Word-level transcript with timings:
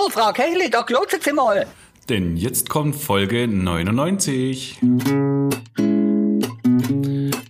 Oh, 0.00 0.08
Frau 0.10 0.32
Kechli, 0.32 0.70
da 0.70 0.84
klotzt 0.84 1.24
sie 1.24 1.32
mal. 1.32 1.66
Denn 2.08 2.36
jetzt 2.36 2.68
kommt 2.68 2.94
Folge 2.94 3.48
99. 3.48 4.78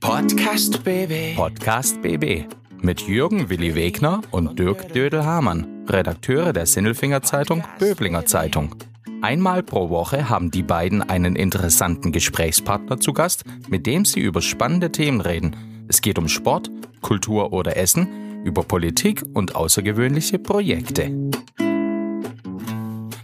Podcast 0.01 0.83
BB. 0.83 1.37
Podcast 1.37 2.01
BB 2.01 2.47
mit 2.81 3.03
Jürgen 3.03 3.51
Willi 3.51 3.75
Wegner 3.75 4.23
und 4.31 4.59
Dirk 4.59 4.95
Dödel-Hamann, 4.95 5.85
Redakteure 5.89 6.55
der 6.55 6.65
Sinnelfinger 6.65 7.23
Zeitung 7.23 7.65
Böblinger 7.79 8.25
Zeitung. 8.25 8.75
Einmal 9.21 9.63
pro 9.63 9.91
Woche 9.91 10.31
haben 10.31 10.51
die 10.51 10.63
beiden 10.63 11.03
einen 11.03 11.37
interessanten 11.37 12.13
Gesprächspartner 12.13 12.99
zu 12.99 13.13
Gast, 13.13 13.45
mit 13.69 13.87
dem 13.87 14.07
sie 14.07 14.21
über 14.21 14.41
spannende 14.41 14.91
Themen 14.91 15.21
reden. 15.21 15.85
Es 15.89 16.01
geht 16.01 16.19
um 16.19 16.29
Sport, 16.29 16.71
Kultur 17.03 17.53
oder 17.53 17.77
Essen, 17.77 18.43
über 18.45 18.63
Politik 18.63 19.23
und 19.35 19.55
außergewöhnliche 19.55 20.39
Projekte. 20.39 21.13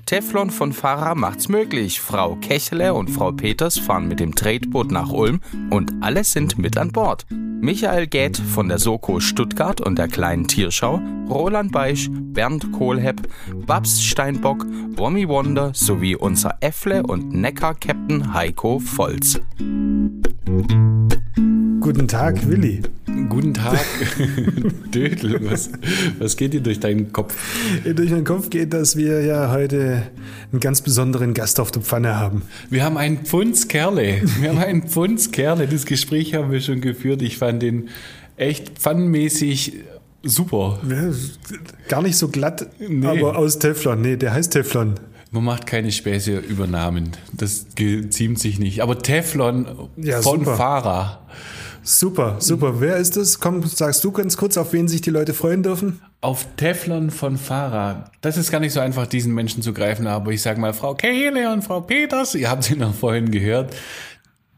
Teflon 0.07 0.51
von 0.51 0.73
Fahrer 0.73 1.15
macht's 1.15 1.49
möglich. 1.49 2.01
Frau 2.01 2.37
Kechele 2.37 2.95
und 2.95 3.09
Frau 3.09 3.33
Peters 3.33 3.79
fahren 3.79 4.07
mit 4.09 4.21
dem 4.21 4.35
Tretboot 4.35 4.91
nach 4.91 5.11
Ulm 5.11 5.41
und 5.71 5.93
alle 6.01 6.25
sind 6.25 6.59
mit 6.59 6.77
an 6.77 6.93
Bord. 6.93 7.27
Michael 7.31 8.07
Gäth 8.07 8.37
von 8.37 8.69
der 8.69 8.79
Soko 8.79 9.21
Stuttgart 9.21 9.81
und 9.81 9.97
der 9.99 10.09
kleinen 10.09 10.47
Tierschau, 10.47 11.01
Roland 11.31 11.73
Beisch, 11.73 12.11
Bernd 12.11 12.73
Kohlhepp, 12.73 13.27
Babs 13.67 14.03
Steinbock, 14.03 14.67
Wommy 14.97 15.27
Wonder 15.27 15.73
sowie 15.73 16.15
unser 16.15 16.59
Äffle 16.61 17.03
und 17.03 17.33
Neckar-Captain 17.33 18.35
Heiko 18.35 18.79
Volz. 18.81 19.41
Guten 21.85 22.09
Tag, 22.09 22.49
Willi. 22.49 22.81
Guten 23.29 23.53
Tag, 23.53 23.79
Dödel. 24.95 25.39
Was, 25.51 25.69
was 26.19 26.35
geht 26.39 26.55
dir 26.55 26.63
durch 26.63 26.81
deinen 26.81 27.13
Kopf? 27.13 27.37
Durch 27.85 28.11
meinen 28.11 28.25
Kopf 28.25 28.49
geht, 28.49 28.73
dass 28.73 28.97
wir 28.97 29.21
ja 29.21 29.51
heute 29.53 30.05
einen 30.51 30.61
ganz 30.61 30.81
besonderen 30.81 31.35
Gast 31.35 31.61
auf 31.61 31.71
der 31.73 31.83
Pfanne 31.83 32.19
haben. 32.19 32.41
Wir 32.71 32.85
haben 32.85 32.97
einen 32.97 33.19
Pfundskerle. 33.27 34.23
Wir 34.41 34.49
haben 34.49 34.61
einen 34.61 34.85
Pfundskerle. 34.89 35.67
Das 35.69 35.85
Gespräch 35.85 36.33
haben 36.33 36.51
wir 36.51 36.63
schon 36.63 36.81
geführt. 36.81 37.21
Ich 37.21 37.37
fand 37.37 37.63
den 37.63 37.91
echt 38.39 38.79
pfannenmäßig 38.79 39.75
super. 40.23 40.81
Gar 41.89 42.01
nicht 42.01 42.17
so 42.17 42.29
glatt, 42.29 42.67
Nee. 42.79 43.07
aber 43.07 43.37
aus 43.37 43.59
Teflon. 43.59 44.01
Nee, 44.01 44.17
der 44.17 44.33
heißt 44.33 44.55
Teflon. 44.55 44.95
Man 45.33 45.45
macht 45.45 45.67
keine 45.67 45.93
Späße 45.93 46.39
über 46.39 46.67
Namen. 46.67 47.11
Das 47.35 47.67
geziemt 47.75 48.39
sich 48.39 48.59
nicht. 48.59 48.81
Aber 48.83 49.01
Teflon 49.01 49.67
Ja, 49.99 50.23
von 50.23 50.39
super. 50.41 50.57
Fahrer. 50.57 51.21
Super, 51.87 52.37
super. 52.39 52.81
Wer 52.81 52.97
ist 52.97 53.19
das? 53.19 53.41
Komm, 53.41 53.63
sagst 53.63 54.03
du 54.05 54.11
ganz 54.11 54.39
kurz, 54.39 54.57
auf 54.57 54.73
wen 54.73 54.89
sich 54.89 55.03
die 55.03 55.11
Leute 55.11 55.35
freuen 55.35 55.63
dürfen? 55.63 56.01
Auf 56.23 56.47
Teflon 56.57 57.11
von 57.11 57.37
Fahrer. 57.37 58.11
Das 58.23 58.39
ist 58.39 58.51
gar 58.51 58.61
nicht 58.61 58.73
so 58.73 58.81
einfach, 58.81 59.07
diesen 59.07 59.35
Menschen 59.35 59.63
zu 59.63 59.75
greifen, 59.75 60.07
aber 60.07 60.31
ich 60.33 60.41
sage 60.41 60.59
mal, 60.59 60.73
Frau 60.73 60.95
Kehle 60.95 61.53
und 61.53 61.63
Frau 61.63 61.83
Peters, 61.83 62.35
ihr 62.37 62.49
habt 62.49 62.65
sie 62.65 62.77
noch 62.77 62.95
vorhin 62.95 63.31
gehört. 63.31 63.77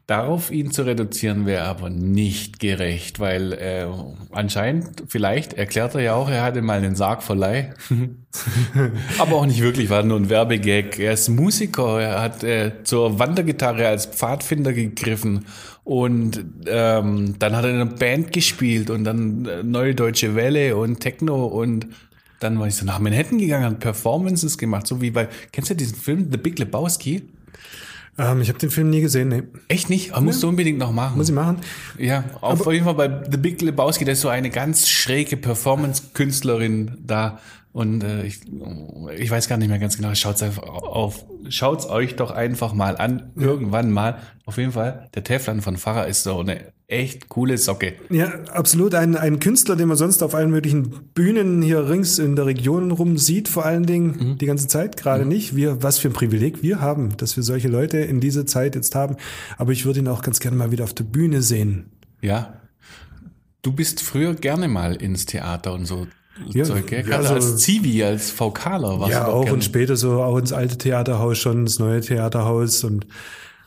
Darauf 0.06 0.52
ihn 0.52 0.70
zu 0.70 0.83
reduzieren 0.83 1.46
wäre 1.46 1.64
aber 1.64 1.91
nicht 1.91 2.60
gerecht, 2.60 3.18
weil 3.18 3.55
äh, 3.55 3.88
anscheinend, 4.30 5.02
vielleicht 5.08 5.55
erklärt 5.55 5.96
er 5.96 6.00
ja 6.02 6.14
auch, 6.14 6.30
er 6.30 6.44
hatte 6.44 6.62
mal 6.62 6.78
einen 6.78 6.94
Sargverleih. 6.94 7.74
aber 9.18 9.34
auch 9.34 9.46
nicht 9.46 9.62
wirklich, 9.62 9.90
war 9.90 10.05
nur 10.05 10.20
ein 10.20 10.30
Werbegag. 10.30 11.00
Er 11.00 11.14
ist 11.14 11.28
Musiker, 11.28 12.00
er 12.00 12.22
hat 12.22 12.44
äh, 12.44 12.84
zur 12.84 13.18
Wandergitarre 13.18 13.88
als 13.88 14.06
Pfadfinder 14.06 14.72
gegriffen 14.72 15.44
und 15.87 16.45
ähm, 16.67 17.37
dann 17.39 17.55
hat 17.55 17.65
er 17.65 17.70
in 17.70 17.77
einer 17.77 17.87
Band 17.87 18.33
gespielt 18.33 18.91
und 18.91 19.05
dann 19.05 19.47
äh, 19.47 19.62
Neue 19.62 19.95
Deutsche 19.95 20.34
Welle 20.34 20.77
und 20.77 20.98
Techno 20.98 21.47
und 21.47 21.87
dann 22.41 22.59
war 22.59 22.67
ich 22.67 22.75
so 22.75 22.84
nach 22.84 22.98
Manhattan 22.98 23.39
gegangen, 23.39 23.65
hat 23.65 23.79
Performances 23.79 24.59
gemacht, 24.59 24.89
so 24.89 25.01
wie 25.01 25.12
bei, 25.12 25.29
kennst 25.53 25.70
du 25.70 25.77
diesen 25.77 25.97
Film 25.97 26.27
The 26.33 26.39
Big 26.39 26.59
Lebowski? 26.59 27.23
Ähm, 28.19 28.41
ich 28.41 28.48
habe 28.48 28.59
den 28.59 28.70
Film 28.70 28.91
nie 28.91 29.01
gesehen. 29.01 29.29
Nee. 29.29 29.45
Echt 29.69 29.89
nicht? 29.89 30.12
Aber 30.12 30.23
musst 30.23 30.42
du 30.42 30.48
unbedingt 30.48 30.79
noch 30.79 30.91
machen. 30.91 31.19
Muss 31.19 31.29
ich 31.29 31.34
machen? 31.34 31.59
Ja, 31.98 32.25
auf 32.41 32.67
jeden 32.67 32.85
Fall 32.85 32.95
bei 32.95 33.23
The 33.30 33.36
Big 33.36 33.63
Lebowski, 33.63 34.05
da 34.05 34.11
ist 34.11 34.23
so 34.23 34.29
eine 34.29 34.51
ganz 34.51 34.89
schräge 34.89 35.36
Performance-Künstlerin 35.36 36.98
da. 37.07 37.39
Und 37.77 38.03
äh, 38.03 38.25
ich, 38.25 38.41
ich 39.19 39.31
weiß 39.31 39.48
gar 39.48 39.59
nicht 39.59 39.69
mehr 39.69 39.79
ganz 39.79 39.98
genau. 39.98 40.14
Schaut's 40.14 40.42
einfach 40.42 40.63
auf, 40.63 41.27
schaut's 41.51 41.85
euch 41.87 42.17
doch 42.17 42.31
einfach 42.31 42.73
mal 42.73 42.97
an, 42.97 43.33
irgendwann 43.37 43.91
mal. 43.91 44.17
Auf 44.47 44.57
jeden 44.57 44.73
Fall, 44.73 45.11
der 45.14 45.25
Teflon 45.25 45.61
von 45.61 45.77
Farah 45.77 46.05
ist 46.05 46.23
so 46.23 46.39
eine 46.41 46.73
echt 46.87 47.29
coole 47.29 47.59
Socke. 47.59 47.92
Ja, 48.09 48.29
absolut. 48.51 48.95
Ein, 48.95 49.14
ein 49.14 49.41
Künstler, 49.41 49.77
den 49.77 49.89
man 49.89 49.98
sonst 49.98 50.23
auf 50.23 50.35
allen 50.35 50.51
möglichen 50.51 50.89
Bühnen 51.13 51.61
hier 51.61 51.87
rings 51.91 52.19
in 52.19 52.35
der 52.35 52.47
Region 52.47 52.92
rum 52.92 53.19
sieht, 53.19 53.47
vor 53.47 53.67
allen 53.67 53.85
Dingen 53.85 54.17
Mhm. 54.31 54.39
die 54.39 54.47
ganze 54.47 54.69
Zeit, 54.69 54.97
gerade 54.97 55.27
nicht. 55.27 55.55
Wir, 55.55 55.83
was 55.83 55.98
für 55.98 56.08
ein 56.08 56.14
Privileg 56.14 56.63
wir 56.63 56.81
haben, 56.81 57.14
dass 57.19 57.37
wir 57.37 57.43
solche 57.43 57.69
Leute 57.69 57.98
in 57.98 58.20
dieser 58.20 58.47
Zeit 58.47 58.75
jetzt 58.75 58.95
haben. 58.95 59.17
Aber 59.58 59.73
ich 59.73 59.85
würde 59.85 59.98
ihn 59.98 60.08
auch 60.08 60.23
ganz 60.23 60.41
gerne 60.41 60.57
mal 60.57 60.70
wieder 60.70 60.85
auf 60.85 60.95
der 60.95 61.05
Bühne 61.05 61.43
sehen. 61.43 61.91
Ja. 62.23 62.55
Du 63.61 63.73
bist 63.73 64.01
früher 64.01 64.33
gerne 64.35 64.67
mal 64.67 64.95
ins 64.97 65.27
Theater 65.27 65.75
und 65.75 65.85
so 65.85 66.07
Ja, 66.52 66.64
Zeug, 66.64 66.86
gell? 66.86 67.08
ja, 67.08 67.17
also- 67.19 67.35
als 67.35 67.57
Zivi, 67.58 68.02
als 68.05 68.30
VKler 68.30 69.01
warst 69.01 69.13
ja, 69.13 69.27
auch 69.27 69.42
gerne. 69.42 69.55
und 69.55 69.64
später 69.64 69.97
so 69.97 70.23
auch 70.23 70.36
ins 70.39 70.52
alte 70.52 70.77
Theaterhaus 70.79 71.39
schon, 71.39 71.64
das 71.64 71.79
neue 71.79 72.01
Theaterhaus 72.01 72.85
und 72.85 73.07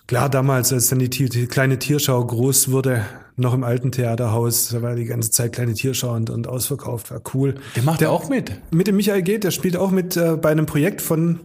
klar 0.07 0.29
damals, 0.29 0.71
als 0.73 0.89
dann 0.89 0.99
die, 0.99 1.09
die 1.09 1.47
kleine 1.47 1.79
Tierschau 1.79 2.23
groß 2.25 2.69
wurde, 2.71 3.05
noch 3.37 3.53
im 3.53 3.63
alten 3.63 3.91
Theaterhaus, 3.91 4.69
da 4.69 4.81
war 4.81 4.95
die 4.95 5.05
ganze 5.05 5.31
Zeit 5.31 5.53
kleine 5.53 5.73
Tierschau 5.73 6.13
und, 6.13 6.29
und 6.29 6.47
ausverkauft, 6.47 7.09
war 7.11 7.21
cool. 7.33 7.55
Der 7.75 7.83
macht 7.83 8.01
Der- 8.01 8.11
auch 8.11 8.27
mit. 8.29 8.51
Mit 8.71 8.87
dem 8.87 8.97
Michael 8.97 9.21
geht, 9.21 9.43
der 9.45 9.51
spielt 9.51 9.77
auch 9.77 9.91
mit 9.91 10.17
äh, 10.17 10.35
bei 10.35 10.49
einem 10.49 10.65
Projekt 10.65 11.01
von 11.01 11.39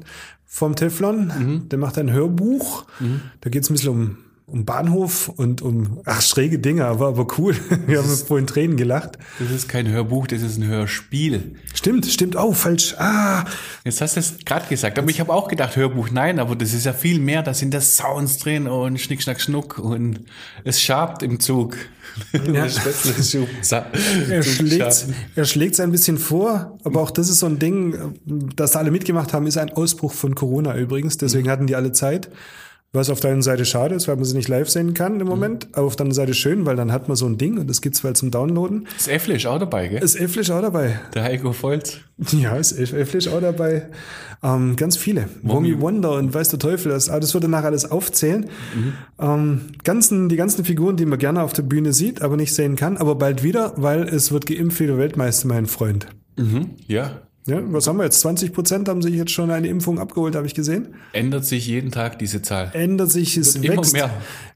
vom 0.47 0.77
Teflon. 0.77 1.33
Mhm. 1.39 1.69
Der 1.69 1.79
macht 1.79 1.99
ein 1.99 2.13
Hörbuch. 2.13 2.85
Da 3.41 3.51
geht 3.51 3.65
es 3.65 3.71
ein 3.71 3.75
bisschen 3.75 3.91
um, 3.91 4.17
um 4.47 4.67
Bahnhof 4.67 5.31
und 5.31 5.63
um 5.63 6.01
ach, 6.05 6.21
schräge 6.21 6.59
Dinge, 6.59 6.85
aber, 6.85 7.09
aber 7.09 7.27
cool. 7.39 7.57
Wir 7.87 7.99
haben 7.99 8.09
vorhin 8.09 8.47
Tränen 8.47 8.77
gelacht. 8.77 9.19
Das 9.39 9.51
ist 9.51 9.69
kein 9.69 9.89
Hörbuch, 9.89 10.27
das 10.27 10.43
ist 10.43 10.59
ein 10.59 10.67
Hörspiel. 10.67 11.55
Stimmt, 11.75 12.05
stimmt. 12.07 12.37
Oh, 12.37 12.53
falsch. 12.53 12.95
Ah, 12.99 13.45
Jetzt 13.85 14.01
hast 14.03 14.17
du 14.17 14.21
es 14.21 14.37
gerade 14.45 14.67
gesagt, 14.69 14.99
aber 14.99 15.09
ich 15.09 15.19
habe 15.21 15.33
auch 15.33 15.49
gedacht, 15.49 15.77
Hörbuch, 15.77 16.11
nein, 16.11 16.39
aber 16.39 16.57
das 16.57 16.75
ist 16.75 16.85
ja 16.85 16.93
viel 16.93 17.21
mehr, 17.21 17.43
da 17.43 17.55
sind 17.55 17.73
da 17.73 17.81
Sounds 17.81 18.39
drin 18.39 18.67
und 18.67 19.01
Schnick, 19.01 19.23
Schnack, 19.23 19.41
Schnuck 19.41 19.79
und 19.79 20.21
es 20.65 20.81
schabt 20.81 21.23
im 21.23 21.41
Zug. 21.41 21.77
Sa- 23.63 23.87
er 24.31 24.43
schlägt 24.43 25.07
er 25.35 25.45
schlägt's 25.47 25.81
ein 25.81 25.91
bisschen 25.91 26.19
vor, 26.19 26.79
aber 26.85 27.01
auch 27.01 27.11
das 27.11 27.29
ist 27.29 27.41
so 27.41 27.47
ein 27.47 27.59
Ding, 27.59 28.15
das 28.55 28.73
da 28.73 28.79
alle 28.81 28.91
mitgemacht 28.91 29.33
haben, 29.33 29.47
ist 29.47 29.57
ein 29.59 29.71
Ausbruch 29.73 30.13
von 30.13 30.35
Corona 30.35 30.77
übrigens. 30.77 31.17
Deswegen 31.17 31.49
hatten 31.51 31.67
die 31.67 31.77
alle 31.77 31.93
Zeit. 31.93 32.29
Was 32.95 33.11
auf 33.11 33.19
der 33.19 33.33
einen 33.33 33.43
Seite 33.43 33.65
schade 33.65 33.97
ist, 33.97 34.07
weil 34.07 34.15
man 34.15 34.25
sie 34.25 34.37
nicht 34.37 34.49
live 34.49 34.71
sehen 34.71 34.95
kann 34.95 35.19
im 35.19 35.27
Moment, 35.27 35.67
aber 35.73 35.89
auf 35.89 35.97
der 35.97 36.05
anderen 36.05 36.15
Seite 36.15 36.33
schön, 36.33 36.65
weil 36.65 36.77
dann 36.77 36.93
hat 36.93 37.09
man 37.09 37.17
so 37.17 37.27
ein 37.27 37.39
Ding 37.39 37.59
und 37.59 37.69
das 37.69 37.81
gibt's 37.81 38.05
weil 38.05 38.15
zum 38.15 38.31
Downloaden. 38.31 38.87
Ist 38.97 39.09
auch 39.47 39.59
dabei, 39.59 39.89
gell? 39.89 40.01
Ist 40.01 40.15
Elflisch 40.15 40.49
auch 40.53 40.63
dabei? 40.63 41.01
Der 41.13 41.25
Heiko 41.25 41.53
Volz. 41.53 41.99
Ja, 42.31 42.55
ist 42.57 42.73
Elflisch 42.73 43.27
auch 43.27 43.41
dabei. 43.41 43.89
Ähm, 44.45 44.77
ganz 44.77 44.97
viele. 44.97 45.29
Wommy 45.43 45.81
Wonder 45.81 46.13
und 46.13 46.33
weiß 46.33 46.51
der 46.51 46.61
Teufel, 46.61 46.93
das, 46.93 47.09
aber 47.09 47.19
das 47.19 47.35
würde 47.35 47.49
nachher 47.49 47.67
alles 47.67 47.91
aufzählen. 47.91 48.49
Ähm, 49.19 49.63
ganzen, 49.83 50.29
die 50.29 50.37
ganzen 50.37 50.65
Figuren, 50.65 50.97
die 50.97 51.07
man 51.07 51.19
gerne 51.19 51.43
auf 51.43 51.53
der 51.53 51.63
Bühne 51.63 51.93
sieht, 51.93 52.23
aber 52.23 52.37
nicht 52.37 52.55
sehen 52.55 52.77
kann, 52.77 52.97
aber 52.97 53.17
bald 53.17 53.43
wieder, 53.43 53.73
weil 53.77 54.05
es 54.05 54.31
wird 54.31 54.47
geimpft 54.47 54.79
wie 54.79 54.87
der 54.87 54.99
Weltmeister, 54.99 55.49
mein 55.49 55.67
Freund. 55.67 56.07
Mhm, 56.37 56.71
ja. 56.87 57.23
Ja, 57.47 57.61
was 57.73 57.87
haben 57.87 57.99
wir 57.99 58.05
jetzt? 58.05 58.21
20 58.21 58.53
Prozent 58.55 58.89
haben 58.89 59.03
sich 59.03 59.15
jetzt 59.15 59.31
schon 59.33 59.51
eine 59.51 59.69
Impfung 59.69 59.99
abgeholt, 59.99 60.35
habe 60.35 60.47
ich 60.47 60.55
gesehen. 60.55 60.95
Ändert 61.13 61.45
sich 61.45 61.67
jeden 61.67 61.91
Tag 61.91 62.19
diese 62.19 62.41
Zahl. 62.41 62.71
Ändert 62.73 63.11
sich, 63.11 63.37
es 63.37 63.55
Wird 63.57 63.67
immer 63.67 63.77
wächst. 63.83 63.93
mehr. 63.93 64.11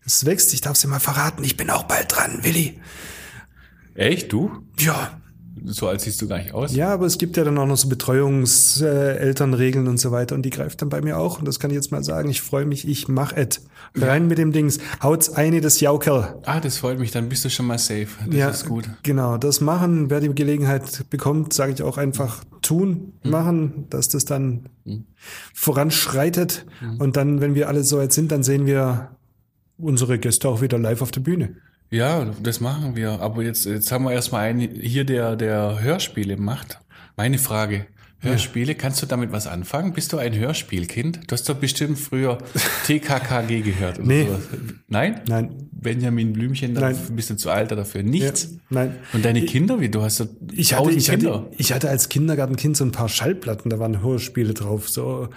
Es 0.07 0.25
wächst, 0.25 0.55
ich 0.55 0.63
darf 0.63 0.73
es 0.75 0.81
dir 0.81 0.89
mal 0.89 0.99
verraten, 1.01 1.45
ich 1.45 1.57
bin 1.59 1.69
auch 1.69 1.83
bald 1.85 2.07
dran, 2.17 2.39
Willi. 2.43 2.81
Echt, 3.95 4.33
du? 4.33 4.63
Ja, 4.79 5.18
So 5.67 5.89
alt 5.89 6.01
siehst 6.01 6.21
du 6.23 6.29
gar 6.29 6.39
nicht 6.39 6.55
aus. 6.55 6.75
Ja, 6.75 6.93
aber 6.93 7.07
es 7.07 7.19
gibt 7.19 7.37
ja 7.37 7.45
dann 7.45 7.59
auch 7.59 7.67
noch 7.67 7.77
so 7.77 7.89
Betreuungselternregeln 7.89 9.17
äh, 9.17 9.27
Elternregeln 9.29 9.89
und 9.89 9.99
so 9.99 10.11
weiter 10.11 10.35
und 10.35 10.43
die 10.43 10.51
greift 10.51 10.83
dann 10.83 10.89
bei 10.89 11.01
mir 11.01 11.19
auch. 11.19 11.39
Und 11.39 11.47
das 11.47 11.59
kann 11.61 11.71
ich 11.71 11.75
jetzt 11.77 11.93
mal 11.93 12.03
sagen. 12.03 12.29
Ich 12.31 12.41
freue 12.41 12.67
mich, 12.67 12.87
ich 12.87 13.09
mach 13.09 13.33
et. 13.33 13.61
Rein 13.95 14.27
mit 14.27 14.39
dem 14.39 14.53
Dings. 14.53 14.79
Haut's 15.03 15.31
eine 15.31 15.61
des 15.61 15.81
Jaukerl. 15.81 16.37
Ah, 16.45 16.61
das 16.61 16.79
freut 16.79 16.99
mich, 16.99 17.11
dann 17.11 17.29
bist 17.29 17.45
du 17.45 17.51
schon 17.51 17.67
mal 17.67 17.79
safe. 17.79 18.09
Das 18.27 18.35
ja, 18.35 18.49
ist 18.49 18.67
gut. 18.67 18.89
Genau, 19.03 19.39
das 19.39 19.61
machen. 19.61 20.11
Wer 20.11 20.21
die 20.21 20.35
Gelegenheit 20.35 21.05
bekommt, 21.11 21.53
sage 21.53 21.73
ich 21.73 21.83
auch 21.83 21.99
einfach 21.99 22.45
tun, 22.63 23.13
Mhm. 23.23 23.31
machen, 23.31 23.87
dass 23.91 24.09
das 24.09 24.25
dann 24.25 24.69
voranschreitet. 25.55 26.67
Mhm. 26.81 27.01
Und 27.01 27.17
dann, 27.17 27.41
wenn 27.41 27.55
wir 27.55 27.69
alle 27.69 27.85
so 27.85 27.99
weit 27.99 28.13
sind, 28.13 28.31
dann 28.33 28.43
sehen 28.43 28.67
wir 28.67 29.11
unsere 29.77 30.19
Gäste 30.19 30.49
auch 30.49 30.61
wieder 30.61 30.79
live 30.79 31.03
auf 31.03 31.11
der 31.11 31.21
Bühne. 31.21 31.57
Ja, 31.91 32.27
das 32.43 32.61
machen 32.61 32.97
wir. 32.97 33.21
Aber 33.21 33.43
jetzt, 33.43 33.65
jetzt 33.65 33.91
haben 33.93 34.05
wir 34.05 34.13
erstmal 34.13 34.49
einen 34.49 34.61
hier, 34.61 35.05
der, 35.05 35.37
der 35.37 35.81
Hörspiele 35.81 36.37
macht. 36.37 36.79
Meine 37.17 37.39
Frage. 37.39 37.87
Hörspiele, 38.21 38.75
kannst 38.75 39.01
du 39.01 39.07
damit 39.07 39.31
was 39.31 39.47
anfangen? 39.47 39.93
Bist 39.93 40.13
du 40.13 40.19
ein 40.19 40.35
Hörspielkind? 40.35 41.21
Du 41.29 41.33
hast 41.33 41.49
doch 41.49 41.55
bestimmt 41.55 42.01
früher 42.01 42.39
TKKG 42.85 43.61
gehört. 43.63 44.01
Oder 44.01 44.09
Nee. 44.09 44.25
sowas. 44.25 44.41
Nein? 44.89 45.21
Nein. 45.29 45.69
Benjamin 45.71 46.33
Blümchen, 46.33 46.75
da 46.75 46.81
Nein. 46.81 46.97
bist 47.13 47.31
du 47.31 47.37
zu 47.37 47.51
alt 47.51 47.71
dafür. 47.71 48.03
Nichts? 48.03 48.49
Ja, 48.51 48.59
nein. 48.71 48.97
Und 49.13 49.25
deine 49.25 49.45
Kinder, 49.45 49.79
wie? 49.81 49.89
Du 49.89 50.03
hast 50.03 50.17
so 50.17 50.27
Ich 50.53 50.75
hatte, 50.75 50.91
ich, 50.91 51.09
Kinder. 51.09 51.35
hatte, 51.35 51.51
ich 51.59 51.73
hatte 51.73 51.89
als 51.89 52.09
Kindergartenkind 52.09 52.77
so 52.77 52.85
ein 52.85 52.91
paar 52.91 53.09
Schallplatten, 53.09 53.71
da 53.71 53.79
waren 53.79 54.03
Hörspiele 54.03 54.53
drauf. 54.53 54.89
So 54.89 55.29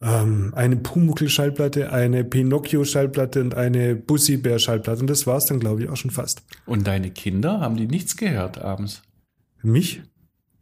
ähm, 0.00 0.52
eine 0.54 0.76
Pumuckl-Schallplatte, 0.76 1.92
eine 1.92 2.24
Pinocchio-Schallplatte 2.24 3.40
und 3.40 3.54
eine 3.54 3.96
Bussi-Bär-Schallplatte. 3.96 5.00
Und 5.00 5.08
das 5.10 5.26
war's 5.26 5.46
dann, 5.46 5.58
glaube 5.60 5.82
ich, 5.82 5.88
auch 5.88 5.96
schon 5.96 6.10
fast. 6.10 6.42
Und 6.66 6.86
deine 6.86 7.10
Kinder, 7.10 7.60
haben 7.60 7.76
die 7.76 7.86
nichts 7.86 8.16
gehört 8.16 8.58
abends? 8.60 9.02
Mich? 9.62 10.02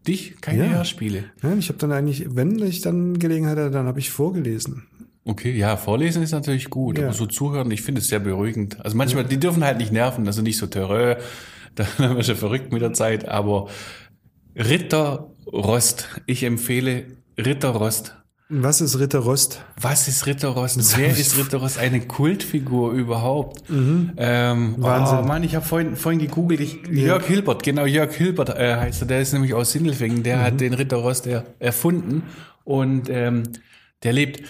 Dich? 0.06 0.40
Keine 0.40 0.64
Ja. 0.66 0.70
Hörspiele? 0.76 1.24
Ja, 1.42 1.54
ich 1.54 1.68
habe 1.68 1.78
dann 1.78 1.92
eigentlich, 1.92 2.34
wenn 2.34 2.58
ich 2.60 2.80
dann 2.80 3.18
Gelegenheit 3.18 3.58
hatte, 3.58 3.70
dann 3.70 3.86
habe 3.86 3.98
ich 3.98 4.10
vorgelesen. 4.10 4.86
Okay, 5.24 5.52
ja, 5.56 5.76
vorlesen 5.76 6.22
ist 6.22 6.30
natürlich 6.30 6.70
gut, 6.70 6.98
Ja. 6.98 7.04
aber 7.06 7.12
so 7.12 7.26
zuhören, 7.26 7.70
ich 7.72 7.82
finde 7.82 8.00
es 8.00 8.06
sehr 8.08 8.20
beruhigend. 8.20 8.82
Also 8.84 8.96
manchmal, 8.96 9.24
die 9.24 9.38
dürfen 9.40 9.64
halt 9.64 9.78
nicht 9.78 9.92
nerven, 9.92 10.26
also 10.28 10.40
nicht 10.40 10.56
so 10.56 10.66
terror, 10.68 11.16
da 11.74 11.84
werden 11.98 12.16
wir 12.16 12.22
schon 12.22 12.36
verrückt 12.36 12.72
mit 12.72 12.80
der 12.80 12.92
Zeit, 12.92 13.28
aber 13.28 13.68
Ritter 14.54 15.30
Rost, 15.52 16.08
ich 16.26 16.44
empfehle 16.44 17.04
Ritter 17.36 17.70
Rost. 17.70 18.16
Was 18.48 18.80
ist 18.80 18.96
Ritter 19.00 19.18
Rost? 19.18 19.60
Was 19.80 20.06
ist 20.06 20.24
Ritter 20.26 20.48
Rost? 20.50 20.96
Wer 20.96 21.08
ist 21.10 21.36
Ritter 21.36 21.58
Rost? 21.58 21.78
Eine 21.78 22.00
Kultfigur 22.00 22.92
überhaupt. 22.92 23.64
Ähm, 23.68 24.14
Mhm. 24.16 24.74
Wahnsinn. 24.82 25.18
Oh 25.18 25.22
Mann, 25.26 25.42
ich 25.42 25.56
habe 25.56 25.66
vorhin, 25.66 25.96
vorhin 25.96 26.20
gegoogelt. 26.20 26.60
Ich, 26.60 26.86
Jörg 26.88 27.24
Hilbert, 27.26 27.64
genau, 27.64 27.86
Jörg 27.86 28.14
Hilbert 28.14 28.50
äh, 28.50 28.76
heißt 28.76 29.02
er. 29.02 29.08
Der 29.08 29.20
ist 29.20 29.32
nämlich 29.32 29.52
aus 29.52 29.72
Sindelfingen. 29.72 30.22
Der 30.22 30.36
Mhm. 30.36 30.42
hat 30.42 30.60
den 30.60 30.74
Ritter 30.74 30.98
Rost 30.98 31.26
er, 31.26 31.44
erfunden. 31.58 32.22
Und 32.62 33.08
ähm, 33.10 33.42
der 34.04 34.12
lebt 34.12 34.46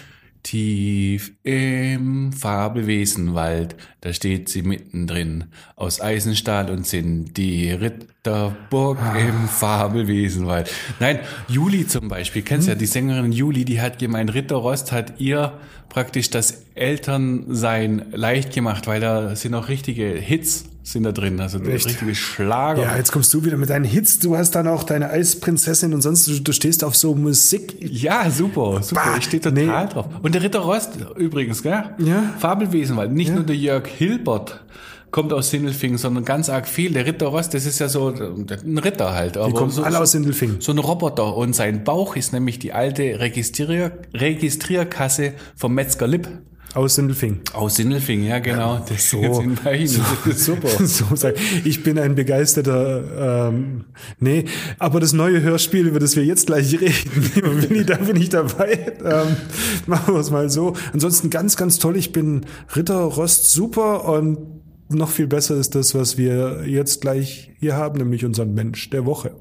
tief 0.46 1.32
im 1.43 2.32
Fabelwesenwald. 2.32 3.75
Da 4.00 4.12
steht 4.12 4.48
sie 4.48 4.62
mittendrin. 4.62 5.44
Aus 5.75 6.00
Eisenstahl 6.00 6.70
und 6.70 6.84
Zinn. 6.87 7.32
Die 7.34 7.72
Ritterburg 7.72 8.98
Ah. 9.02 9.16
im 9.19 9.48
Fabelwesenwald. 9.48 10.70
Nein, 11.00 11.19
Juli 11.48 11.87
zum 11.88 12.06
Beispiel. 12.08 12.43
Kennst 12.43 12.69
du 12.69 12.70
Hm. 12.70 12.76
ja 12.76 12.78
die 12.78 12.87
Sängerin 12.87 13.32
Juli, 13.32 13.64
die 13.64 13.81
hat 13.81 13.98
gemeint, 13.98 14.32
Ritter 14.34 14.56
Rost 14.56 14.93
hat 14.93 15.14
ihr 15.20 15.58
praktisch 15.88 16.31
das 16.31 16.62
Elternsein 16.76 18.06
leicht 18.12 18.52
gemacht, 18.54 18.87
weil 18.87 19.00
da 19.00 19.34
sind 19.34 19.54
auch 19.54 19.69
richtige 19.69 20.06
Hits 20.14 20.66
sind 20.86 21.02
da 21.02 21.10
drin, 21.10 21.40
also 21.40 21.58
Echt? 21.58 21.86
richtige 21.86 22.14
Schlager. 22.14 22.82
Ja, 22.82 22.96
jetzt 22.96 23.10
kommst 23.10 23.34
du 23.34 23.44
wieder 23.44 23.56
mit 23.56 23.70
deinen 23.70 23.84
Hits. 23.84 24.20
Du 24.20 24.36
hast 24.36 24.52
dann 24.52 24.68
auch 24.68 24.84
deine 24.84 25.10
Eisprinzessin 25.10 25.92
und 25.92 26.00
sonst, 26.00 26.28
du, 26.28 26.38
du 26.38 26.52
stehst 26.52 26.84
auf 26.84 26.94
so 26.94 27.16
Musik. 27.16 27.76
Ja, 27.80 28.30
super, 28.30 28.80
super. 28.82 29.02
Bah, 29.04 29.16
ich 29.18 29.24
stehe 29.24 29.40
total 29.40 29.84
nee. 29.84 29.92
drauf. 29.92 30.06
Und 30.22 30.32
der 30.34 30.42
Ritter 30.42 30.60
Rost 30.60 30.92
übrigens, 31.16 31.64
gell? 31.64 31.82
Ja. 31.98 32.34
Fabelwesen, 32.38 32.96
weil 32.96 33.08
nicht 33.08 33.34
nur 33.34 33.42
der 33.42 33.56
Jörg 33.56 33.88
Hilbert 33.88 34.64
kommt 35.10 35.32
aus 35.32 35.50
Sindelfingen, 35.50 35.98
sondern 35.98 36.24
ganz 36.24 36.48
arg 36.48 36.68
viel. 36.68 36.92
Der 36.92 37.04
Ritter 37.04 37.26
Rost, 37.26 37.52
das 37.54 37.66
ist 37.66 37.80
ja 37.80 37.88
so 37.88 38.10
ein 38.10 38.78
Ritter 38.78 39.12
halt. 39.12 39.36
Aber 39.36 39.48
Die 39.48 39.54
kommen 39.54 39.72
so, 39.72 39.82
alle 39.82 39.98
aus 39.98 40.12
Sindelfingen. 40.12 40.60
so 40.60 40.70
ein 40.70 40.78
Roboter. 40.78 41.36
Und 41.36 41.56
sein 41.56 41.82
Bauch 41.82 42.14
ist 42.14 42.32
nämlich 42.32 42.60
die 42.60 42.72
alte 42.72 43.18
Registrier 43.18 43.90
Registrierkasse 44.14 45.32
vom 45.56 45.74
Metzger 45.74 46.06
Lipp. 46.06 46.28
Aus 46.76 46.96
Sindelfingen. 46.96 47.40
Aus 47.55 47.76
Sindelfingen, 47.76 48.26
ja 48.26 48.38
genau. 48.38 48.84
Das 48.87 49.08
So. 49.08 49.32
sind 49.32 49.64
bei 49.64 49.76
Ihnen. 49.78 49.99
Ist 50.26 50.44
super. 50.44 50.69
so 50.84 51.17
sagen. 51.17 51.37
Ich 51.64 51.82
bin 51.82 51.99
ein 51.99 52.14
begeisterter, 52.14 53.49
ähm, 53.49 53.87
nee, 54.20 54.44
aber 54.78 55.00
das 55.00 55.14
neue 55.14 55.40
Hörspiel, 55.40 55.87
über 55.87 56.00
das 56.00 56.17
wir 56.17 56.25
jetzt 56.26 56.49
gleich 56.49 56.78
reden, 56.78 57.31
lieber 57.34 57.62
Willi, 57.62 57.87
da 57.87 57.96
bin 57.96 58.17
ich 58.17 58.28
dabei. 58.28 58.93
Ähm, 59.02 59.37
machen 59.87 60.12
wir 60.14 60.20
es 60.20 60.31
mal 60.31 60.50
so. 60.50 60.75
Ansonsten 60.93 61.31
ganz, 61.31 61.56
ganz 61.56 61.78
toll. 61.78 61.96
Ich 61.96 62.12
bin 62.12 62.44
Ritter 62.75 63.00
Rost 63.00 63.50
super 63.52 64.06
und 64.06 64.37
noch 64.90 65.08
viel 65.08 65.26
besser 65.28 65.56
ist 65.56 65.75
das, 65.75 65.94
was 65.94 66.19
wir 66.19 66.64
jetzt 66.67 67.00
gleich 67.00 67.52
hier 67.58 67.75
haben, 67.75 67.99
nämlich 67.99 68.26
unseren 68.26 68.52
Mensch 68.52 68.90
der 68.90 69.06
Woche. 69.06 69.34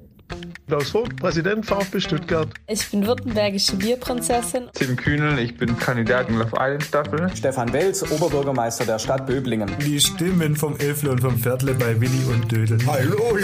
Klaus 0.68 0.90
Vogt, 0.90 1.16
Präsident 1.18 1.64
VfB 1.64 2.00
Stuttgart. 2.00 2.50
Ich 2.68 2.90
bin 2.90 3.06
württembergische 3.06 3.76
Bierprinzessin. 3.76 4.64
Tim 4.74 4.96
Kühnel, 4.96 5.38
ich 5.38 5.56
bin 5.56 5.78
Kandidat 5.78 6.28
in 6.28 6.40
Love 6.40 6.54
Island 6.60 6.84
Staffel. 6.84 7.30
Stefan 7.36 7.72
Welz, 7.72 8.02
Oberbürgermeister 8.12 8.84
der 8.84 8.98
Stadt 8.98 9.28
Böblingen. 9.28 9.70
Die 9.86 10.00
Stimmen 10.00 10.56
vom 10.56 10.76
Elfle 10.78 11.12
und 11.12 11.22
vom 11.22 11.38
Pferdle 11.38 11.76
bei 11.76 12.02
Willi 12.02 12.24
und 12.34 12.52
Dödel. 12.52 12.80
Hallo, 12.88 13.38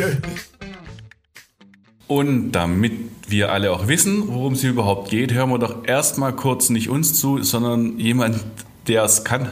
Und 2.08 2.54
damit 2.54 2.94
wir 3.28 3.52
alle 3.52 3.72
auch 3.72 3.88
wissen, 3.88 4.28
worum 4.28 4.54
es 4.54 4.62
hier 4.62 4.72
überhaupt 4.72 5.12
geht, 5.12 5.32
hören 5.32 5.52
wir 5.52 5.60
doch 5.60 5.86
erstmal 5.86 6.36
kurz 6.36 6.72
nicht 6.72 6.90
uns 6.90 7.20
zu, 7.20 7.44
sondern 7.44 8.00
jemand, 8.00 8.44
der 8.88 9.04
es 9.04 9.24
kann. 9.24 9.52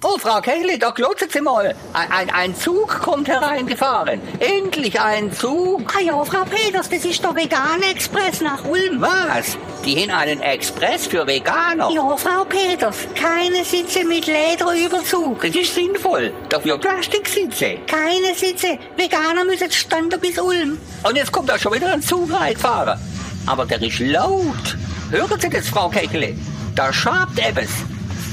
Oh, 0.00 0.16
Frau 0.16 0.40
Kechli, 0.40 0.78
da 0.78 0.90
glotzen 0.90 1.28
Sie 1.28 1.40
mal. 1.40 1.74
Ein, 1.92 2.12
ein, 2.12 2.30
ein 2.30 2.54
Zug 2.54 3.00
kommt 3.00 3.26
hereingefahren. 3.26 4.20
Endlich 4.38 5.00
ein 5.00 5.32
Zug. 5.32 5.92
Ah 5.92 6.00
ja, 6.00 6.24
Frau 6.24 6.44
Peters, 6.44 6.88
das 6.88 7.04
ist 7.04 7.24
der 7.24 7.34
Vegan-Express 7.34 8.40
nach 8.42 8.64
Ulm. 8.64 9.00
Was? 9.00 9.58
Die 9.84 10.00
haben 10.00 10.12
einen 10.12 10.40
Express 10.40 11.08
für 11.08 11.26
Veganer. 11.26 11.90
Ja, 11.90 12.16
Frau 12.16 12.44
Peters, 12.44 13.08
keine 13.16 13.64
Sitze 13.64 14.04
mit 14.04 14.28
Lederüberzug. 14.28 15.42
Das 15.42 15.56
ist 15.56 15.74
sinnvoll. 15.74 16.32
Dafür 16.48 16.78
Plastiksitze. 16.78 17.78
Keine 17.88 18.36
Sitze. 18.36 18.78
Veganer 18.96 19.44
müssen 19.44 19.72
standen 19.72 20.20
bis 20.20 20.38
Ulm. 20.38 20.78
Und 21.02 21.16
jetzt 21.16 21.32
kommt 21.32 21.48
da 21.48 21.58
schon 21.58 21.74
wieder 21.74 21.92
ein 21.92 22.02
Zug 22.02 22.32
reingefahren. 22.32 23.00
Aber 23.46 23.66
der 23.66 23.82
ist 23.82 23.98
laut. 23.98 24.76
Hören 25.10 25.40
Sie 25.40 25.50
das, 25.50 25.68
Frau 25.68 25.88
Kechli? 25.88 26.38
Da 26.76 26.92
schabt 26.92 27.36
etwas. 27.40 27.70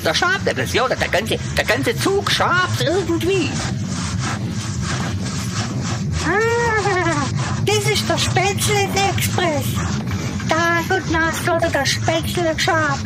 Da 0.05 0.13
schabt 0.13 0.47
etwas, 0.47 0.71
ja. 0.71 0.87
Der 0.87 0.97
ganze, 0.97 1.35
der 1.57 1.65
ganze 1.65 1.97
Zug 1.97 2.29
schabt 2.29 2.79
irgendwie. 2.79 3.49
Ah, 6.23 7.25
das 7.65 7.91
ist 7.91 8.07
der 8.07 8.17
Spätzle-Express. 8.19 9.65
Tag 10.47 10.95
und 10.95 11.11
Nacht 11.11 11.47
wurde 11.47 11.71
das 11.73 11.89
Spätzle 11.89 12.53
geschabt. 12.53 12.99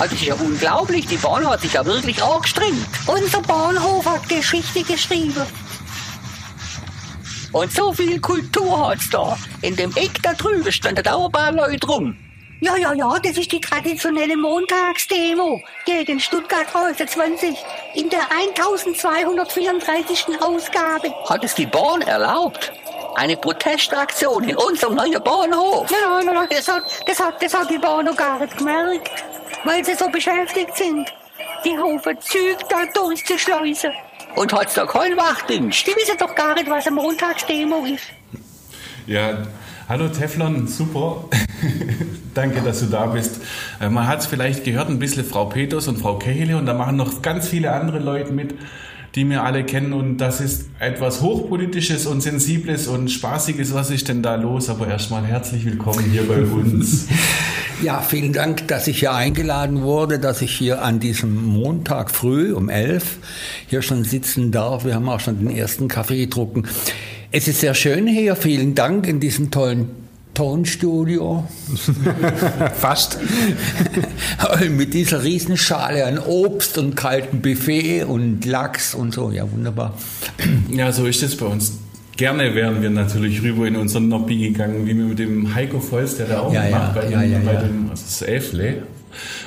Also, 0.00 0.12
das 0.12 0.12
ist 0.14 0.22
ja 0.24 0.34
unglaublich. 0.34 1.06
Die 1.06 1.16
Bahn 1.16 1.48
hat 1.48 1.60
sich 1.60 1.74
ja 1.74 1.86
wirklich 1.86 2.20
angestrengt. 2.20 2.88
Unser 3.06 3.40
Bahnhof 3.42 4.06
hat 4.06 4.28
Geschichte 4.28 4.82
geschrieben. 4.82 5.46
Und 7.52 7.72
so 7.72 7.92
viel 7.92 8.18
Kultur 8.20 8.88
hat's 8.88 9.08
da. 9.08 9.38
In 9.62 9.76
dem 9.76 9.94
Eck 9.94 10.20
da 10.20 10.32
drüben 10.34 10.72
standen 10.72 11.06
auch 11.06 11.26
ein 11.26 11.32
paar 11.32 11.52
Leute 11.52 11.86
rum. 11.86 12.16
Ja, 12.60 12.76
ja, 12.76 12.92
ja, 12.92 13.16
das 13.22 13.38
ist 13.38 13.52
die 13.52 13.60
traditionelle 13.60 14.36
Montagsdemo 14.36 15.62
gegen 15.84 16.18
Stuttgart 16.18 16.66
20 16.68 17.56
in 17.94 18.10
der 18.10 18.22
1234. 18.32 20.26
Ausgabe. 20.40 21.14
Hat 21.28 21.44
es 21.44 21.54
die 21.54 21.66
Bahn 21.66 22.02
erlaubt? 22.02 22.72
Eine 23.14 23.36
Protestaktion 23.36 24.42
in 24.42 24.56
unserem 24.56 24.96
neuen 24.96 25.22
Bahnhof. 25.22 25.88
Nein, 25.88 26.26
nein, 26.26 26.34
nein, 26.34 26.48
das 26.50 26.66
hat, 26.66 26.82
das 27.06 27.20
hat, 27.20 27.40
das 27.40 27.54
hat 27.54 27.70
die 27.70 27.78
Bahn 27.78 28.06
noch 28.06 28.16
gar 28.16 28.40
nicht 28.40 28.58
gemerkt, 28.58 29.08
weil 29.62 29.84
sie 29.84 29.94
so 29.94 30.08
beschäftigt 30.08 30.76
sind, 30.76 31.14
die 31.64 31.78
Haufen 31.78 32.20
Züge 32.20 32.58
da 32.68 32.86
durchzuschleusen. 32.86 33.92
Und 34.34 34.52
hat's 34.52 34.74
da 34.74 34.84
keinen 34.84 35.16
Wachdienst? 35.16 35.86
Die 35.86 35.94
wissen 35.94 36.18
doch 36.18 36.34
gar 36.34 36.54
nicht, 36.54 36.68
was 36.68 36.88
eine 36.88 36.96
Montagsdemo 36.96 37.84
ist. 37.84 38.06
Ja, 39.06 39.46
hallo 39.88 40.08
Teflon, 40.08 40.66
super. 40.66 41.24
Danke, 42.34 42.60
dass 42.60 42.80
du 42.80 42.86
da 42.86 43.06
bist. 43.06 43.40
Äh, 43.80 43.88
Man 43.88 44.06
hat 44.06 44.20
es 44.20 44.26
vielleicht 44.26 44.64
gehört, 44.64 44.88
ein 44.88 44.98
bisschen 44.98 45.24
Frau 45.24 45.46
Peters 45.46 45.88
und 45.88 45.98
Frau 45.98 46.18
Kehle 46.18 46.56
und 46.56 46.66
da 46.66 46.74
machen 46.74 46.96
noch 46.96 47.22
ganz 47.22 47.48
viele 47.48 47.72
andere 47.72 47.98
Leute 47.98 48.32
mit, 48.32 48.54
die 49.14 49.28
wir 49.28 49.42
alle 49.42 49.64
kennen 49.64 49.92
und 49.92 50.18
das 50.18 50.40
ist 50.40 50.66
etwas 50.78 51.22
Hochpolitisches 51.22 52.06
und 52.06 52.20
Sensibles 52.20 52.86
und 52.86 53.10
Spaßiges. 53.10 53.74
Was 53.74 53.90
ist 53.90 54.08
denn 54.08 54.22
da 54.22 54.36
los? 54.36 54.68
Aber 54.68 54.86
erstmal 54.86 55.24
herzlich 55.24 55.64
willkommen 55.64 56.04
hier 56.10 56.28
bei 56.28 56.42
uns. 56.42 57.06
Ja, 57.82 58.00
vielen 58.00 58.32
Dank, 58.32 58.66
dass 58.68 58.88
ich 58.88 58.98
hier 59.00 59.14
eingeladen 59.14 59.82
wurde, 59.82 60.18
dass 60.18 60.42
ich 60.42 60.50
hier 60.52 60.82
an 60.82 60.98
diesem 61.00 61.44
Montag 61.44 62.10
früh 62.10 62.52
um 62.52 62.68
elf 62.68 63.18
hier 63.68 63.82
schon 63.82 64.04
sitzen 64.04 64.50
darf. 64.50 64.84
Wir 64.84 64.94
haben 64.94 65.08
auch 65.08 65.20
schon 65.20 65.38
den 65.38 65.50
ersten 65.50 65.88
Kaffee 65.88 66.18
getrunken. 66.26 66.64
Es 67.30 67.46
ist 67.46 67.60
sehr 67.60 67.74
schön 67.74 68.06
hier. 68.06 68.36
Vielen 68.36 68.74
Dank 68.74 69.06
in 69.06 69.20
diesem 69.20 69.50
tollen 69.50 69.90
Tonstudio. 70.32 71.46
Fast. 72.74 73.18
Mit 74.70 74.94
dieser 74.94 75.22
Riesenschale 75.22 76.06
an 76.06 76.18
Obst 76.18 76.78
und 76.78 76.96
kaltem 76.96 77.42
Buffet 77.42 78.04
und 78.04 78.46
Lachs 78.46 78.94
und 78.94 79.12
so. 79.12 79.30
Ja, 79.30 79.50
wunderbar. 79.52 79.94
Ja, 80.70 80.90
so 80.90 81.04
ist 81.04 81.22
es 81.22 81.36
bei 81.36 81.44
uns. 81.44 81.78
Gerne 82.16 82.54
wären 82.54 82.80
wir 82.80 82.88
natürlich 82.88 83.42
rüber 83.42 83.66
in 83.66 83.76
unseren 83.76 84.08
Nobby 84.08 84.38
gegangen, 84.48 84.86
wie 84.86 84.96
wir 84.96 85.04
mit 85.04 85.18
dem 85.18 85.54
Heiko 85.54 85.80
Volz, 85.80 86.16
der 86.16 86.28
da 86.28 86.40
auch 86.40 86.52
Ja, 86.52 86.62
macht, 86.70 86.96
ja, 86.96 87.02
bei 87.02 87.10
ja, 87.10 87.20
dem, 87.20 87.32
ja, 87.32 87.38
bei 87.40 87.56
dem 87.56 87.90
also 87.90 88.04
das 88.04 88.22
Elfle, 88.22 88.82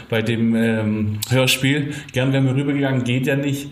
bei 0.07 0.21
dem 0.21 0.55
ähm, 0.55 1.19
Hörspiel. 1.29 1.95
Gern 2.13 2.31
wären 2.31 2.45
wir 2.45 2.55
rübergegangen, 2.55 3.03
geht 3.03 3.25
ja 3.25 3.35
nicht. 3.35 3.71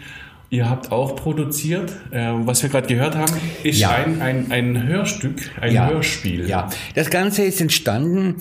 Ihr 0.52 0.70
habt 0.70 0.92
auch 0.92 1.16
produziert. 1.16 1.92
Äh, 2.12 2.32
was 2.46 2.64
wir 2.64 2.70
gerade 2.70 2.88
gehört 2.88 3.16
haben, 3.16 3.34
ist 3.64 3.80
Ja. 3.80 3.92
ein, 3.92 4.22
ein, 4.22 4.52
ein 4.52 4.88
Hörstück, 4.88 5.52
ein 5.62 5.74
Ja. 5.74 5.90
Hörspiel. 5.90 6.48
Ja, 6.50 6.70
das 6.96 7.10
Ganze 7.10 7.44
ist 7.44 7.62
entstanden 7.62 8.36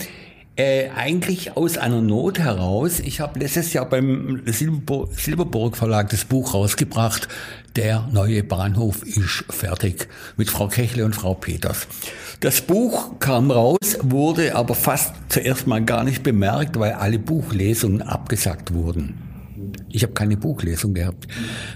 äh, 0.57 0.89
eigentlich 0.97 1.57
aus 1.57 1.77
einer 1.79 2.01
Not 2.01 2.39
heraus. 2.39 2.99
Ich 3.01 3.21
habe 3.21 3.39
letztes 3.39 3.73
Jahr 3.75 3.87
beim 3.89 4.43
Silberburg, 4.47 5.15
Silberburg 5.15 5.77
Verlag 5.77 6.09
das 6.09 6.25
Buch 6.25 6.55
rausgebracht. 6.55 7.29
Der 7.77 8.09
neue 8.11 8.43
Bahnhof 8.43 9.03
ist 9.05 9.45
fertig 9.51 10.09
mit 10.37 10.51
Frau 10.51 10.67
Kechle 10.67 11.05
und 11.05 11.15
Frau 11.15 11.35
Peters. 11.35 11.87
Das 12.41 12.61
Buch 12.63 13.21
kam 13.21 13.51
raus, 13.53 13.99
wurde 14.03 14.57
aber 14.57 14.75
fast 14.75 15.13
zuerst 15.29 15.67
mal 15.69 15.85
gar 15.85 16.03
nicht 16.05 16.23
bemerkt, 16.25 16.79
weil 16.79 16.93
alle 16.93 17.19
Buchlesungen 17.21 18.03
abgesagt 18.03 18.73
wurden. 18.75 19.28
Ich 19.89 20.03
habe 20.03 20.13
keine 20.13 20.37
Buchlesung 20.37 20.95
gehabt. 20.95 21.27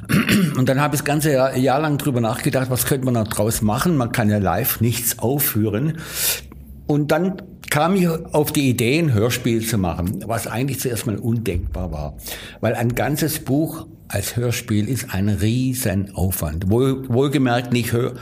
Und 0.57 0.69
dann 0.69 0.81
habe 0.81 0.95
ich 0.95 1.01
das 1.01 1.05
ganze 1.05 1.33
Jahr, 1.33 1.57
Jahr 1.57 1.81
lang 1.81 1.99
drüber 1.99 2.21
nachgedacht, 2.21 2.71
was 2.71 2.87
könnte 2.87 3.05
man 3.05 3.15
da 3.15 3.25
draus 3.25 3.63
machen? 3.63 3.97
Man 3.97 4.13
kann 4.13 4.31
ja 4.31 4.39
live 4.39 4.81
nichts 4.81 5.19
aufführen. 5.19 5.99
Und 6.87 7.11
dann 7.11 7.43
kam 7.71 7.95
ich 7.95 8.07
auf 8.07 8.53
die 8.53 8.69
Idee, 8.69 8.99
ein 8.99 9.15
Hörspiel 9.15 9.67
zu 9.67 9.79
machen, 9.79 10.25
was 10.27 10.47
eigentlich 10.47 10.81
zuerst 10.81 11.07
mal 11.07 11.17
undenkbar 11.17 11.91
war. 11.91 12.17
Weil 12.61 12.75
ein 12.75 12.95
ganzes 12.95 13.39
Buch 13.39 13.87
als 14.09 14.37
Hörspiel 14.37 14.89
ist 14.89 15.15
ein 15.15 15.31
riesen 15.31 16.15
Aufwand. 16.15 16.71
Wohl, 16.71 17.09
wohlgemerkt 17.09 17.73
nicht, 17.73 17.93
Hör, 17.93 18.13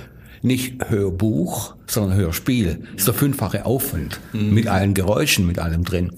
nicht 0.43 0.89
Hörbuch, 0.89 1.75
sondern 1.87 2.17
Hörspiel. 2.17 2.85
ist 2.97 3.09
der 3.09 3.15
fünffache 3.15 3.67
Aufwand. 3.67 4.21
Mit 4.33 4.69
allen 4.69 4.95
Geräuschen, 4.95 5.47
mit 5.49 5.59
allem 5.59 5.85
drin. 5.85 6.13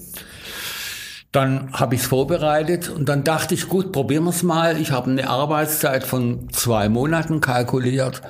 Dann 1.33 1.73
habe 1.73 1.95
ich 1.95 2.01
es 2.01 2.07
vorbereitet 2.07 2.89
und 2.89 3.09
dann 3.09 3.25
dachte 3.25 3.55
ich, 3.55 3.67
gut, 3.67 3.91
probieren 3.91 4.23
wir 4.23 4.29
es 4.29 4.43
mal. 4.43 4.79
Ich 4.79 4.91
habe 4.91 5.11
eine 5.11 5.29
Arbeitszeit 5.29 6.05
von 6.05 6.47
zwei 6.51 6.87
Monaten 6.87 7.41
kalkuliert 7.41 8.21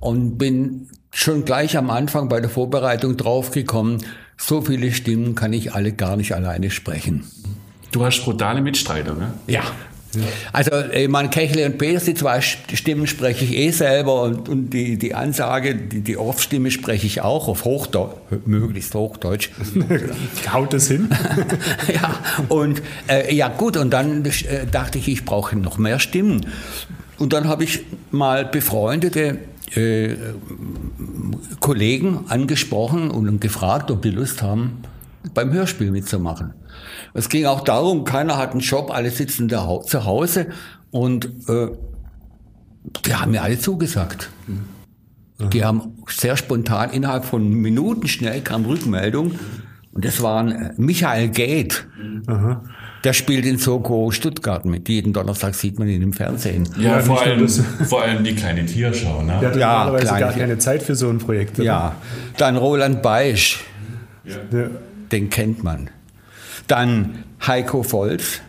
und 0.00 0.36
bin 0.36 0.88
schon 1.12 1.44
gleich 1.44 1.76
am 1.76 1.88
Anfang 1.88 2.28
bei 2.28 2.40
der 2.40 2.50
Vorbereitung 2.50 3.16
draufgekommen, 3.16 3.98
so 4.36 4.60
viele 4.60 4.92
Stimmen 4.92 5.34
kann 5.34 5.52
ich 5.52 5.72
alle 5.72 5.92
gar 5.92 6.16
nicht 6.16 6.34
alleine 6.34 6.70
sprechen. 6.70 7.24
Du 7.92 8.04
hast 8.04 8.24
brutale 8.24 8.60
Mitstreiter, 8.60 9.14
ne? 9.14 9.34
Ja. 9.46 9.62
Also, 10.52 10.70
ich 10.92 11.08
meine, 11.08 11.30
Kechle 11.30 11.66
und 11.66 11.78
Peters, 11.78 12.04
die 12.04 12.14
zwei 12.14 12.40
Stimmen 12.40 13.06
spreche 13.06 13.44
ich 13.44 13.56
eh 13.56 13.70
selber 13.70 14.22
und, 14.22 14.48
und 14.48 14.70
die, 14.70 14.98
die 14.98 15.14
Ansage, 15.14 15.74
die, 15.74 16.00
die 16.00 16.16
Off-Stimme 16.16 16.70
spreche 16.70 17.06
ich 17.06 17.22
auch 17.22 17.48
auf 17.48 17.64
Hochdeutsch, 17.64 18.16
möglichst 18.44 18.94
Hochdeutsch. 18.94 19.50
Haut 20.52 20.74
es 20.74 20.88
hin? 20.88 21.08
ja, 21.94 22.18
und 22.48 22.82
äh, 23.08 23.34
ja 23.34 23.48
gut, 23.48 23.76
und 23.76 23.90
dann 23.90 24.24
äh, 24.24 24.66
dachte 24.70 24.98
ich, 24.98 25.08
ich 25.08 25.24
brauche 25.24 25.56
noch 25.56 25.78
mehr 25.78 25.98
Stimmen. 25.98 26.46
Und 27.18 27.32
dann 27.32 27.48
habe 27.48 27.64
ich 27.64 27.80
mal 28.10 28.44
befreundete 28.44 29.38
äh, 29.74 30.16
Kollegen 31.60 32.24
angesprochen 32.28 33.10
und 33.10 33.40
gefragt, 33.40 33.90
ob 33.90 34.02
die 34.02 34.10
Lust 34.10 34.42
haben, 34.42 34.82
beim 35.34 35.52
Hörspiel 35.52 35.90
mitzumachen. 35.90 36.54
Es 37.14 37.28
ging 37.28 37.46
auch 37.46 37.60
darum, 37.62 38.04
keiner 38.04 38.36
hat 38.38 38.52
einen 38.52 38.60
Job, 38.60 38.90
alle 38.92 39.10
sitzen 39.10 39.48
da 39.48 39.80
zu 39.82 40.04
Hause 40.04 40.46
und 40.90 41.26
äh, 41.48 41.68
die 43.06 43.14
haben 43.14 43.30
mir 43.32 43.42
alle 43.42 43.58
zugesagt. 43.58 44.30
Die 45.52 45.64
haben 45.64 46.02
sehr 46.08 46.36
spontan, 46.36 46.90
innerhalb 46.90 47.24
von 47.24 47.48
Minuten 47.50 48.06
schnell 48.06 48.40
kam 48.42 48.64
Rückmeldung. 48.64 49.32
Und 49.92 50.04
das 50.04 50.22
waren 50.22 50.50
äh, 50.52 50.72
Michael 50.76 51.28
Gate. 51.30 51.86
Der 53.04 53.12
spielt 53.12 53.44
in 53.44 53.58
Soko 53.58 54.10
Stuttgart 54.12 54.64
mit. 54.64 54.88
Jeden 54.88 55.12
Donnerstag 55.12 55.54
sieht 55.54 55.78
man 55.78 55.88
ihn 55.88 56.00
im 56.00 56.12
Fernsehen. 56.12 56.68
Ja, 56.78 57.00
vor, 57.00 57.20
allem, 57.20 57.48
vor 57.88 58.02
allem 58.02 58.22
die 58.22 58.34
kleine 58.34 58.64
Tierschau, 58.64 59.22
ne? 59.22 59.38
Der 59.40 59.50
hat 59.50 59.56
Ja, 59.56 59.84
normalerweise 59.84 60.18
gar 60.20 60.32
keine 60.32 60.58
Zeit 60.58 60.82
für 60.82 60.94
so 60.94 61.08
ein 61.10 61.18
Projekt. 61.18 61.56
oder? 61.58 61.64
Ja. 61.64 61.96
Dann 62.38 62.56
Roland 62.56 63.02
Beisch, 63.02 63.64
Ja. 64.24 64.36
Den 65.12 65.30
kennt 65.30 65.62
man. 65.62 65.90
Dann 66.66 67.24
Heiko 67.46 67.82
Volz, 67.82 68.40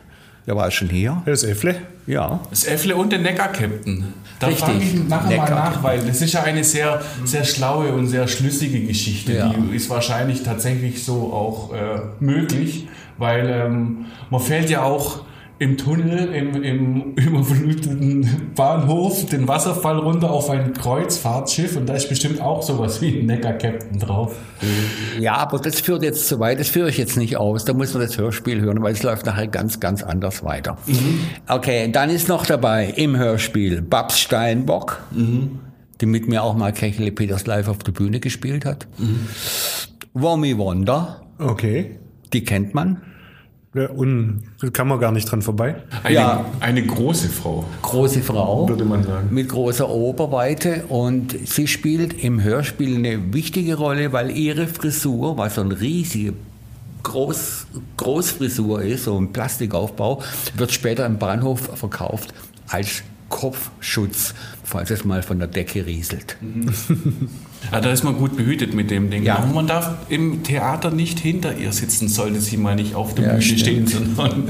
der 0.48 0.55
war 0.55 0.72
schon 0.72 0.89
hier. 0.89 1.22
Das 1.25 1.43
Äffle. 1.43 1.75
Ja. 2.05 2.39
Das 2.50 2.65
Äffle 2.65 2.96
und 2.96 3.12
der 3.12 3.20
Neckar-Captain. 3.20 4.13
Da 4.39 4.48
Richtig. 4.48 4.65
frage 4.65 4.84
ich 4.84 5.08
nachher 5.08 5.29
Neckar. 5.29 5.50
mal 5.50 5.55
nach, 5.55 5.84
weil 5.84 6.00
das 6.05 6.22
ist 6.22 6.34
ja 6.34 6.43
eine 6.43 6.63
sehr, 6.63 7.01
sehr 7.24 7.46
schlaue 7.46 7.93
und 7.93 8.08
sehr 8.08 8.27
schlüssige 8.27 8.82
Geschichte. 8.82 9.34
Ja. 9.34 9.53
Die 9.53 9.75
ist 9.75 9.89
wahrscheinlich 9.89 10.43
tatsächlich 10.43 11.03
so 11.03 11.32
auch 11.32 11.74
äh, 11.74 12.01
möglich, 12.20 12.88
weil 13.17 13.48
ähm, 13.50 14.05
man 14.29 14.41
fällt 14.41 14.70
ja 14.70 14.84
auch 14.84 15.24
im 15.60 15.77
Tunnel, 15.77 16.33
im, 16.33 16.63
im 16.63 17.13
überfluteten 17.15 18.51
Bahnhof, 18.55 19.25
den 19.27 19.48
Wasserfall 19.48 19.98
runter 20.00 20.31
auf 20.31 20.50
ein 20.50 20.74
Kreuzfahrtschiff 20.74 21.77
und 21.77 21.88
da 21.88 21.93
ist 21.93 22.10
bestimmt 22.10 22.41
auch 22.41 22.62
sowas 22.63 23.01
wie 23.01 23.19
ein 23.19 23.27
Neckar-Captain 23.27 24.00
drauf. 24.00 24.36
Ja, 25.19 25.36
aber 25.38 25.60
das 25.60 25.79
führt 25.79 26.03
jetzt 26.03 26.27
zu 26.27 26.39
weit, 26.39 26.60
das 26.60 26.69
führe 26.69 26.89
ich 26.89 26.98
jetzt 26.98 27.15
nicht 27.17 27.38
aus. 27.38 27.65
Da 27.65 27.74
muss 27.74 27.93
man 27.93 28.01
das 28.03 28.17
Hörspiel 28.17 28.60
hören, 28.62 28.81
weil 28.81 28.93
es 28.93 29.03
läuft 29.03 29.25
nachher 29.25 29.48
ganz, 29.48 29.79
ganz 29.79 30.03
anders 30.03 30.43
weiter. 30.43 30.77
Okay, 31.48 31.89
dann 31.91 32.10
ist 32.10 32.27
noch 32.27 32.45
dabei 32.45 32.88
im 32.95 33.15
Hörspiel 33.15 33.81
Babs 33.81 34.19
Steinbock, 34.19 35.01
die 36.01 36.05
mit 36.05 36.27
mir 36.27 36.43
auch 36.43 36.55
mal 36.57 36.74
Kechele 36.74 37.12
Peters 37.12 37.45
live 37.45 37.67
auf 37.69 37.77
der 37.79 37.91
Bühne 37.93 38.19
gespielt 38.19 38.65
hat. 38.65 38.88
Womi 40.13 40.57
Wonder, 40.57 41.22
Okay. 41.39 42.00
die 42.33 42.43
kennt 42.43 42.74
man. 42.74 43.01
Ja, 43.75 43.89
und 43.89 44.44
da 44.62 44.70
kann 44.70 44.88
man 44.88 45.00
gar 45.00 45.12
nicht 45.12 45.30
dran 45.32 45.42
vorbei. 45.42 45.75
Eine, 46.03 46.13
Ja. 46.15 46.46
eine 46.60 46.86
große 46.86 47.27
Frau, 47.30 47.65
Große 47.82 48.22
Frau. 48.22 48.70
würde 48.70 48.86
man 48.86 49.03
sagen. 49.03 49.30
mit 49.34 49.50
großer 49.50 49.89
Oberweite 49.89 50.86
und 50.89 51.36
sie 51.48 51.65
spielt 51.68 52.24
im 52.24 52.42
Hörspiel 52.44 52.96
eine 52.98 53.34
wichtige 53.34 53.75
Rolle, 53.75 54.13
weil 54.13 54.30
ihre 54.32 54.68
Frisur, 54.68 55.38
was 55.38 55.56
so 55.56 55.62
ein 55.62 55.72
riesige 55.72 56.34
Groß, 57.01 57.65
Großfrisur 57.98 58.82
ist, 58.84 59.06
so 59.06 59.18
ein 59.20 59.34
Plastikaufbau, 59.34 60.22
wird 60.56 60.72
später 60.72 61.06
im 61.06 61.18
Bahnhof 61.18 61.72
verkauft 61.75 62.34
als 62.68 63.01
Kopfschutz, 63.30 64.36
falls 64.63 64.92
es 64.92 65.03
mal 65.03 65.24
von 65.24 65.39
der 65.39 65.48
Decke 65.48 65.86
rieselt. 65.86 66.38
Ja, 67.72 67.79
da 67.82 67.91
ist 67.91 68.03
man 68.03 68.15
gut 68.17 68.36
behütet 68.38 68.74
mit 68.74 68.91
dem 68.91 69.10
Ding. 69.10 69.24
Ja. 69.24 69.38
Aber 69.38 69.48
man 69.48 69.67
darf 69.67 69.96
im 70.10 70.43
Theater 70.43 70.91
nicht 70.91 71.20
hinter 71.20 71.55
ihr 71.58 71.72
sitzen, 71.72 72.08
sollte 72.08 72.39
sie 72.41 72.58
mal 72.58 72.75
nicht 72.75 72.93
auf 72.96 73.15
der 73.15 73.25
Ja, 73.25 73.29
Bühne 73.32 73.41
stimmt. 73.43 73.60
stehen, 73.62 73.88
sondern 73.88 74.48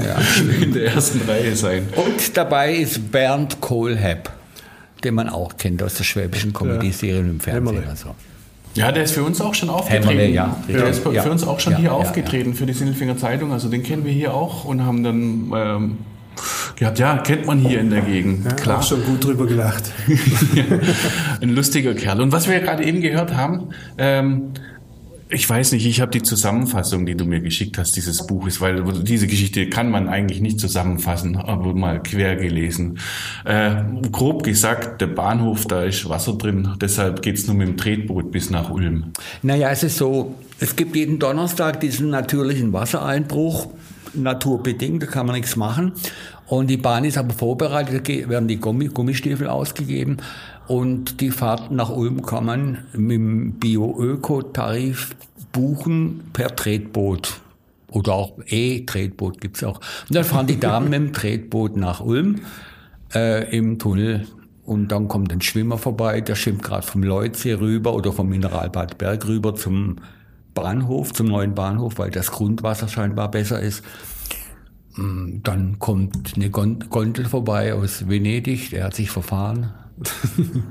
in 0.60 0.72
der 0.74 0.86
ersten 0.92 1.20
Reihe 1.28 1.54
sein. 1.56 1.88
Und 1.96 2.36
dabei 2.36 2.74
ist 2.74 3.10
Bernd 3.12 3.60
Kohlhepp, 3.60 4.30
den 5.04 5.14
man 5.14 5.28
auch 5.28 5.56
kennt 5.56 5.82
aus 5.82 5.94
der 5.94 6.04
schwäbischen 6.04 6.52
Comedy-Serien 6.52 7.30
im 7.30 7.40
Fernsehen. 7.40 7.66
Hämmerle. 7.76 7.88
Also. 7.90 8.14
Ja, 8.74 8.90
der 8.90 9.04
ist 9.04 9.12
für 9.14 9.22
uns 9.22 9.40
auch 9.40 9.54
schon 9.54 9.70
aufgetreten. 9.70 10.08
Hämmerle, 10.08 10.28
ja. 10.30 10.56
Der 10.68 10.88
ist 10.88 10.98
für 11.04 11.12
Ja. 11.14 11.22
uns 11.30 11.44
auch 11.46 11.60
schon 11.60 11.74
Ja, 11.74 11.78
hier 11.78 11.86
ja, 11.90 11.92
aufgetreten 11.92 12.54
für 12.54 12.66
die 12.66 12.72
Sindelfinger 12.72 13.16
Zeitung. 13.16 13.52
Also 13.52 13.68
den 13.68 13.84
kennen 13.84 14.04
wir 14.04 14.12
hier 14.12 14.34
auch 14.34 14.64
und 14.64 14.84
haben 14.84 15.04
dann 15.04 15.52
ähm, 15.54 15.98
gehabt, 16.76 16.98
ja, 16.98 17.18
kennt 17.18 17.46
man 17.46 17.58
hier 17.58 17.80
in 17.80 17.90
der 17.90 18.02
Gegend. 18.02 18.44
Ja, 18.44 18.52
Klar. 18.52 18.78
Auch 18.78 18.82
schon 18.82 19.04
gut 19.04 19.24
drüber 19.24 19.46
gelacht. 19.46 19.90
Ein 21.40 21.50
lustiger 21.50 21.94
Kerl. 21.94 22.20
Und 22.20 22.32
was 22.32 22.48
wir 22.48 22.60
gerade 22.60 22.84
eben 22.84 23.00
gehört 23.00 23.34
haben, 23.34 23.70
ähm, 23.98 24.52
ich 25.34 25.48
weiß 25.48 25.72
nicht, 25.72 25.86
ich 25.86 26.00
habe 26.00 26.10
die 26.10 26.22
Zusammenfassung, 26.22 27.06
die 27.06 27.16
du 27.16 27.24
mir 27.24 27.40
geschickt 27.40 27.78
hast, 27.78 27.96
dieses 27.96 28.26
Buches, 28.26 28.60
weil 28.60 28.82
diese 29.02 29.26
Geschichte 29.26 29.68
kann 29.68 29.90
man 29.90 30.08
eigentlich 30.08 30.40
nicht 30.40 30.60
zusammenfassen, 30.60 31.36
aber 31.36 31.74
mal 31.74 32.02
quer 32.02 32.36
gelesen. 32.36 32.98
Äh, 33.44 33.76
grob 34.12 34.42
gesagt, 34.44 35.00
der 35.00 35.08
Bahnhof, 35.08 35.66
da 35.66 35.82
ist 35.82 36.08
Wasser 36.08 36.34
drin, 36.34 36.76
deshalb 36.80 37.22
geht's 37.22 37.46
nur 37.46 37.56
mit 37.56 37.68
dem 37.68 37.76
Tretboot 37.76 38.30
bis 38.30 38.50
nach 38.50 38.70
Ulm. 38.70 39.12
Naja, 39.42 39.70
es 39.70 39.82
ist 39.82 39.96
so, 39.96 40.34
es 40.60 40.76
gibt 40.76 40.94
jeden 40.94 41.18
Donnerstag 41.18 41.80
diesen 41.80 42.10
natürlichen 42.10 42.72
Wassereinbruch, 42.72 43.68
naturbedingt, 44.16 45.02
da 45.02 45.06
kann 45.06 45.26
man 45.26 45.36
nichts 45.36 45.56
machen. 45.56 45.92
Und 46.46 46.68
die 46.68 46.76
Bahn 46.76 47.04
ist 47.04 47.18
aber 47.18 47.32
vorbereitet, 47.32 48.08
da 48.08 48.28
werden 48.28 48.48
die 48.48 48.58
Gummi, 48.58 48.88
Gummistiefel 48.88 49.48
ausgegeben 49.48 50.18
und 50.66 51.20
die 51.20 51.30
Fahrt 51.30 51.70
nach 51.70 51.90
Ulm 51.90 52.22
kann 52.22 52.46
man 52.46 52.78
mit 52.92 53.16
dem 53.16 53.52
Bio-Öko-Tarif 53.54 55.16
buchen 55.52 56.24
per 56.32 56.54
Tretboot. 56.54 57.40
Oder 57.90 58.12
auch 58.14 58.32
E-Tretboot 58.46 59.40
gibt's 59.40 59.62
auch. 59.62 59.80
Und 60.08 60.16
dann 60.16 60.24
fahren 60.24 60.46
die 60.46 60.58
Damen 60.58 60.90
mit 60.90 60.94
dem 60.94 61.12
Tretboot 61.12 61.76
nach 61.76 62.00
Ulm 62.00 62.40
äh, 63.14 63.56
im 63.56 63.78
Tunnel 63.78 64.26
und 64.64 64.88
dann 64.88 65.08
kommt 65.08 65.32
ein 65.32 65.42
Schwimmer 65.42 65.78
vorbei, 65.78 66.20
der 66.20 66.34
schwimmt 66.34 66.62
gerade 66.62 66.86
vom 66.86 67.02
Leutsee 67.02 67.52
rüber 67.54 67.94
oder 67.94 68.12
vom 68.12 68.28
Mineralbad 68.28 68.96
Berg 68.98 69.26
rüber 69.28 69.54
zum 69.54 69.96
Bahnhof, 70.54 71.12
zum 71.12 71.26
neuen 71.26 71.54
Bahnhof, 71.54 71.98
weil 71.98 72.10
das 72.10 72.30
Grundwasser 72.30 72.88
scheinbar 72.88 73.30
besser 73.30 73.60
ist. 73.60 73.82
Mm, 74.96 75.40
Dann 75.42 75.78
kommt 75.78 76.34
eine 76.36 76.50
Gon- 76.50 76.78
Gondel 76.90 77.24
vorbei 77.26 77.74
aus 77.74 78.08
Venedig, 78.08 78.70
der 78.70 78.84
hat 78.84 78.94
sich 78.94 79.10
verfahren. 79.10 79.72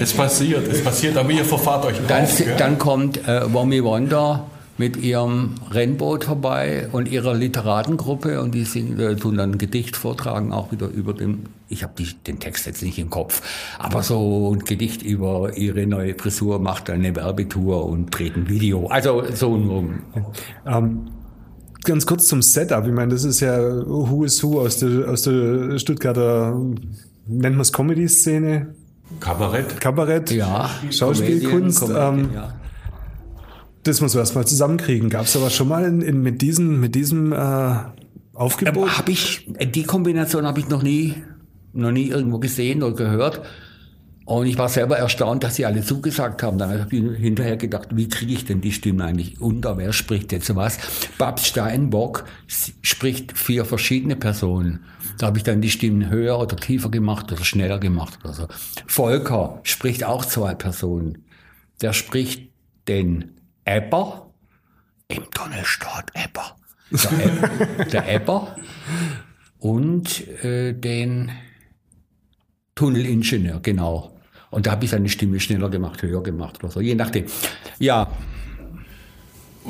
Es 0.00 0.12
passiert, 0.14 0.66
es 0.66 0.82
passiert, 0.82 1.16
aber 1.16 1.30
ihr 1.30 1.44
verfahrt 1.44 1.84
euch 1.84 1.98
Dann, 2.08 2.24
drauf, 2.24 2.38
gell? 2.38 2.56
dann 2.56 2.78
kommt 2.78 3.28
äh, 3.28 3.52
Womi 3.52 3.84
Wonder 3.84 4.46
mit 4.76 4.96
ihrem 4.96 5.54
Rennboot 5.70 6.24
vorbei 6.24 6.88
und 6.90 7.08
ihrer 7.08 7.34
Literatengruppe 7.34 8.40
und 8.40 8.54
die 8.54 8.64
singen, 8.64 8.98
äh, 8.98 9.16
tun 9.16 9.36
dann 9.36 9.52
ein 9.52 9.58
Gedicht 9.58 9.96
vortragen, 9.96 10.52
auch 10.52 10.72
wieder 10.72 10.88
über 10.88 11.14
den, 11.14 11.46
ich 11.68 11.82
habe 11.82 11.94
den 12.26 12.40
Text 12.40 12.66
jetzt 12.66 12.82
nicht 12.82 12.98
im 12.98 13.10
Kopf, 13.10 13.42
aber 13.78 14.02
so 14.02 14.52
ein 14.52 14.60
Gedicht 14.60 15.02
über 15.02 15.56
ihre 15.56 15.86
neue 15.86 16.14
Frisur, 16.14 16.58
macht 16.58 16.90
eine 16.90 17.14
Werbetour 17.14 17.86
und 17.86 18.10
dreht 18.10 18.36
ein 18.36 18.48
Video. 18.48 18.86
Also 18.88 19.22
so 19.32 19.54
ein... 19.56 20.02
Ähm, 20.66 21.08
ganz 21.84 22.06
kurz 22.06 22.26
zum 22.26 22.42
Setup. 22.42 22.86
Ich 22.86 22.92
meine, 22.92 23.12
das 23.12 23.24
ist 23.24 23.40
ja 23.40 23.58
Who 23.58 24.24
is 24.24 24.42
Who 24.42 24.60
aus 24.60 24.78
der, 24.78 25.08
aus 25.08 25.22
der 25.22 25.78
Stuttgarter, 25.78 26.58
nennt 27.26 27.56
man 27.56 27.60
es 27.60 27.72
Comedy-Szene? 27.72 28.74
Kabarett. 29.20 29.80
Kabarett, 29.80 30.30
Ja, 30.30 30.70
Schauspielkunst. 30.90 31.80
Comedian, 31.80 32.18
ähm, 32.18 32.22
Comedian, 32.22 32.34
ja. 32.34 32.54
Das 33.84 34.00
muss 34.00 34.14
man 34.14 34.22
erstmal 34.22 34.46
zusammenkriegen. 34.46 35.10
Gab 35.10 35.26
es 35.26 35.36
aber 35.36 35.50
schon 35.50 35.68
mal 35.68 35.84
in, 35.84 36.00
in, 36.00 36.22
mit 36.22 36.42
diesem, 36.42 36.80
mit 36.80 36.94
diesem 36.94 37.32
äh, 37.32 37.74
Aufgebot? 38.32 38.98
Habe 38.98 39.12
ich, 39.12 39.46
die 39.46 39.84
Kombination 39.84 40.46
habe 40.46 40.58
ich 40.60 40.68
noch 40.68 40.82
nie, 40.82 41.14
noch 41.72 41.92
nie 41.92 42.08
irgendwo 42.08 42.38
gesehen 42.38 42.82
oder 42.82 42.96
gehört. 42.96 43.42
Und 44.24 44.46
ich 44.46 44.56
war 44.56 44.70
selber 44.70 44.96
erstaunt, 44.96 45.44
dass 45.44 45.56
sie 45.56 45.66
alle 45.66 45.82
zugesagt 45.82 46.42
haben. 46.42 46.56
Dann 46.56 46.80
habe 46.80 46.96
ich 46.96 47.02
hinterher 47.18 47.58
gedacht, 47.58 47.88
wie 47.92 48.08
kriege 48.08 48.32
ich 48.32 48.46
denn 48.46 48.62
die 48.62 48.72
Stimme 48.72 49.04
eigentlich 49.04 49.38
unter? 49.38 49.76
Wer 49.76 49.92
spricht 49.92 50.32
jetzt 50.32 50.54
was? 50.56 50.78
Babs 51.18 51.46
Steinbock 51.46 52.24
spricht 52.80 53.36
vier 53.36 53.66
verschiedene 53.66 54.16
Personen. 54.16 54.80
Da 55.18 55.26
habe 55.26 55.36
ich 55.36 55.44
dann 55.44 55.60
die 55.60 55.70
Stimmen 55.70 56.08
höher 56.08 56.38
oder 56.38 56.56
tiefer 56.56 56.88
gemacht 56.88 57.30
oder 57.32 57.44
schneller 57.44 57.78
gemacht 57.78 58.18
oder 58.24 58.32
so. 58.32 58.48
Volker 58.86 59.60
spricht 59.62 60.04
auch 60.04 60.24
zwei 60.24 60.54
Personen. 60.54 61.18
Der 61.82 61.92
spricht 61.92 62.50
den 62.88 63.33
Ebber 63.64 64.30
im 65.08 65.30
Tunnelstaat 65.30 66.10
Ebber. 66.14 66.56
Der, 66.90 67.10
Eb- 67.10 67.90
der 67.90 68.14
Ebber 68.14 68.56
und 69.58 70.28
äh, 70.44 70.72
den 70.74 71.30
Tunnelingenieur, 72.74 73.60
genau. 73.60 74.16
Und 74.50 74.66
da 74.66 74.72
habe 74.72 74.84
ich 74.84 74.90
seine 74.90 75.08
Stimme 75.08 75.40
schneller 75.40 75.70
gemacht, 75.70 76.02
höher 76.02 76.22
gemacht 76.22 76.62
oder 76.62 76.72
so, 76.72 76.80
je 76.80 76.94
nachdem. 76.94 77.26
Ja, 77.78 78.10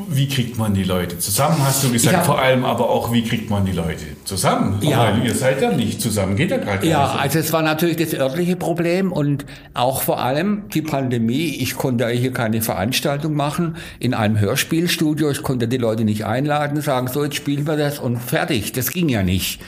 Wie 0.09 0.29
kriegt 0.29 0.59
man 0.59 0.75
die 0.75 0.83
Leute 0.83 1.21
zusammen, 1.21 1.57
hast 1.65 1.85
du 1.85 1.91
gesagt, 1.93 2.17
hab- 2.17 2.27
vor 2.27 2.41
allem 2.41 2.65
aber 2.65 2.91
auch, 2.91 3.13
wie 3.13 3.23
kriegt 3.23 3.49
man 3.49 3.65
die 3.65 3.71
Leute 3.71 4.03
zusammen? 4.25 4.81
Ja. 4.83 4.99
Weil 5.15 5.25
ihr 5.25 5.35
seid 5.35 5.63
ja 5.63 5.71
nicht 5.71 6.01
zusammen, 6.01 6.35
geht 6.35 6.51
ja 6.51 6.57
gerade 6.57 6.85
Ja, 6.89 7.13
nicht. 7.13 7.23
also 7.23 7.39
es 7.39 7.53
war 7.53 7.63
natürlich 7.63 7.97
das 7.97 8.13
örtliche 8.13 8.57
Problem 8.57 9.13
und 9.13 9.47
auch 9.73 10.03
vor 10.03 10.21
allem 10.21 10.65
die 10.75 10.83
Pandemie. 10.83 11.59
Ich 11.61 11.77
konnte 11.77 12.09
hier 12.09 12.33
keine 12.33 12.61
Veranstaltung 12.61 13.35
machen 13.35 13.77
in 14.01 14.15
einem 14.15 14.41
Hörspielstudio. 14.41 15.31
Ich 15.31 15.43
konnte 15.45 15.69
die 15.69 15.77
Leute 15.79 16.05
nicht 16.05 16.27
einladen, 16.27 16.81
sagen, 16.81 17.07
so 17.07 17.23
jetzt 17.23 17.37
spielen 17.37 17.67
wir 17.69 17.77
das 17.77 18.01
und 18.01 18.17
fertig. 18.19 18.73
Das 18.73 18.91
ging 18.91 19.09
ja 19.09 19.23
nicht. 19.23 19.61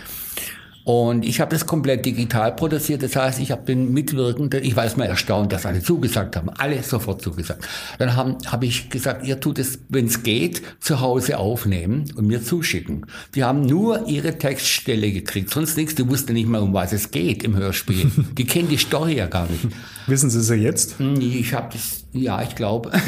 Und 0.87 1.25
ich 1.25 1.41
habe 1.41 1.51
das 1.51 1.67
komplett 1.67 2.07
digital 2.07 2.55
produziert. 2.55 3.03
Das 3.03 3.17
heißt, 3.17 3.41
ich 3.41 3.51
habe 3.51 3.65
den 3.65 3.93
Mitwirkenden, 3.93 4.63
ich 4.63 4.77
war 4.77 4.85
erstmal 4.85 5.09
erstaunt, 5.09 5.53
dass 5.53 5.67
alle 5.67 5.83
zugesagt 5.83 6.37
haben. 6.37 6.49
Alle 6.49 6.81
sofort 6.81 7.21
zugesagt. 7.21 7.67
Dann 7.99 8.15
habe 8.15 8.39
hab 8.47 8.63
ich 8.63 8.89
gesagt, 8.89 9.27
ihr 9.27 9.41
tut 9.41 9.59
es, 9.59 9.81
wenn 9.89 10.07
es 10.07 10.23
geht, 10.23 10.63
zu 10.79 11.01
Hause 11.01 11.39
aufnehmen 11.39 12.05
und 12.15 12.29
mir 12.29 12.41
zuschicken. 12.41 13.05
Die 13.35 13.43
haben 13.43 13.63
nur 13.63 14.07
ihre 14.07 14.39
Textstelle 14.39 15.11
gekriegt, 15.11 15.51
sonst 15.51 15.77
nichts. 15.77 15.97
Die 15.97 16.09
wussten 16.09 16.35
nicht 16.35 16.49
mal, 16.49 16.61
um 16.61 16.73
was 16.73 16.93
es 16.93 17.11
geht 17.11 17.43
im 17.43 17.57
Hörspiel. 17.57 18.09
Die 18.39 18.47
kennen 18.47 18.69
die 18.69 18.77
Story 18.77 19.17
ja 19.17 19.27
gar 19.27 19.49
nicht. 19.51 19.67
Wissen 20.07 20.31
Sie 20.31 20.39
es 20.39 20.49
ja 20.49 20.55
jetzt? 20.55 21.01
Hm, 21.01 21.21
Ich 21.21 21.53
habe 21.53 21.69
das, 21.73 22.05
ja, 22.13 22.41
ich 22.43 22.55
glaube. 22.55 22.93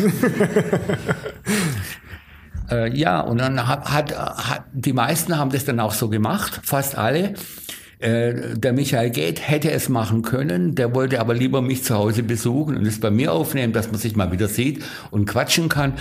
äh, 2.71 2.97
ja, 2.97 3.21
und 3.21 3.39
dann 3.39 3.67
hat, 3.67 3.91
hat, 3.91 4.17
hat, 4.17 4.65
die 4.73 4.93
meisten 4.93 5.39
haben 5.39 5.51
das 5.51 5.65
dann 5.65 5.81
auch 5.81 5.93
so 5.93 6.09
gemacht, 6.09 6.61
fast 6.63 6.97
alle. 6.97 7.35
Äh, 7.99 8.57
der 8.57 8.73
Michael 8.73 9.11
Geht 9.11 9.49
hätte 9.49 9.71
es 9.71 9.89
machen 9.89 10.23
können, 10.23 10.75
der 10.75 10.95
wollte 10.95 11.21
aber 11.21 11.35
lieber 11.35 11.63
mich 11.63 11.83
zu 11.83 11.95
Hause 11.95 12.23
besuchen 12.23 12.77
und 12.77 12.87
es 12.87 13.01
bei 13.01 13.11
mir 13.11 13.33
aufnehmen, 13.33 13.73
dass 13.73 13.91
man 13.91 13.99
sich 13.99 14.15
mal 14.15 14.31
wieder 14.31 14.49
sieht 14.49 14.85
und 15.11 15.27
quatschen 15.27 15.69
kann. 15.69 15.95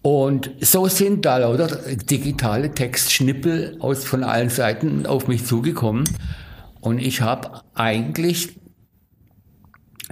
Und 0.00 0.50
so 0.60 0.86
sind 0.86 1.24
da 1.24 1.38
lauter 1.38 1.78
digitale 1.96 2.72
Textschnippel 2.72 3.78
aus 3.80 4.04
von 4.04 4.22
allen 4.22 4.50
Seiten 4.50 5.06
auf 5.06 5.28
mich 5.28 5.46
zugekommen. 5.46 6.04
Und 6.80 6.98
ich 6.98 7.22
habe 7.22 7.62
eigentlich 7.74 8.60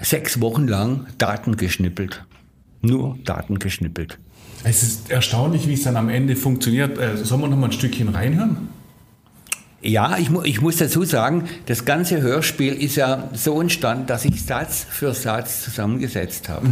sechs 0.01 0.41
Wochen 0.41 0.67
lang 0.67 1.07
Daten 1.19 1.57
geschnippelt. 1.57 2.25
Nur 2.81 3.19
Daten 3.25 3.59
geschnippelt. 3.59 4.19
Es 4.65 4.83
ist 4.83 5.11
erstaunlich, 5.11 5.67
wie 5.67 5.75
es 5.75 5.83
dann 5.83 5.97
am 5.97 6.09
Ende 6.09 6.37
funktioniert. 6.37 6.99
Äh, 6.99 7.17
sollen 7.17 7.41
wir 7.41 7.49
noch 7.49 7.57
mal 7.57 7.67
ein 7.67 7.73
Stückchen 7.73 8.09
reinhören? 8.09 8.69
Ja, 9.81 10.17
ich, 10.17 10.31
mu 10.31 10.43
ich 10.43 10.61
muss 10.61 10.77
dazu 10.77 11.03
sagen, 11.03 11.49
das 11.67 11.85
ganze 11.85 12.23
Hörspiel 12.23 12.73
ist 12.75 12.95
ja 12.95 13.29
so 13.33 13.61
entstanden, 13.61 14.07
dass 14.07 14.25
ich 14.25 14.45
Satz 14.45 14.87
für 14.89 15.13
Satz 15.13 15.65
zusammengesetzt 15.65 16.49
habe. 16.49 16.69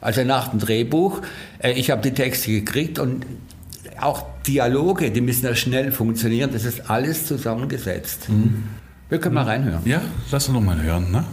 Also 0.00 0.22
nach 0.22 0.48
dem 0.48 0.60
Drehbuch, 0.60 1.22
äh, 1.58 1.72
ich 1.72 1.90
habe 1.90 2.02
die 2.02 2.12
Texte 2.12 2.52
gekriegt 2.52 3.00
und 3.00 3.26
auch 4.00 4.24
Dialoge, 4.46 5.10
die 5.10 5.20
müssen 5.20 5.44
ja 5.44 5.54
schnell 5.54 5.92
funktionieren, 5.92 6.50
das 6.52 6.64
ist 6.64 6.88
alles 6.88 7.26
zusammengesetzt. 7.26 8.28
Wir 9.08 9.18
können 9.18 9.34
mal 9.34 9.44
reinhören. 9.44 9.82
Ja, 9.84 10.00
lass 10.30 10.48
uns 10.48 10.54
noch 10.54 10.62
mal 10.62 10.80
hören, 10.80 11.10
ne? 11.10 11.24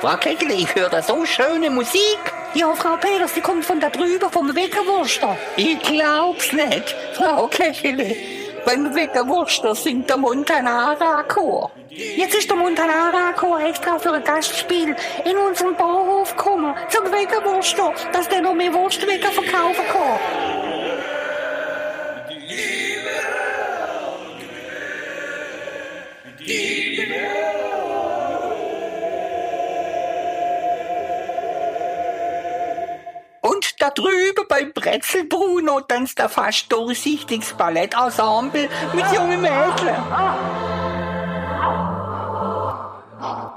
Frau 0.00 0.16
Keckele, 0.16 0.54
ich 0.54 0.74
höre 0.74 0.88
da 0.88 1.02
so 1.02 1.24
schöne 1.26 1.70
Musik. 1.70 2.18
Ja, 2.52 2.74
Frau 2.74 2.96
Peters, 2.96 3.32
die 3.34 3.40
kommt 3.40 3.64
von 3.64 3.78
da 3.78 3.88
drüber, 3.90 4.28
vom 4.28 4.54
Weckerwurster. 4.54 5.36
Ich 5.56 5.78
glaub's 5.78 6.52
nicht, 6.52 6.96
Frau 7.14 7.46
Keckele. 7.46 8.16
Beim 8.64 8.92
Weckerwurster 8.92 9.74
singt 9.74 10.10
der 10.10 10.16
Montanara-Chor. 10.16 11.70
Jetzt 11.90 12.34
ist 12.34 12.50
der 12.50 12.56
Montanara-Chor 12.56 13.60
extra 13.60 13.98
für 14.00 14.12
ein 14.14 14.24
Gastspiel 14.24 14.96
in 15.24 15.36
unseren 15.36 15.76
Bauhof 15.76 16.36
gekommen, 16.36 16.74
zum 16.88 17.04
Weckerwurster, 17.12 17.94
dass 18.12 18.28
der 18.28 18.40
noch 18.40 18.54
mehr 18.54 18.74
Wurstwecker 18.74 19.30
verkaufen 19.30 19.84
kann. 19.92 20.18
Und 26.24 26.40
da 33.80 33.90
drüben 33.90 34.44
beim 34.48 34.72
Brezel 34.72 35.24
Bruno 35.24 35.80
tanzt 35.80 36.18
der 36.18 36.28
fast 36.28 36.70
durchsichtiges 36.70 37.54
Ballettensemble 37.54 38.68
mit 38.92 39.04
jungen 39.12 39.40
Mädchen. 39.40 39.96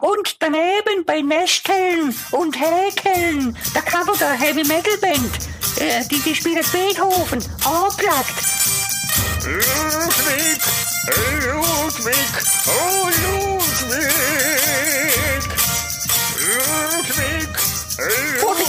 Und 0.01 0.41
daneben 0.41 1.05
bei 1.05 1.21
Nesteln 1.21 2.15
und 2.31 2.57
Häkeln, 2.57 3.57
da 3.73 3.81
kann 3.81 4.05
man 4.05 4.17
der 4.17 4.31
Heavy 4.31 4.63
Metal 4.63 4.97
Band, 4.97 5.31
äh, 5.77 6.03
die, 6.09 6.19
die 6.19 6.35
spielen 6.35 6.65
Beethoven, 6.71 7.43
anplagt. 7.65 8.33
Ludwig, 9.45 10.59
Ludwig, 11.45 12.15
oh 12.67 13.09
Ludwig, 13.23 14.13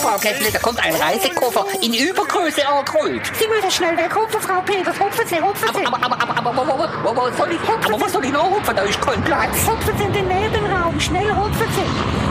Frau 0.04 0.18
Keckle, 0.18 0.50
da 0.52 0.58
kommt 0.58 0.84
ein 0.84 0.94
Reisekoffer 0.94 1.64
in 1.80 1.94
Übergröße 1.94 2.68
angerollt. 2.68 3.22
Sie 3.38 3.48
müssen 3.48 3.70
schnell 3.70 3.96
weghupfen, 3.96 4.38
Frau 4.38 4.60
Peters, 4.60 5.00
hupfen 5.00 5.26
Sie, 5.26 5.40
hupfen 5.40 5.68
Sie. 5.74 5.86
Aber, 5.86 5.96
aber, 5.96 6.20
aber, 6.20 6.36
aber, 6.36 6.54
wo, 6.54 6.78
wo, 6.78 7.14
wo, 7.14 7.16
wo 7.16 7.30
soll 7.34 7.52
ich, 7.52 7.60
aber 7.70 7.98
wo 7.98 8.06
soll 8.06 8.22
ich 8.26 8.32
noch 8.32 8.50
hupfen? 8.50 8.76
Da 8.76 8.82
ist 8.82 9.00
kein 9.00 9.24
Platz. 9.24 9.66
Hupfen 9.66 9.96
Sie 9.96 10.04
in 10.04 10.12
den 10.12 10.28
Nebenraum, 10.28 11.00
schnell 11.00 11.34
hupfen 11.34 11.66
Sie. 11.74 12.23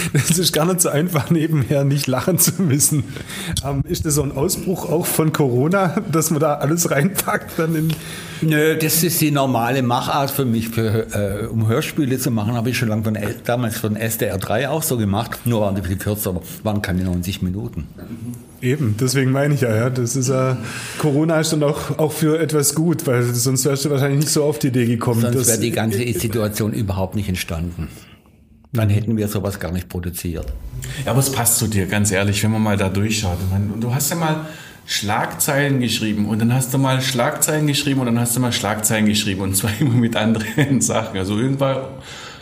Es 0.12 0.38
ist 0.38 0.52
gar 0.52 0.66
nicht 0.66 0.80
so 0.80 0.88
einfach, 0.88 1.30
nebenher 1.30 1.84
nicht 1.84 2.06
lachen 2.06 2.38
zu 2.38 2.62
müssen. 2.62 3.04
Ähm, 3.64 3.82
ist 3.84 4.04
das 4.04 4.14
so 4.14 4.22
ein 4.22 4.32
Ausbruch 4.32 4.90
auch 4.90 5.06
von 5.06 5.32
Corona, 5.32 5.96
dass 6.10 6.30
man 6.30 6.40
da 6.40 6.54
alles 6.54 6.90
reinpackt 6.90 7.58
dann 7.58 7.74
in. 7.74 7.92
Nö, 8.40 8.76
das 8.76 9.02
ist 9.02 9.20
die 9.20 9.32
normale 9.32 9.82
Machart 9.82 10.30
für 10.30 10.44
mich, 10.44 10.68
für, 10.68 11.42
äh, 11.42 11.46
um 11.46 11.66
Hörspiele 11.66 12.18
zu 12.18 12.30
machen, 12.30 12.54
habe 12.54 12.70
ich 12.70 12.78
schon 12.78 12.88
lange 12.88 13.02
von, 13.02 13.18
damals 13.44 13.78
von 13.78 13.96
SDR 13.96 14.38
3 14.38 14.68
auch 14.68 14.84
so 14.84 14.96
gemacht. 14.96 15.40
Nur 15.44 15.62
waren 15.62 15.74
die 15.74 15.82
viel 15.82 15.96
kürzer, 15.96 16.40
waren 16.62 16.80
keine 16.80 17.02
90 17.02 17.42
Minuten. 17.42 17.88
Eben, 18.60 18.96
deswegen 19.00 19.32
meine 19.32 19.54
ich 19.54 19.62
ja, 19.62 19.74
ja. 19.74 19.90
Das 19.90 20.14
ist 20.14 20.28
ja, 20.28 20.56
Corona 20.98 21.40
ist 21.40 21.52
dann 21.52 21.62
auch, 21.64 21.98
auch 21.98 22.12
für 22.12 22.38
etwas 22.38 22.74
gut, 22.74 23.06
weil 23.06 23.22
sonst 23.22 23.64
wärst 23.64 23.84
du 23.84 23.90
wahrscheinlich 23.90 24.20
nicht 24.20 24.32
so 24.32 24.44
auf 24.44 24.58
die 24.58 24.68
Idee 24.68 24.86
gekommen. 24.86 25.20
Sonst 25.20 25.48
wäre 25.48 25.58
die 25.58 25.72
ganze 25.72 25.98
Situation 25.98 26.72
überhaupt 26.72 27.16
nicht 27.16 27.28
entstanden. 27.28 27.88
Dann 28.72 28.90
hätten 28.90 29.16
wir 29.16 29.28
sowas 29.28 29.58
gar 29.58 29.72
nicht 29.72 29.88
produziert. 29.88 30.52
Ja, 31.04 31.12
aber 31.12 31.20
es 31.20 31.32
passt 31.32 31.58
zu 31.58 31.66
dir, 31.68 31.86
ganz 31.86 32.10
ehrlich, 32.10 32.42
wenn 32.44 32.50
man 32.50 32.62
mal 32.62 32.76
da 32.76 32.88
durchschaut. 32.88 33.38
Meine, 33.50 33.68
du 33.80 33.94
hast 33.94 34.10
ja 34.10 34.16
mal 34.16 34.46
Schlagzeilen 34.86 35.80
geschrieben 35.80 36.26
und 36.26 36.38
dann 36.38 36.52
hast 36.52 36.72
du 36.72 36.78
mal 36.78 37.00
Schlagzeilen 37.00 37.66
geschrieben 37.66 38.00
und 38.00 38.06
dann 38.06 38.18
hast 38.18 38.36
du 38.36 38.40
mal 38.40 38.52
Schlagzeilen 38.52 39.06
geschrieben 39.06 39.42
und 39.42 39.54
zwar 39.54 39.70
immer 39.80 39.94
mit 39.94 40.16
anderen 40.16 40.80
Sachen. 40.80 41.18
Also 41.18 41.38
irgendwann 41.38 41.78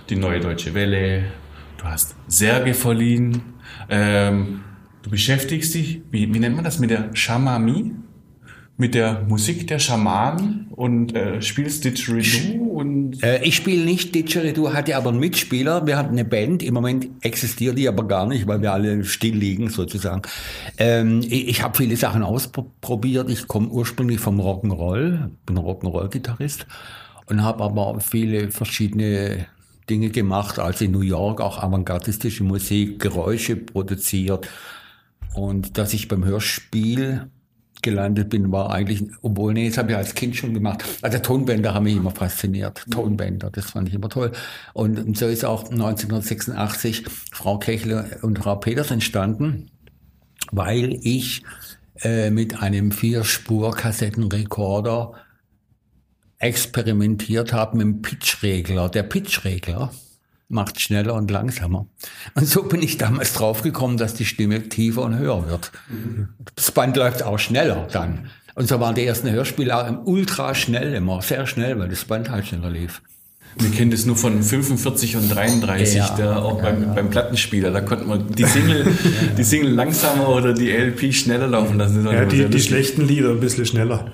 die 0.08 0.16
Neue 0.16 0.40
Deutsche 0.40 0.74
Welle, 0.74 1.24
du 1.78 1.84
hast 1.84 2.14
Särge 2.28 2.74
verliehen, 2.74 3.42
ähm, 3.88 4.60
du 5.02 5.10
beschäftigst 5.10 5.74
dich, 5.74 6.02
wie, 6.10 6.32
wie 6.32 6.38
nennt 6.38 6.54
man 6.54 6.64
das, 6.64 6.78
mit 6.78 6.90
der 6.90 7.10
Schamami? 7.14 7.92
Mit 8.78 8.94
der 8.94 9.22
Musik 9.26 9.66
der 9.68 9.78
Schamanen 9.78 10.66
und 10.70 11.14
äh, 11.14 11.40
spielst 11.40 11.84
Didgeridoo 11.84 12.62
und... 12.62 13.22
Äh, 13.22 13.42
ich 13.42 13.56
spiele 13.56 13.84
nicht 13.84 14.14
Didgeridoo, 14.14 14.74
hatte 14.74 14.96
aber 14.96 15.08
einen 15.08 15.18
Mitspieler. 15.18 15.86
Wir 15.86 15.96
hatten 15.96 16.10
eine 16.10 16.26
Band, 16.26 16.62
im 16.62 16.74
Moment 16.74 17.08
existiert 17.22 17.78
die 17.78 17.88
aber 17.88 18.06
gar 18.06 18.26
nicht, 18.26 18.46
weil 18.46 18.60
wir 18.60 18.72
alle 18.72 19.02
still 19.04 19.34
liegen 19.34 19.70
sozusagen. 19.70 20.22
Ähm, 20.76 21.22
ich 21.22 21.48
ich 21.48 21.62
habe 21.62 21.76
viele 21.76 21.96
Sachen 21.96 22.22
ausprobiert. 22.22 23.30
Ich 23.30 23.48
komme 23.48 23.68
ursprünglich 23.68 24.20
vom 24.20 24.40
Rock'n'Roll, 24.40 25.30
bin 25.46 25.56
Rock'n'Roll-Gitarrist 25.56 26.66
und 27.26 27.42
habe 27.42 27.64
aber 27.64 27.98
viele 28.00 28.50
verschiedene 28.50 29.46
Dinge 29.88 30.10
gemacht, 30.10 30.58
also 30.58 30.84
in 30.84 30.90
New 30.90 31.00
York 31.00 31.40
auch 31.40 31.62
avantgardistische 31.62 32.44
Musik, 32.44 33.00
Geräusche 33.00 33.56
produziert. 33.56 34.48
Und 35.34 35.78
dass 35.78 35.94
ich 35.94 36.08
beim 36.08 36.24
Hörspiel 36.24 37.30
gelandet 37.82 38.30
bin, 38.30 38.52
war 38.52 38.70
eigentlich, 38.70 39.04
obwohl, 39.22 39.52
nee, 39.52 39.68
das 39.68 39.78
habe 39.78 39.92
ich 39.92 39.96
als 39.96 40.14
Kind 40.14 40.36
schon 40.36 40.54
gemacht. 40.54 40.84
Also 41.02 41.18
Tonbänder 41.18 41.74
haben 41.74 41.84
mich 41.84 41.96
immer 41.96 42.10
fasziniert. 42.10 42.84
Tonbänder, 42.90 43.50
das 43.50 43.70
fand 43.70 43.88
ich 43.88 43.94
immer 43.94 44.08
toll. 44.08 44.32
Und 44.72 45.16
so 45.16 45.26
ist 45.26 45.44
auch 45.44 45.70
1986 45.70 47.04
Frau 47.32 47.58
Kechle 47.58 48.18
und 48.22 48.38
Frau 48.38 48.56
Peters 48.56 48.90
entstanden, 48.90 49.70
weil 50.52 50.98
ich 51.02 51.42
äh, 52.02 52.30
mit 52.30 52.62
einem 52.62 52.92
Vierspur-Kassettenrekorder 52.92 55.12
experimentiert 56.38 57.52
habe 57.52 57.76
mit 57.78 57.86
dem 57.86 58.02
Pitchregler. 58.02 58.88
Der 58.88 59.04
Pitchregler 59.04 59.92
macht 60.48 60.80
schneller 60.80 61.14
und 61.14 61.30
langsamer. 61.30 61.86
Und 62.34 62.46
so 62.46 62.62
bin 62.62 62.82
ich 62.82 62.98
damals 62.98 63.32
draufgekommen, 63.32 63.96
dass 63.96 64.14
die 64.14 64.24
Stimme 64.24 64.68
tiefer 64.68 65.02
und 65.02 65.18
höher 65.18 65.48
wird. 65.48 65.72
Das 66.54 66.70
Band 66.70 66.96
läuft 66.96 67.22
auch 67.22 67.38
schneller 67.38 67.88
dann. 67.92 68.30
Und 68.54 68.68
so 68.68 68.80
waren 68.80 68.94
die 68.94 69.04
ersten 69.04 69.30
Hörspiele 69.30 69.76
auch 69.76 70.06
ultra 70.06 70.54
schnell 70.54 70.94
immer, 70.94 71.20
sehr 71.20 71.46
schnell, 71.46 71.78
weil 71.78 71.88
das 71.88 72.04
Band 72.04 72.30
halt 72.30 72.46
schneller 72.46 72.70
lief. 72.70 73.02
Wir 73.58 73.70
kennen 73.70 73.90
das 73.90 74.04
nur 74.04 74.16
von 74.16 74.42
45 74.42 75.16
und 75.16 75.34
33, 75.34 75.96
Ja, 75.96 76.14
da 76.16 76.36
auch 76.42 76.60
beim, 76.60 76.82
ja. 76.82 76.92
beim 76.92 77.08
Plattenspieler. 77.08 77.70
Da 77.70 77.80
konnte 77.80 78.04
man 78.04 78.30
die 78.30 78.44
Single, 78.44 78.86
die 79.36 79.44
Single 79.44 79.72
langsamer 79.72 80.28
oder 80.28 80.52
die 80.52 80.70
LP 80.70 81.14
schneller 81.14 81.48
laufen 81.48 81.78
lassen. 81.78 82.04
Ja, 82.06 82.26
die, 82.26 82.46
die 82.48 82.60
schlechten 82.60 83.06
Lieder 83.06 83.30
ein 83.30 83.40
bisschen 83.40 83.64
schneller. 83.64 84.10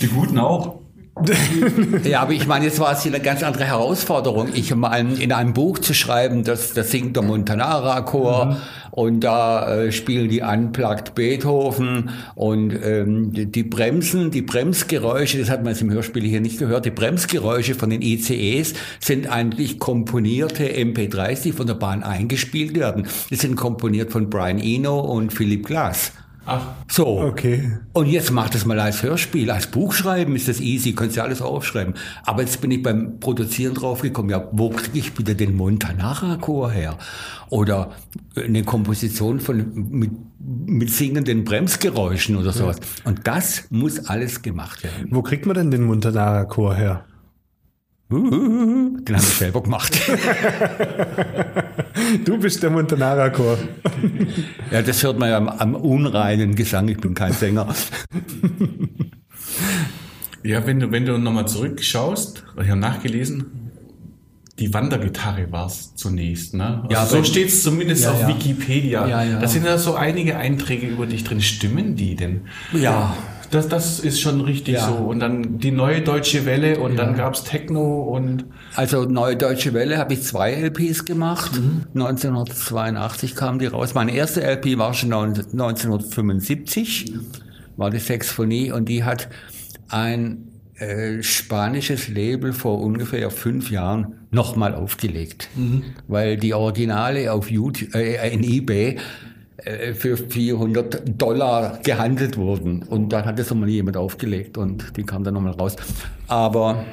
Die 0.00 0.08
guten 0.08 0.38
auch. 0.38 0.81
Ja, 2.04 2.22
aber 2.22 2.32
ich 2.32 2.46
meine, 2.46 2.64
jetzt 2.64 2.80
war 2.80 2.92
es 2.92 3.02
hier 3.02 3.12
eine 3.12 3.22
ganz 3.22 3.42
andere 3.42 3.64
Herausforderung. 3.64 4.48
Ich 4.54 4.74
mal 4.74 4.96
in 4.96 5.32
einem 5.32 5.52
Buch 5.52 5.78
zu 5.78 5.94
schreiben, 5.94 6.44
das, 6.44 6.72
das 6.72 6.90
singt 6.90 7.16
der 7.16 7.22
Montanara-Chor 7.22 8.56
und 8.90 9.20
da 9.20 9.74
äh, 9.74 9.92
spielen 9.92 10.28
die 10.28 10.40
Unplugged 10.40 11.14
Beethoven 11.14 12.10
und 12.34 12.72
ähm, 12.82 13.32
die, 13.32 13.46
die 13.46 13.62
Bremsen, 13.62 14.30
die 14.30 14.42
Bremsgeräusche, 14.42 15.38
das 15.38 15.50
hat 15.50 15.62
man 15.62 15.72
jetzt 15.72 15.82
im 15.82 15.90
Hörspiel 15.90 16.24
hier 16.24 16.40
nicht 16.40 16.58
gehört, 16.58 16.86
die 16.86 16.90
Bremsgeräusche 16.90 17.74
von 17.74 17.90
den 17.90 18.02
ICEs 18.02 18.74
sind 19.00 19.30
eigentlich 19.30 19.78
komponierte 19.78 20.64
MP3s, 20.64 21.42
die 21.42 21.52
von 21.52 21.66
der 21.66 21.74
Bahn 21.74 22.02
eingespielt 22.02 22.74
werden. 22.74 23.06
Die 23.30 23.36
sind 23.36 23.56
komponiert 23.56 24.12
von 24.12 24.30
Brian 24.30 24.58
Eno 24.58 25.00
und 25.00 25.32
Philip 25.32 25.66
Glass. 25.66 26.12
Ach, 26.44 26.62
So. 26.88 27.20
Okay. 27.20 27.78
Und 27.92 28.06
jetzt 28.06 28.30
mach 28.30 28.50
das 28.50 28.66
mal 28.66 28.78
als 28.80 29.02
Hörspiel. 29.02 29.50
Als 29.50 29.68
Buch 29.68 29.92
schreiben 29.92 30.34
ist 30.34 30.48
das 30.48 30.60
easy, 30.60 30.92
kannst 30.92 31.16
ja 31.16 31.22
alles 31.22 31.40
aufschreiben. 31.40 31.94
Aber 32.24 32.42
jetzt 32.42 32.60
bin 32.60 32.70
ich 32.70 32.82
beim 32.82 33.20
Produzieren 33.20 33.74
draufgekommen, 33.74 34.30
ja, 34.30 34.48
wo 34.52 34.70
kriege 34.70 34.98
ich 34.98 35.18
wieder 35.18 35.34
den 35.34 35.56
Montanara-Chor 35.56 36.70
her? 36.70 36.98
Oder 37.48 37.92
eine 38.36 38.64
Komposition 38.64 39.40
von, 39.40 39.88
mit, 39.90 40.10
mit 40.66 40.90
singenden 40.90 41.44
Bremsgeräuschen 41.44 42.36
oder 42.36 42.52
sowas. 42.52 42.78
Und 43.04 43.26
das 43.26 43.66
muss 43.70 44.06
alles 44.06 44.42
gemacht 44.42 44.82
werden. 44.82 45.08
Wo 45.10 45.22
kriegt 45.22 45.46
man 45.46 45.54
denn 45.54 45.70
den 45.70 45.84
Montanara-Chor 45.84 46.74
her? 46.74 47.04
Den 48.12 49.16
habe 49.16 49.16
ich 49.16 49.34
selber 49.34 49.62
gemacht. 49.62 50.00
Du 52.24 52.38
bist 52.38 52.62
der 52.62 52.70
Montanara-Chor. 52.70 53.58
Ja, 54.70 54.82
das 54.82 55.02
hört 55.02 55.18
man 55.18 55.28
ja 55.30 55.36
am, 55.36 55.48
am 55.48 55.74
unreinen 55.74 56.54
Gesang. 56.54 56.88
Ich 56.88 56.98
bin 56.98 57.14
kein 57.14 57.32
Sänger. 57.32 57.74
Ja, 60.42 60.66
wenn 60.66 60.80
du, 60.80 60.90
wenn 60.90 61.06
du 61.06 61.16
nochmal 61.18 61.46
zurückschaust, 61.46 62.44
ich 62.60 62.68
habe 62.68 62.80
nachgelesen, 62.80 63.70
die 64.58 64.74
Wandergitarre 64.74 65.50
war 65.52 65.66
es 65.66 65.94
zunächst, 65.94 66.54
ne? 66.54 66.80
Also 66.82 66.88
Ja, 66.90 67.06
so 67.06 67.24
steht 67.24 67.48
es 67.48 67.62
zumindest 67.62 68.04
Ja, 68.04 68.12
auf 68.12 68.20
ja. 68.20 68.28
Wikipedia. 68.28 69.06
Ja, 69.06 69.22
ja. 69.22 69.38
Da 69.38 69.46
sind 69.48 69.64
ja 69.64 69.78
so 69.78 69.94
einige 69.94 70.36
Einträge 70.36 70.86
über 70.86 71.06
dich 71.06 71.24
drin. 71.24 71.40
Stimmen 71.40 71.96
die 71.96 72.16
denn? 72.16 72.42
Ja. 72.72 73.16
Das, 73.52 73.68
das 73.68 74.00
ist 74.00 74.20
schon 74.20 74.40
richtig 74.40 74.74
Ja. 74.74 74.88
so. 74.88 74.94
Und 74.94 75.20
dann 75.20 75.58
die 75.58 75.70
neue 75.70 76.00
Deutsche 76.00 76.44
Welle 76.46 76.80
und 76.80 76.96
dann 76.96 77.14
gab's 77.14 77.44
Techno 77.44 78.02
und 78.02 78.46
Also 78.74 79.04
Neue 79.04 79.36
Deutsche 79.36 79.74
Welle 79.74 79.98
habe 79.98 80.14
ich 80.14 80.22
zwei 80.22 80.52
LPs 80.54 81.04
gemacht. 81.04 81.52
Mhm. 81.54 81.82
1982 81.94 83.36
kam 83.36 83.58
die 83.58 83.66
raus. 83.66 83.94
Meine 83.94 84.12
erste 84.14 84.40
LP 84.42 84.78
war 84.78 84.94
schon 84.94 85.12
1975, 85.12 87.12
war 87.76 87.90
die 87.90 87.98
Sexphonie 87.98 88.72
und 88.72 88.88
die 88.88 89.04
hat 89.04 89.28
ein 89.88 90.48
äh, 90.76 91.22
spanisches 91.22 92.08
Label 92.08 92.52
vor 92.52 92.80
ungefähr 92.80 93.30
fünf 93.30 93.70
Jahren 93.70 94.14
nochmal 94.30 94.74
aufgelegt. 94.74 95.48
Mhm. 95.56 95.82
Weil 96.08 96.36
die 96.38 96.54
Originale 96.54 97.32
auf 97.32 97.50
YouTube, 97.50 97.94
äh, 97.94 98.30
in 98.32 98.42
Ebay 98.42 98.98
für 99.94 100.16
400 100.16 101.20
Dollar 101.20 101.78
gehandelt 101.82 102.36
wurden. 102.36 102.82
Und 102.82 103.10
dann 103.10 103.24
hat 103.24 103.38
das 103.38 103.50
nochmal 103.50 103.68
jemand 103.68 103.96
aufgelegt 103.96 104.58
und 104.58 104.96
die 104.96 105.04
kam 105.04 105.24
dann 105.24 105.34
nochmal 105.34 105.52
raus. 105.52 105.76
Aber 106.28 106.84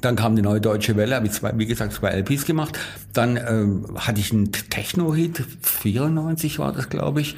dann 0.00 0.16
kam 0.16 0.36
die 0.36 0.42
neue 0.42 0.60
Deutsche 0.60 0.96
Welle, 0.96 1.16
habe 1.16 1.26
ich 1.26 1.32
zwei, 1.32 1.52
wie 1.56 1.66
gesagt, 1.66 1.92
zwei 1.94 2.10
LPs 2.10 2.44
gemacht. 2.44 2.78
Dann 3.12 3.36
ähm, 3.36 3.86
hatte 3.96 4.20
ich 4.20 4.32
einen 4.32 4.52
Techno-Hit, 4.52 5.42
94 5.62 6.58
war 6.58 6.72
das, 6.72 6.88
glaube 6.88 7.20
ich. 7.20 7.36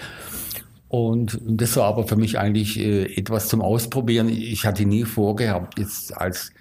Und 0.88 1.38
das 1.44 1.76
war 1.76 1.84
aber 1.84 2.06
für 2.06 2.16
mich 2.16 2.38
eigentlich 2.38 2.78
äh, 2.78 3.04
etwas 3.16 3.48
zum 3.48 3.60
Ausprobieren. 3.60 4.28
Ich 4.28 4.64
hatte 4.64 4.84
nie 4.84 5.04
vorgehabt, 5.04 5.78
jetzt 5.78 6.16
als 6.16 6.52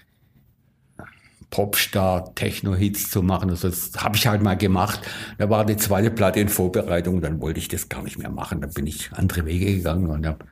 Popstar 1.56 2.36
Techno-Hits 2.36 3.10
zu 3.10 3.22
machen. 3.22 3.50
Also 3.50 3.70
das 3.70 3.92
habe 3.96 4.18
ich 4.18 4.28
halt 4.28 4.42
mal 4.42 4.58
gemacht. 4.58 5.00
Da 5.38 5.50
war 5.50 5.66
die 5.66 5.78
zweite 5.78 6.12
Platte 6.12 6.42
in 6.42 6.50
Vorbereitung, 6.50 7.22
dann 7.22 7.40
wollte 7.40 7.62
ich 7.62 7.70
das 7.70 7.88
gar 7.88 8.04
nicht 8.04 8.18
mehr 8.18 8.30
machen. 8.30 8.60
Dann 8.60 8.72
bin 8.72 8.86
ich 8.86 9.10
andere 9.14 9.46
Wege 9.46 9.74
gegangen 9.74 10.08
und 10.08 10.28
habe 10.28 10.44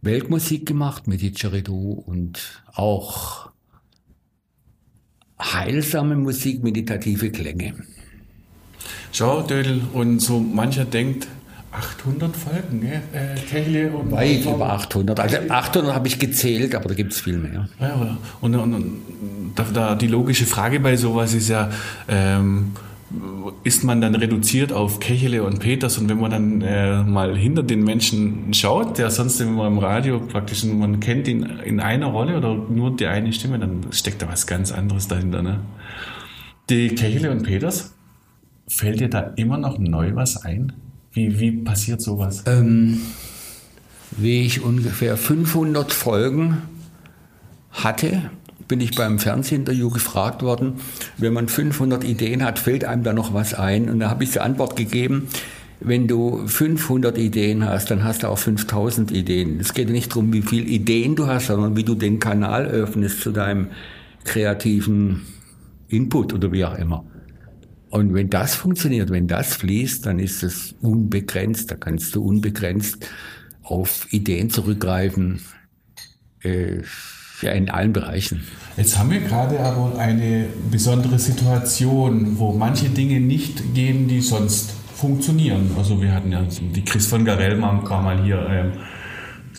Weltmusik 0.00 0.64
gemacht 0.64 1.08
mit 1.08 1.20
Didgeridoo 1.20 1.92
und 2.06 2.62
auch 2.72 3.50
heilsame 5.38 6.16
Musik, 6.16 6.62
meditative 6.62 7.30
Klänge. 7.30 7.74
Schau, 9.12 9.42
Dödel, 9.42 9.82
und 9.92 10.20
so 10.20 10.40
mancher 10.40 10.86
denkt, 10.86 11.28
800 11.78 12.36
Folgen, 12.36 12.80
gell? 12.80 13.02
Äh, 13.12 13.38
Kechle 13.40 13.90
und 13.90 14.10
Weit 14.10 14.44
über 14.44 14.72
800. 14.72 15.20
Also 15.20 15.36
800 15.48 15.94
habe 15.94 16.08
ich 16.08 16.18
gezählt, 16.18 16.74
aber 16.74 16.88
da 16.88 16.94
gibt 16.94 17.12
es 17.12 17.20
viel 17.20 17.38
mehr. 17.38 17.68
Ja? 17.80 18.18
Und, 18.40 18.54
und, 18.54 18.74
und 18.74 19.02
da, 19.54 19.64
da 19.72 19.94
die 19.94 20.08
logische 20.08 20.46
Frage 20.46 20.80
bei 20.80 20.96
sowas 20.96 21.34
ist 21.34 21.48
ja, 21.48 21.70
ähm, 22.08 22.72
ist 23.64 23.84
man 23.84 24.00
dann 24.00 24.14
reduziert 24.14 24.72
auf 24.72 25.00
Kechele 25.00 25.42
und 25.42 25.60
Peters 25.60 25.96
und 25.96 26.10
wenn 26.10 26.20
man 26.20 26.30
dann 26.30 26.60
äh, 26.60 27.02
mal 27.02 27.36
hinter 27.36 27.62
den 27.62 27.82
Menschen 27.82 28.52
schaut, 28.52 28.98
der 28.98 29.10
sonst 29.10 29.40
immer 29.40 29.66
im 29.66 29.78
Radio 29.78 30.20
praktisch, 30.20 30.64
man 30.64 31.00
kennt 31.00 31.26
ihn 31.26 31.42
in 31.64 31.80
einer 31.80 32.06
Rolle 32.06 32.36
oder 32.36 32.54
nur 32.54 32.94
die 32.94 33.06
eine 33.06 33.32
Stimme, 33.32 33.58
dann 33.58 33.86
steckt 33.92 34.20
da 34.20 34.28
was 34.28 34.46
ganz 34.46 34.72
anderes 34.72 35.08
dahinter. 35.08 35.42
Ne? 35.42 35.60
Die 36.68 36.88
Kechele 36.90 37.30
und 37.30 37.44
Peters, 37.44 37.94
fällt 38.68 39.00
dir 39.00 39.08
da 39.08 39.20
immer 39.36 39.56
noch 39.56 39.78
neu 39.78 40.14
was 40.14 40.44
ein? 40.44 40.72
Wie, 41.18 41.40
wie 41.40 41.50
passiert 41.50 42.00
sowas? 42.00 42.44
Ähm, 42.46 43.00
wie 44.12 44.46
ich 44.46 44.62
ungefähr 44.62 45.16
500 45.16 45.92
Folgen 45.92 46.58
hatte, 47.72 48.30
bin 48.68 48.80
ich 48.80 48.94
beim 48.94 49.18
Fernsehinterview 49.18 49.90
gefragt 49.90 50.42
worden, 50.42 50.74
wenn 51.16 51.32
man 51.32 51.48
500 51.48 52.04
Ideen 52.04 52.44
hat, 52.44 52.60
fällt 52.60 52.84
einem 52.84 53.02
da 53.02 53.12
noch 53.12 53.34
was 53.34 53.52
ein? 53.52 53.90
Und 53.90 53.98
da 53.98 54.10
habe 54.10 54.22
ich 54.22 54.30
die 54.30 54.38
Antwort 54.38 54.76
gegeben, 54.76 55.26
wenn 55.80 56.06
du 56.06 56.46
500 56.46 57.18
Ideen 57.18 57.64
hast, 57.64 57.90
dann 57.90 58.04
hast 58.04 58.22
du 58.22 58.28
auch 58.28 58.38
5000 58.38 59.10
Ideen. 59.10 59.58
Es 59.58 59.74
geht 59.74 59.90
nicht 59.90 60.12
darum, 60.12 60.32
wie 60.32 60.42
viele 60.42 60.66
Ideen 60.66 61.16
du 61.16 61.26
hast, 61.26 61.48
sondern 61.48 61.76
wie 61.76 61.84
du 61.84 61.96
den 61.96 62.20
Kanal 62.20 62.66
öffnest 62.66 63.22
zu 63.22 63.32
deinem 63.32 63.68
kreativen 64.24 65.22
Input 65.88 66.32
oder 66.32 66.52
wie 66.52 66.64
auch 66.64 66.78
immer. 66.78 67.04
Und 67.90 68.14
wenn 68.14 68.30
das 68.30 68.54
funktioniert, 68.54 69.10
wenn 69.10 69.28
das 69.28 69.54
fließt, 69.56 70.04
dann 70.06 70.18
ist 70.18 70.42
es 70.42 70.74
unbegrenzt. 70.80 71.70
Da 71.70 71.76
kannst 71.76 72.14
du 72.14 72.22
unbegrenzt 72.22 73.08
auf 73.62 74.06
Ideen 74.12 74.50
zurückgreifen. 74.50 75.40
Äh, 76.42 76.82
ja, 77.40 77.52
in 77.52 77.70
allen 77.70 77.92
Bereichen. 77.92 78.42
Jetzt 78.76 78.98
haben 78.98 79.10
wir 79.10 79.20
gerade 79.20 79.60
aber 79.60 79.96
eine 79.98 80.46
besondere 80.70 81.18
Situation, 81.18 82.38
wo 82.38 82.52
manche 82.52 82.88
Dinge 82.88 83.20
nicht 83.20 83.74
gehen, 83.74 84.08
die 84.08 84.20
sonst 84.20 84.72
funktionieren. 84.94 85.70
Also 85.76 86.02
wir 86.02 86.12
hatten 86.12 86.32
ja 86.32 86.42
die 86.42 86.84
Chris 86.84 87.06
von 87.06 87.24
Garellmann 87.24 87.88
war 87.88 88.02
mal 88.02 88.22
hier 88.22 88.44
ähm, 88.50 88.72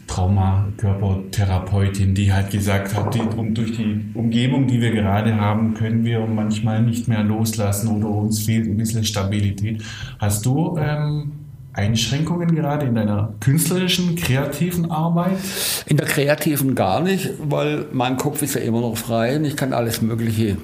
Traumakörpertherapeutin, 0.09 2.13
die 2.15 2.33
halt 2.33 2.49
gesagt 2.49 2.95
hat, 2.95 3.13
die, 3.13 3.21
um, 3.21 3.53
durch 3.53 3.77
die 3.77 4.05
Umgebung, 4.15 4.65
die 4.67 4.81
wir 4.81 4.89
gerade 4.91 5.39
haben, 5.39 5.75
können 5.75 6.03
wir 6.03 6.25
manchmal 6.25 6.81
nicht 6.81 7.07
mehr 7.07 7.23
loslassen 7.23 7.95
oder 7.95 8.09
uns 8.09 8.39
fehlt 8.39 8.67
ein 8.67 8.77
bisschen 8.77 9.03
Stabilität. 9.03 9.83
Hast 10.17 10.43
du 10.45 10.79
ähm, 10.79 11.33
Einschränkungen 11.73 12.55
gerade 12.55 12.87
in 12.87 12.95
deiner 12.95 13.35
künstlerischen, 13.39 14.15
kreativen 14.15 14.89
Arbeit? 14.89 15.37
In 15.85 15.97
der 15.97 16.07
kreativen 16.07 16.73
gar 16.73 17.01
nicht, 17.01 17.29
weil 17.39 17.85
mein 17.91 18.17
Kopf 18.17 18.41
ist 18.41 18.55
ja 18.55 18.61
immer 18.61 18.81
noch 18.81 18.97
frei 18.97 19.35
und 19.37 19.45
ich 19.45 19.55
kann 19.55 19.73
alles 19.73 20.01
Mögliche 20.01 20.57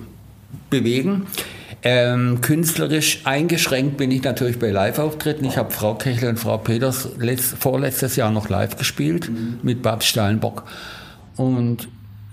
bewegen. 0.71 1.27
Ähm, 1.87 2.41
künstlerisch 2.41 3.21
eingeschränkt 3.25 3.97
bin 3.97 4.09
ich 4.09 4.23
natürlich 4.23 4.57
bei 4.57 4.71
Live-Auftritten. 4.71 5.45
Ich 5.45 5.55
habe 5.55 5.69
Frau 5.69 5.93
Kechler 5.93 6.29
und 6.29 6.39
Frau 6.39 6.57
Peters 6.57 7.09
letzt, 7.19 7.57
vorletztes 7.59 8.15
Jahr 8.15 8.31
noch 8.31 8.49
live 8.49 8.75
gespielt 8.75 9.29
mhm. 9.29 9.59
mit 9.61 9.83
Babs 9.83 10.07
Steinbock. 10.07 10.63
Und 11.37 11.87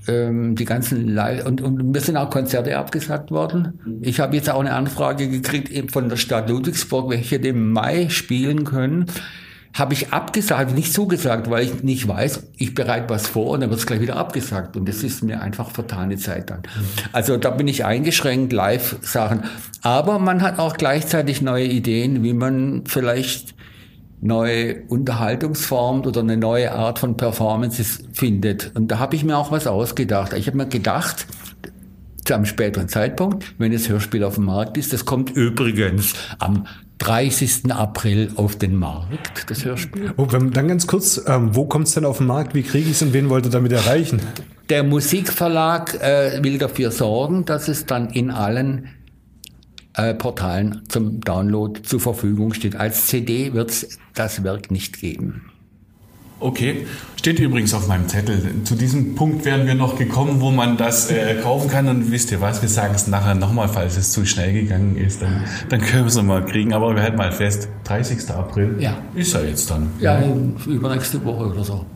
ähm, 0.08 0.56
die 0.56 0.64
ganzen 0.64 1.06
Live 1.06 1.44
und, 1.44 1.60
und 1.60 1.92
mir 1.92 2.00
sind 2.00 2.16
auch 2.16 2.30
Konzerte 2.30 2.78
abgesagt 2.78 3.30
worden. 3.30 3.78
Mhm. 3.84 3.98
Ich 4.00 4.20
habe 4.20 4.34
jetzt 4.34 4.48
auch 4.48 4.60
eine 4.60 4.72
Anfrage 4.72 5.28
gekriegt 5.28 5.68
eben 5.70 5.90
von 5.90 6.08
der 6.08 6.16
Stadt 6.16 6.48
Ludwigsburg, 6.48 7.10
welche 7.10 7.36
im 7.36 7.72
Mai 7.72 8.08
spielen 8.08 8.64
können 8.64 9.04
habe 9.74 9.94
ich 9.94 10.12
abgesagt, 10.12 10.74
nicht 10.74 10.92
zugesagt, 10.92 11.48
weil 11.48 11.64
ich 11.64 11.82
nicht 11.82 12.06
weiß, 12.06 12.48
ich 12.56 12.74
bereite 12.74 13.08
was 13.08 13.26
vor 13.26 13.50
und 13.50 13.60
dann 13.60 13.70
wird 13.70 13.80
es 13.80 13.86
gleich 13.86 14.00
wieder 14.00 14.16
abgesagt. 14.16 14.76
Und 14.76 14.86
das 14.86 15.02
ist 15.02 15.22
mir 15.22 15.40
einfach 15.40 15.70
vertane 15.70 16.18
Zeit 16.18 16.50
dann. 16.50 16.62
Also 17.12 17.38
da 17.38 17.50
bin 17.50 17.68
ich 17.68 17.84
eingeschränkt, 17.84 18.52
Live-Sachen. 18.52 19.44
Aber 19.80 20.18
man 20.18 20.42
hat 20.42 20.58
auch 20.58 20.76
gleichzeitig 20.76 21.40
neue 21.40 21.66
Ideen, 21.66 22.22
wie 22.22 22.34
man 22.34 22.84
vielleicht 22.86 23.54
neue 24.20 24.82
Unterhaltungsformen 24.88 26.04
oder 26.04 26.20
eine 26.20 26.36
neue 26.36 26.72
Art 26.72 26.98
von 26.98 27.16
Performances 27.16 28.04
findet. 28.12 28.70
Und 28.74 28.88
da 28.88 28.98
habe 28.98 29.16
ich 29.16 29.24
mir 29.24 29.36
auch 29.36 29.50
was 29.50 29.66
ausgedacht. 29.66 30.34
Ich 30.34 30.46
habe 30.46 30.58
mir 30.58 30.66
gedacht, 30.66 31.26
zu 32.24 32.34
einem 32.34 32.44
späteren 32.44 32.88
Zeitpunkt, 32.88 33.54
wenn 33.58 33.72
das 33.72 33.88
Hörspiel 33.88 34.22
auf 34.22 34.36
dem 34.36 34.44
Markt 34.44 34.76
ist, 34.76 34.92
das 34.92 35.04
kommt 35.04 35.30
übrigens 35.30 36.14
am 36.38 36.66
30. 37.02 37.72
April 37.72 38.30
auf 38.36 38.56
den 38.56 38.76
Markt, 38.76 39.50
das 39.50 39.64
Hörspiel. 39.64 40.14
Oh, 40.16 40.26
dann 40.26 40.52
ganz 40.52 40.86
kurz, 40.86 41.20
ähm, 41.26 41.54
wo 41.54 41.66
kommt 41.66 41.88
es 41.88 41.94
denn 41.94 42.04
auf 42.04 42.18
den 42.18 42.28
Markt? 42.28 42.54
Wie 42.54 42.62
kriege 42.62 42.88
ich 42.88 42.96
es 42.96 43.02
und 43.02 43.12
wen 43.12 43.28
wollt 43.28 43.44
ihr 43.44 43.50
damit 43.50 43.72
erreichen? 43.72 44.20
Der 44.68 44.84
Musikverlag 44.84 46.00
äh, 46.00 46.38
will 46.44 46.58
dafür 46.58 46.92
sorgen, 46.92 47.44
dass 47.44 47.66
es 47.66 47.86
dann 47.86 48.10
in 48.10 48.30
allen 48.30 48.88
äh, 49.94 50.14
Portalen 50.14 50.82
zum 50.88 51.20
Download 51.20 51.82
zur 51.82 51.98
Verfügung 51.98 52.54
steht. 52.54 52.76
Als 52.76 53.08
CD 53.08 53.52
wird 53.52 53.70
es 53.70 53.98
das 54.14 54.44
Werk 54.44 54.70
nicht 54.70 55.00
geben. 55.00 55.51
Okay, 56.42 56.86
steht 57.16 57.38
übrigens 57.38 57.72
auf 57.72 57.86
meinem 57.88 58.08
Zettel. 58.08 58.42
Zu 58.64 58.74
diesem 58.74 59.14
Punkt 59.14 59.44
wären 59.44 59.66
wir 59.66 59.74
noch 59.74 59.96
gekommen, 59.96 60.40
wo 60.40 60.50
man 60.50 60.76
das 60.76 61.10
äh, 61.10 61.36
kaufen 61.42 61.70
kann. 61.70 61.88
Und 61.88 62.10
wisst 62.10 62.32
ihr 62.32 62.40
was, 62.40 62.62
wir 62.62 62.68
sagen 62.68 62.94
es 62.94 63.06
nachher 63.06 63.34
nochmal, 63.34 63.68
falls 63.68 63.96
es 63.96 64.12
zu 64.12 64.26
schnell 64.26 64.52
gegangen 64.52 64.96
ist, 64.96 65.22
dann, 65.22 65.44
dann 65.68 65.80
können 65.80 66.04
wir 66.04 66.08
es 66.08 66.16
nochmal 66.16 66.44
kriegen. 66.44 66.72
Aber 66.72 66.94
wir 66.94 67.02
halten 67.02 67.16
mal 67.16 67.32
fest, 67.32 67.68
30. 67.84 68.30
April 68.30 68.76
ja. 68.78 68.96
ist 69.14 69.34
er 69.34 69.48
jetzt 69.48 69.70
dann. 69.70 69.90
Ja, 70.00 70.22
übernächste 70.66 71.24
Woche 71.24 71.46
oder 71.46 71.64
so. 71.64 71.86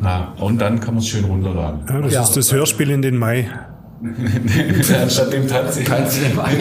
Na, 0.00 0.34
und 0.38 0.60
dann 0.60 0.80
kann 0.80 0.94
man 0.94 1.02
es 1.02 1.08
schön 1.08 1.24
runterladen. 1.24 1.80
Ja, 1.88 2.00
das 2.00 2.12
ja. 2.12 2.22
ist 2.22 2.36
das 2.36 2.52
Hörspiel 2.52 2.90
in 2.90 3.02
den 3.02 3.16
Mai. 3.16 3.48
Anstatt 5.02 5.32
dem 5.32 5.48
Tanz. 5.48 5.78
Tanz 5.84 6.18
in 6.18 6.24
den 6.24 6.36
Mai. 6.36 6.54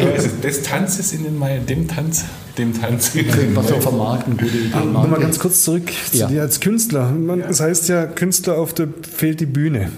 Des 0.43 0.63
Tanzes 0.63 1.13
in 1.13 1.23
den 1.23 1.37
Mai, 1.37 1.59
dem 1.59 1.87
Tanz, 1.87 2.25
dem 2.57 2.79
Tanz 2.79 3.13
in 3.15 3.27
den 3.27 3.53
Mai. 3.53 3.61
Was 3.61 3.67
so 3.67 3.79
vermarkten, 3.81 4.37
gute 4.37 4.57
Idee. 4.57 4.73
Ah, 4.73 4.85
Nochmal 4.85 5.19
ganz 5.19 5.39
kurz 5.39 5.63
zurück 5.63 5.91
ja. 6.13 6.27
zu 6.27 6.33
dir 6.33 6.41
als 6.41 6.59
Künstler. 6.59 7.11
Man, 7.11 7.41
das 7.41 7.59
heißt 7.59 7.89
ja, 7.89 8.05
Künstler 8.05 8.57
auf 8.57 8.73
der 8.73 8.87
fehlt 9.01 9.41
die 9.41 9.45
Bühne. 9.45 9.91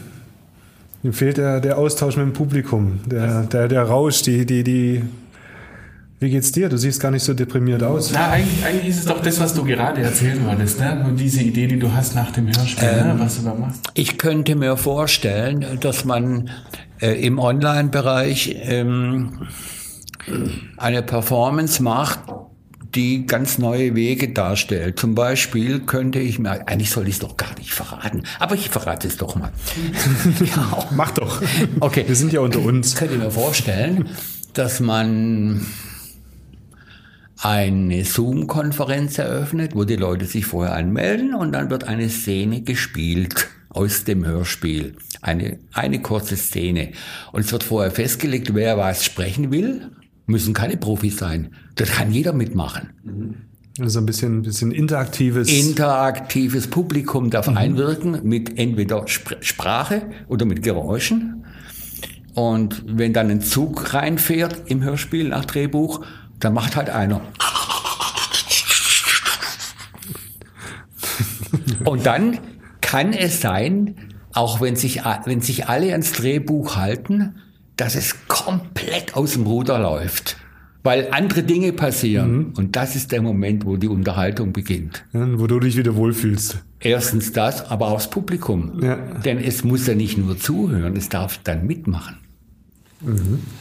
Ihm 1.04 1.14
fehlt 1.14 1.38
der, 1.38 1.62
der 1.62 1.78
Austausch 1.78 2.18
mit 2.18 2.26
dem 2.26 2.34
Publikum, 2.34 3.00
der, 3.06 3.44
der, 3.44 3.68
der 3.68 3.84
Rausch, 3.84 4.24
die, 4.24 4.46
die, 4.46 4.64
die 4.64 5.04
wie 6.20 6.32
geht's 6.32 6.52
dir? 6.52 6.68
Du 6.68 6.78
siehst 6.78 7.00
gar 7.00 7.12
nicht 7.12 7.22
so 7.22 7.36
deprimiert 7.36 7.84
aus. 7.84 8.12
Na, 8.12 8.32
eigentlich, 8.32 8.66
eigentlich 8.66 8.88
ist 8.88 9.00
es 9.00 9.06
doch 9.06 9.22
das, 9.22 9.40
was 9.40 9.54
du 9.54 9.64
gerade 9.64 10.02
erzählt 10.02 10.44
wolltest, 10.44 10.80
ne? 10.80 11.06
Und 11.08 11.18
diese 11.20 11.44
Idee, 11.44 11.68
die 11.68 11.78
du 11.78 11.94
hast 11.94 12.16
nach 12.16 12.32
dem 12.32 12.48
Hörspiel, 12.48 12.92
ne? 12.92 13.02
ähm, 13.02 13.08
ne? 13.08 13.20
was 13.20 13.38
du 13.38 13.44
da 13.44 13.54
machst. 13.54 13.82
Ich 13.94 14.18
könnte 14.18 14.56
mir 14.56 14.78
vorstellen, 14.78 15.64
dass 15.80 16.06
man 16.06 16.50
äh, 17.00 17.14
im 17.26 17.40
Online-Bereich 17.40 18.56
ähm, 18.62 19.48
eine 20.78 21.04
Performance 21.04 21.82
macht, 21.82 22.20
die 22.96 23.26
ganz 23.28 23.58
neue 23.58 23.96
Wege 23.96 24.30
darstellt. 24.30 25.00
Zum 25.00 25.14
Beispiel 25.14 25.82
könnte 25.82 26.20
ich 26.20 26.40
mir, 26.40 26.68
eigentlich 26.68 26.90
soll 26.90 27.08
ich 27.08 27.16
es 27.16 27.20
doch 27.20 27.38
gar 27.38 27.54
nicht 27.58 27.72
verraten, 27.72 28.24
aber 28.40 28.56
ich 28.56 28.70
verrate 28.70 29.08
es 29.08 29.18
doch 29.18 29.36
mal. 29.36 29.52
ja. 30.40 30.88
Mach 30.92 31.12
doch. 31.12 31.42
Okay. 31.80 32.06
Wir 32.08 32.16
sind 32.16 32.34
ja 32.34 32.40
unter 32.40 32.60
uns. 32.60 32.94
Ich 32.94 32.96
könnte 32.96 33.18
mir 33.18 33.32
vorstellen, 33.32 34.10
dass 34.54 34.80
man 34.80 35.66
eine 37.40 38.04
Zoom-Konferenz 38.04 39.20
eröffnet, 39.20 39.76
wo 39.76 39.84
die 39.84 39.96
Leute 39.96 40.26
sich 40.26 40.46
vorher 40.46 40.74
anmelden 40.74 41.36
und 41.36 41.52
dann 41.52 41.70
wird 41.70 41.84
eine 41.84 42.10
Szene 42.10 42.62
gespielt 42.62 43.48
aus 43.78 44.04
dem 44.06 44.26
Hörspiel. 44.26 44.96
Eine, 45.22 45.60
eine 45.72 46.02
kurze 46.02 46.36
Szene. 46.36 46.94
Und 47.32 47.42
es 47.42 47.52
wird 47.52 47.64
vorher 47.64 47.92
festgelegt, 47.92 48.56
wer 48.56 48.76
was 48.78 49.06
sprechen 49.06 49.52
will. 49.52 49.92
Müssen 50.26 50.56
keine 50.56 50.78
Profis 50.78 51.18
sein. 51.18 51.54
Das 51.76 51.92
kann 51.92 52.12
jeder 52.12 52.34
mitmachen. 52.34 53.46
Also 53.80 54.00
ein 54.00 54.08
bisschen, 54.08 54.42
bisschen 54.42 54.72
interaktives. 54.72 55.48
Interaktives 55.48 56.68
Publikum 56.68 57.30
darf 57.30 57.48
mhm. 57.48 57.58
einwirken 57.58 58.20
mit 58.24 58.58
entweder 58.58 59.06
Sp 59.06 59.38
Sprache 59.42 60.10
oder 60.28 60.46
mit 60.46 60.64
Geräuschen. 60.64 61.46
Und 62.34 62.84
wenn 62.88 63.14
dann 63.14 63.30
ein 63.30 63.42
Zug 63.42 63.94
reinfährt 63.94 64.72
im 64.72 64.84
Hörspiel 64.84 65.30
nach 65.30 65.46
Drehbuch, 65.46 66.04
da 66.40 66.50
macht 66.50 66.76
halt 66.76 66.90
einer. 66.90 67.22
Und 71.86 72.08
dann 72.08 72.40
kann 72.88 73.12
es 73.12 73.42
sein, 73.42 73.96
auch 74.32 74.62
wenn 74.62 74.78
sich, 74.78 75.02
wenn 75.26 75.42
sich 75.42 75.68
alle 75.68 75.92
ans 75.92 76.14
Drehbuch 76.14 76.78
halten, 76.78 77.36
dass 77.76 77.96
es 77.96 78.16
komplett 78.30 79.14
aus 79.14 79.34
dem 79.34 79.46
Ruder 79.46 79.78
läuft. 79.78 80.38
Weil 80.84 81.10
andere 81.12 81.44
Dinge 81.44 81.74
passieren. 81.74 82.38
Mhm. 82.38 82.54
Und 82.56 82.78
das 82.78 82.96
ist 82.96 83.12
der 83.12 83.22
Moment, 83.22 83.66
wo 83.66 83.76
die 83.76 83.90
Unterhaltung 83.90 84.54
beginnt. 84.54 85.04
Ja, 85.12 85.28
wo 85.38 85.48
du 85.48 85.60
dich 85.60 85.76
wieder 85.76 85.98
wohlfühlst. 85.98 86.64
Erstens 86.80 87.34
das, 87.34 87.70
aber 87.70 87.88
auch 87.88 87.96
das 87.96 88.10
Publikum. 88.10 88.82
Ja. 88.82 88.96
Denn 88.96 89.38
es 89.40 89.66
muss 89.66 89.86
ja 89.86 89.94
nicht 89.94 90.18
nur 90.18 90.40
zuhören, 90.40 90.96
es 90.96 91.10
darf 91.10 91.42
dann 91.44 91.68
mitmachen. 91.68 92.16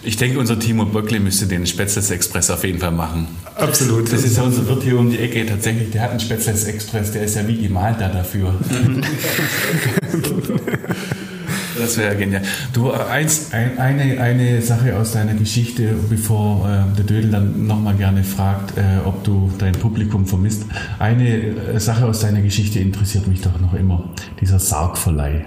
Ich 0.02 0.16
denke, 0.16 0.38
unser 0.38 0.58
Timo 0.58 0.86
Böckle 0.86 1.20
müsste 1.20 1.46
den 1.46 1.66
Spätzles 1.66 2.10
Express 2.10 2.50
auf 2.50 2.64
jeden 2.64 2.78
Fall 2.78 2.92
machen. 2.92 3.28
Absolut. 3.54 4.10
Das 4.10 4.24
ist 4.24 4.38
ja 4.38 4.44
unser 4.44 4.66
Wirt 4.66 4.82
hier 4.82 4.98
um 4.98 5.10
die 5.10 5.18
Ecke. 5.18 5.44
Tatsächlich, 5.44 5.90
der 5.90 6.02
hat 6.02 6.10
einen 6.10 6.20
Spätzles 6.20 6.64
Express, 6.64 7.12
der 7.12 7.24
ist 7.24 7.36
ja 7.36 7.46
wie 7.46 7.58
gemalt 7.58 8.00
da 8.00 8.08
dafür. 8.08 8.54
das 11.78 11.98
wäre 11.98 12.14
ja 12.14 12.18
genial. 12.18 12.42
Du, 12.72 12.90
eins, 12.92 13.52
ein, 13.52 13.78
eine, 13.78 14.18
eine 14.20 14.62
Sache 14.62 14.96
aus 14.96 15.12
deiner 15.12 15.34
Geschichte, 15.34 15.94
bevor 16.08 16.66
äh, 16.66 16.84
der 16.96 17.04
Dödel 17.04 17.30
dann 17.30 17.66
nochmal 17.66 17.94
gerne 17.94 18.24
fragt, 18.24 18.78
äh, 18.78 19.00
ob 19.04 19.22
du 19.24 19.52
dein 19.58 19.72
Publikum 19.72 20.26
vermisst. 20.26 20.64
Eine 20.98 21.28
äh, 21.28 21.78
Sache 21.78 22.06
aus 22.06 22.20
deiner 22.20 22.40
Geschichte 22.40 22.78
interessiert 22.78 23.26
mich 23.26 23.42
doch 23.42 23.60
noch 23.60 23.74
immer. 23.74 24.08
Dieser 24.40 24.58
Sargverleih. 24.58 25.44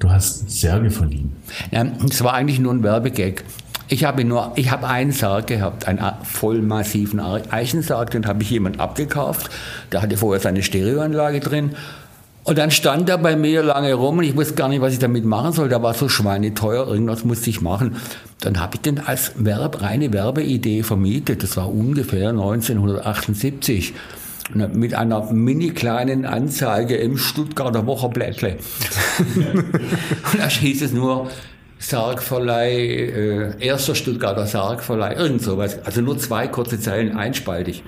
Du 0.00 0.10
hast 0.10 0.50
Särge 0.50 0.90
verliehen. 0.90 1.36
Ja, 1.70 1.86
es 2.08 2.24
war 2.24 2.32
eigentlich 2.32 2.58
nur 2.58 2.72
ein 2.72 2.82
Werbegag. 2.82 3.44
Ich 3.88 4.04
habe 4.04 4.24
nur, 4.24 4.52
ich 4.56 4.70
habe 4.70 4.86
einen 4.86 5.12
Sarg 5.12 5.48
gehabt, 5.48 5.86
einen 5.86 6.00
voll 6.22 6.62
massiven 6.62 7.20
Eichensarg, 7.20 8.10
den 8.10 8.26
habe 8.26 8.42
ich 8.42 8.50
jemand 8.50 8.80
abgekauft. 8.80 9.50
Der 9.92 10.00
hatte 10.00 10.16
vorher 10.16 10.40
seine 10.40 10.62
Stereoanlage 10.62 11.40
drin. 11.40 11.72
Und 12.44 12.56
dann 12.56 12.70
stand 12.70 13.10
er 13.10 13.18
bei 13.18 13.36
mir 13.36 13.62
lange 13.62 13.92
rum 13.92 14.18
und 14.18 14.24
ich 14.24 14.34
wusste 14.34 14.54
gar 14.54 14.68
nicht, 14.68 14.80
was 14.80 14.94
ich 14.94 14.98
damit 14.98 15.26
machen 15.26 15.52
soll. 15.52 15.68
Der 15.68 15.82
war 15.82 15.92
so 15.92 16.08
schweineteuer, 16.08 16.88
irgendwas 16.88 17.24
musste 17.24 17.50
ich 17.50 17.60
machen. 17.60 17.96
Dann 18.40 18.58
habe 18.58 18.76
ich 18.76 18.80
den 18.80 18.98
als 18.98 19.32
Werb, 19.36 19.82
reine 19.82 20.12
Werbeidee 20.14 20.82
vermietet. 20.82 21.42
Das 21.42 21.58
war 21.58 21.70
ungefähr 21.70 22.30
1978 22.30 23.92
mit 24.54 24.94
einer 24.94 25.32
mini 25.32 25.70
kleinen 25.70 26.24
Anzeige 26.24 26.96
im 26.96 27.16
Stuttgarter 27.16 27.86
Wocherblättle. 27.86 28.58
und 29.36 30.38
da 30.38 30.48
hieß 30.48 30.82
es 30.82 30.92
nur 30.92 31.30
Sargverleih, 31.78 32.74
äh, 32.74 33.66
erster 33.66 33.94
Stuttgarter 33.94 34.46
Sargverleih, 34.46 35.16
irgend 35.16 35.42
sowas. 35.42 35.78
Also 35.84 36.02
nur 36.02 36.18
zwei 36.18 36.46
kurze 36.48 36.78
Zeilen, 36.78 37.16
einspaltig. 37.16 37.82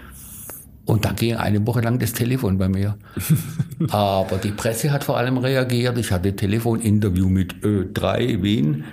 Und 0.85 1.05
dann 1.05 1.15
ging 1.15 1.37
eine 1.37 1.65
Woche 1.67 1.81
lang 1.81 1.99
das 1.99 2.13
Telefon 2.13 2.59
bei 2.59 2.69
mir. 2.69 2.97
Aber 3.91 4.39
die 4.39 4.51
Presse 4.51 4.91
hat 4.91 5.05
vor 5.05 5.17
allem 5.17 5.39
reagiert. 5.39 5.97
Ich 5.99 6.11
hatte 6.11 6.35
Telefoninterview 6.35 7.29
mit 7.29 7.55
Ö3 7.63 8.43
Wien. 8.43 8.85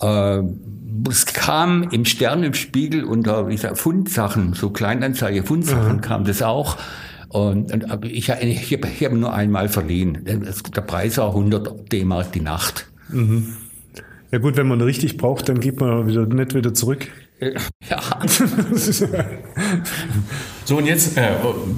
Äh, 0.00 0.42
es 1.08 1.26
kam 1.26 1.84
im 1.90 2.04
Stern, 2.04 2.42
im 2.42 2.54
Spiegel 2.54 3.04
unter 3.04 3.48
wie 3.48 3.56
gesagt, 3.56 3.78
Fundsachen, 3.78 4.54
so 4.54 4.70
Kleinanzeige, 4.70 5.42
Fundsachen 5.42 5.96
Mhm. 5.96 6.00
kam 6.00 6.24
das 6.24 6.42
auch. 6.42 6.76
Und, 7.28 7.72
und 7.72 8.04
ich, 8.06 8.28
ich, 8.28 8.30
habe 8.30 8.88
ich 8.88 9.04
hab 9.04 9.12
nur 9.12 9.34
einmal 9.34 9.68
verliehen. 9.68 10.24
Der 10.24 10.80
Preis 10.80 11.18
war 11.18 11.28
100 11.28 11.92
D-Mark 11.92 12.32
die 12.32 12.40
Nacht. 12.40 12.90
Mhm. 13.10 13.54
Ja 14.30 14.38
gut, 14.38 14.56
wenn 14.56 14.68
man 14.68 14.80
richtig 14.80 15.16
braucht, 15.16 15.48
dann 15.48 15.60
gibt 15.60 15.80
man 15.80 16.06
wieder 16.06 16.26
nicht 16.26 16.54
wieder 16.54 16.72
zurück. 16.74 17.08
Ja. 17.40 17.50
So, 20.64 20.76
und 20.76 20.86
jetzt 20.86 21.16
äh, 21.16 21.30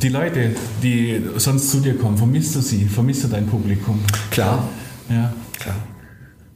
die 0.03 0.09
Leute, 0.09 0.51
die 0.83 1.23
sonst 1.37 1.71
zu 1.71 1.79
dir 1.81 1.97
kommen, 1.97 2.17
vermisst 2.19 2.57
du 2.57 2.61
sie? 2.61 2.87
Vermisst 2.87 3.23
du 3.23 3.29
dein 3.29 3.47
Publikum? 3.47 4.01
Klar. 4.33 4.69
Ja. 5.09 5.33
Klar. 5.61 5.77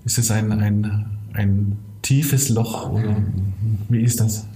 Ist 0.05 0.19
es 0.19 0.31
ein, 0.33 0.51
ein, 0.51 1.07
ein 1.33 1.79
tiefes 2.05 2.49
Loch 2.51 2.91
oder 2.91 3.17
wie 3.89 4.03
ist 4.03 4.21
das? 4.21 4.47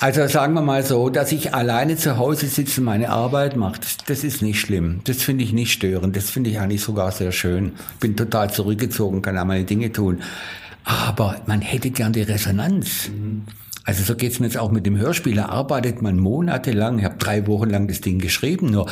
Also 0.00 0.26
sagen 0.28 0.54
wir 0.54 0.62
mal 0.62 0.82
so, 0.82 1.10
dass 1.10 1.30
ich 1.30 1.54
alleine 1.54 1.94
zu 1.96 2.16
Hause 2.16 2.46
sitze 2.46 2.80
und 2.80 2.86
meine 2.86 3.10
Arbeit 3.10 3.54
mache, 3.56 3.80
das, 3.80 3.98
das 3.98 4.24
ist 4.24 4.40
nicht 4.40 4.58
schlimm. 4.58 5.00
Das 5.04 5.18
finde 5.18 5.44
ich 5.44 5.52
nicht 5.52 5.72
störend. 5.72 6.16
Das 6.16 6.30
finde 6.30 6.48
ich 6.48 6.58
eigentlich 6.58 6.80
sogar 6.80 7.12
sehr 7.12 7.32
schön. 7.32 7.72
Bin 8.00 8.16
total 8.16 8.50
zurückgezogen, 8.50 9.20
kann 9.20 9.36
auch 9.36 9.44
meine 9.44 9.64
Dinge 9.64 9.92
tun. 9.92 10.22
Aber 10.84 11.36
man 11.46 11.60
hätte 11.60 11.90
gern 11.90 12.14
die 12.14 12.22
Resonanz. 12.22 13.10
Also 13.84 14.02
so 14.04 14.14
geht's 14.14 14.38
mir 14.40 14.46
jetzt 14.46 14.58
auch 14.58 14.70
mit 14.70 14.84
dem 14.86 14.98
Hörspiel. 14.98 15.34
Da 15.36 15.46
arbeitet 15.46 16.02
man 16.02 16.18
monatelang. 16.18 16.98
Ich 16.98 17.04
habe 17.04 17.16
drei 17.18 17.46
Wochen 17.46 17.70
lang 17.70 17.88
das 17.88 18.00
Ding 18.00 18.18
geschrieben 18.18 18.70
nur. 18.70 18.86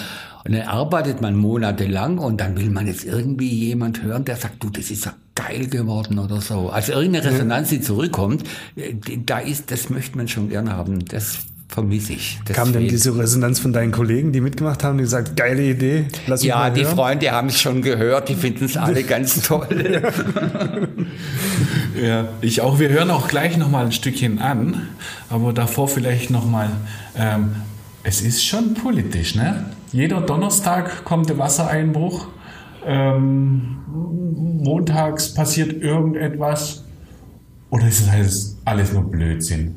Und 0.44 0.54
dann 0.54 0.62
arbeitet 0.62 1.20
man 1.20 1.36
monatelang 1.36 2.18
und 2.18 2.40
dann 2.40 2.56
will 2.56 2.70
man 2.70 2.86
jetzt 2.86 3.04
irgendwie 3.04 3.48
jemand 3.50 4.02
hören, 4.02 4.24
der 4.24 4.36
sagt, 4.36 4.62
du, 4.64 4.70
das 4.70 4.90
ist 4.90 5.04
ja 5.04 5.12
geil 5.34 5.66
geworden 5.66 6.18
oder 6.18 6.40
so. 6.40 6.70
Also 6.70 6.92
irgendeine 6.92 7.30
Resonanz, 7.30 7.68
die 7.68 7.80
zurückkommt, 7.80 8.44
äh, 8.76 8.94
die- 8.94 9.24
da 9.26 9.38
ist, 9.40 9.70
das 9.70 9.90
möchte 9.90 10.16
man 10.16 10.26
schon 10.26 10.48
gern 10.48 10.72
haben. 10.72 11.04
Das 11.04 11.38
vermisse 11.68 12.14
ich. 12.14 12.40
Das 12.46 12.56
Kam 12.56 12.72
denn 12.72 12.80
fehlt. 12.82 12.92
diese 12.92 13.16
Resonanz 13.16 13.58
von 13.60 13.74
deinen 13.74 13.92
Kollegen, 13.92 14.32
die 14.32 14.40
mitgemacht 14.40 14.82
haben, 14.84 14.96
die 14.96 15.04
gesagt, 15.04 15.36
geile 15.36 15.62
Idee, 15.62 16.06
lass 16.26 16.40
uns 16.40 16.48
Ja, 16.48 16.56
mal 16.56 16.72
die 16.72 16.84
hören? 16.86 16.96
Freunde 16.96 17.30
haben 17.30 17.48
es 17.48 17.60
schon 17.60 17.82
gehört, 17.82 18.30
die 18.30 18.34
finden 18.36 18.64
es 18.64 18.76
alle 18.78 19.02
ganz 19.04 19.42
toll. 19.42 19.68
Ja, 22.00 22.28
ich 22.40 22.60
auch. 22.60 22.78
Wir 22.78 22.90
hören 22.90 23.10
auch 23.10 23.28
gleich 23.28 23.56
noch 23.56 23.70
mal 23.70 23.84
ein 23.84 23.92
Stückchen 23.92 24.38
an, 24.38 24.88
aber 25.30 25.52
davor 25.52 25.88
vielleicht 25.88 26.30
noch 26.30 26.46
mal. 26.46 26.70
Ähm, 27.16 27.56
es 28.04 28.20
ist 28.20 28.44
schon 28.44 28.74
politisch, 28.74 29.34
ne? 29.34 29.66
Jeder 29.92 30.20
Donnerstag 30.20 31.04
kommt 31.04 31.28
der 31.28 31.38
Wassereinbruch. 31.38 32.28
Ähm, 32.86 33.78
montags 34.62 35.34
passiert 35.34 35.82
irgendetwas. 35.82 36.84
Oder 37.70 37.88
ist 37.88 38.00
es 38.00 38.08
alles, 38.08 38.56
alles 38.64 38.92
nur 38.92 39.10
Blödsinn? 39.10 39.74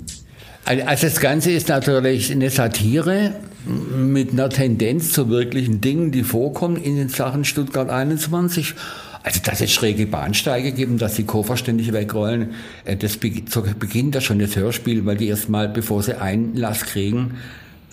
Also 0.65 1.07
das 1.07 1.19
Ganze 1.19 1.51
ist 1.51 1.69
natürlich 1.69 2.31
eine 2.31 2.49
Satire 2.49 3.33
mit 3.65 4.31
einer 4.31 4.49
Tendenz 4.49 5.11
zu 5.11 5.29
wirklichen 5.29 5.81
Dingen, 5.81 6.11
die 6.11 6.23
vorkommen 6.23 6.77
in 6.77 6.95
den 6.95 7.09
Sachen 7.09 7.45
Stuttgart 7.45 7.89
21. 7.89 8.75
Also 9.23 9.39
dass 9.43 9.61
es 9.61 9.71
schräge 9.71 10.07
Bahnsteige 10.07 10.71
gibt 10.71 10.91
und 10.91 11.01
dass 11.01 11.15
die 11.15 11.25
Koffer 11.25 11.57
ständig 11.57 11.93
wegrollen, 11.93 12.51
äh, 12.85 12.97
das 12.97 13.17
beginnt 13.17 14.15
ja 14.15 14.21
schon 14.21 14.39
das 14.39 14.55
Hörspiel, 14.55 15.05
weil 15.05 15.17
die 15.17 15.27
erstmal, 15.27 15.69
bevor 15.69 16.03
sie 16.03 16.19
Einlass 16.19 16.81
kriegen, 16.85 17.35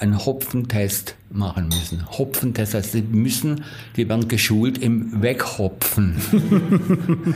einen 0.00 0.24
Hopfentest 0.24 1.16
machen 1.30 1.68
müssen. 1.68 2.06
Hopfentest, 2.08 2.74
also 2.74 2.88
sie 2.90 3.02
müssen, 3.02 3.64
die 3.96 4.08
werden 4.08 4.28
geschult 4.28 4.78
im 4.78 5.22
Weghopfen. 5.22 6.16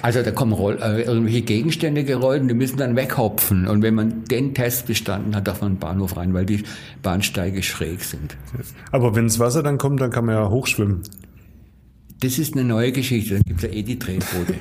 Also 0.00 0.22
da 0.22 0.30
kommen 0.30 0.52
Roll, 0.52 0.78
äh, 0.80 1.02
irgendwelche 1.02 1.42
Gegenstände 1.42 2.04
gerollt 2.04 2.42
und 2.42 2.48
die 2.48 2.54
müssen 2.54 2.76
dann 2.76 2.94
weghopfen. 2.94 3.66
Und 3.66 3.82
wenn 3.82 3.94
man 3.96 4.24
den 4.24 4.54
Test 4.54 4.86
bestanden 4.86 5.34
hat, 5.34 5.48
darf 5.48 5.60
man 5.60 5.78
Bahnhof 5.78 6.16
rein, 6.16 6.32
weil 6.34 6.46
die 6.46 6.62
Bahnsteige 7.02 7.64
schräg 7.64 8.04
sind. 8.04 8.36
Aber 8.92 9.16
wenn 9.16 9.24
das 9.24 9.40
Wasser 9.40 9.64
dann 9.64 9.76
kommt, 9.76 10.00
dann 10.00 10.10
kann 10.10 10.24
man 10.24 10.36
ja 10.36 10.48
hochschwimmen. 10.48 11.02
Das 12.20 12.38
ist 12.38 12.54
eine 12.54 12.64
neue 12.64 12.92
Geschichte, 12.92 13.34
dann 13.34 13.42
gibt 13.46 13.64
es 13.64 13.70
ja 13.70 13.74
eh 13.74 13.82
die 13.82 13.98
Drehboote. 13.98 14.54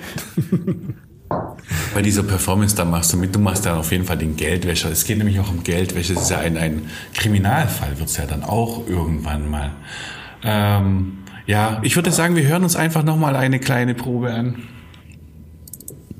Bei 1.94 2.02
dieser 2.02 2.24
Performance, 2.24 2.76
da 2.76 2.86
machst 2.86 3.12
du 3.14 3.18
mit, 3.18 3.36
du 3.36 3.40
machst 3.40 3.66
dann 3.66 3.78
auf 3.78 3.92
jeden 3.92 4.06
Fall 4.06 4.18
den 4.18 4.36
Geldwäscher. 4.36 4.90
Es 4.90 5.04
geht 5.04 5.18
nämlich 5.18 5.40
auch 5.40 5.52
um 5.52 5.64
Geldwäsche. 5.64 6.14
Es 6.14 6.22
ist 6.24 6.32
ja 6.32 6.40
ein, 6.40 6.58
ein 6.58 6.84
Kriminalfall, 7.14 8.00
wird 8.00 8.10
es 8.10 8.18
ja 8.18 8.26
dann 8.26 8.44
auch 8.44 8.88
irgendwann 8.88 9.50
mal. 9.50 9.72
Ähm, 10.44 11.20
ja, 11.46 11.80
ich 11.84 11.96
würde 11.96 12.12
sagen, 12.12 12.36
wir 12.36 12.48
hören 12.48 12.64
uns 12.64 12.76
einfach 12.76 13.04
noch 13.04 13.18
mal 13.18 13.36
eine 13.36 13.60
kleine 13.60 13.94
Probe 13.94 14.32
an. 14.32 14.64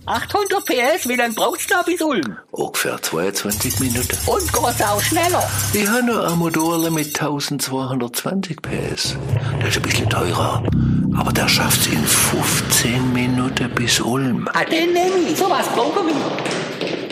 800 0.10 0.66
PS, 0.66 1.08
wie 1.08 1.16
lange 1.16 1.36
braucht's 1.36 1.68
da 1.68 1.84
bis 1.84 2.02
Ulm? 2.02 2.36
Ungefähr 2.50 3.00
22 3.00 3.80
Minuten. 3.80 4.18
Und 4.26 4.42
geht's 4.52 4.82
auch 4.82 5.00
schneller? 5.00 5.48
Ich 5.72 5.88
habe 5.88 6.04
noch 6.04 6.32
ein 6.32 6.40
Motorle 6.40 6.90
mit 6.90 7.10
1220 7.10 8.60
PS. 8.60 9.16
Der 9.60 9.68
ist 9.68 9.78
ein 9.78 9.84
bisschen 9.84 10.10
teurer. 10.10 10.64
Aber 11.16 11.32
der 11.32 11.48
schafft's 11.48 11.86
in 11.86 12.04
15 12.04 13.14
Minuten 13.14 13.70
bis 13.76 14.00
Ulm. 14.00 14.50
Ah, 14.54 14.64
den 14.64 14.94
nehme 14.94 15.30
ich. 15.30 15.38
So 15.38 15.48
was 15.48 15.68
brauchen 15.68 16.08
wir. 16.08 17.09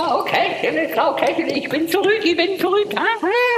Frau 0.00 0.24
Kächele, 0.24 0.88
Frau 0.94 1.14
Kächele, 1.14 1.52
ich 1.58 1.68
bin 1.68 1.86
zurück, 1.88 2.20
ich 2.24 2.36
bin 2.36 2.58
zurück. 2.58 2.88
Ah, 2.96 3.02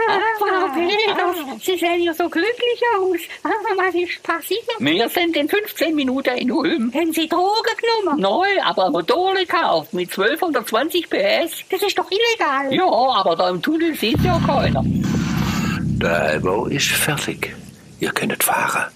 Ah, 0.08 0.18
Frau 0.38 0.68
Peters, 0.74 1.36
Sie 1.64 1.76
sehen 1.78 2.02
ja 2.02 2.12
so 2.12 2.28
glücklich 2.28 2.80
aus. 2.98 3.20
Ah, 3.44 3.48
Was 3.76 3.94
ist 3.94 4.20
passiert? 4.22 4.64
Wir 4.80 5.08
sind 5.08 5.36
in 5.36 5.48
15 5.48 5.94
Minuten 5.94 6.36
in 6.36 6.50
Ulm. 6.50 6.92
Haben 6.94 7.12
Sie 7.12 7.28
Drogen 7.28 7.76
genommen? 8.02 8.20
Neu, 8.20 8.46
aber 8.64 8.86
ein 8.86 8.92
Motor 8.92 9.34
gekauft 9.34 9.94
mit 9.94 10.10
1220 10.10 11.08
PS. 11.08 11.64
Das 11.70 11.82
ist 11.82 11.96
doch 11.96 12.10
illegal. 12.10 12.74
Ja, 12.74 12.86
aber 12.90 13.36
da 13.36 13.48
im 13.50 13.62
Tunnel 13.62 13.94
sieht 13.94 14.18
ja 14.24 14.40
keiner. 14.44 14.82
Der 14.84 16.20
Albau 16.22 16.66
ist 16.66 16.88
fertig. 16.88 17.54
Ihr 18.00 18.10
könnt 18.10 18.42
fahren. 18.42 18.90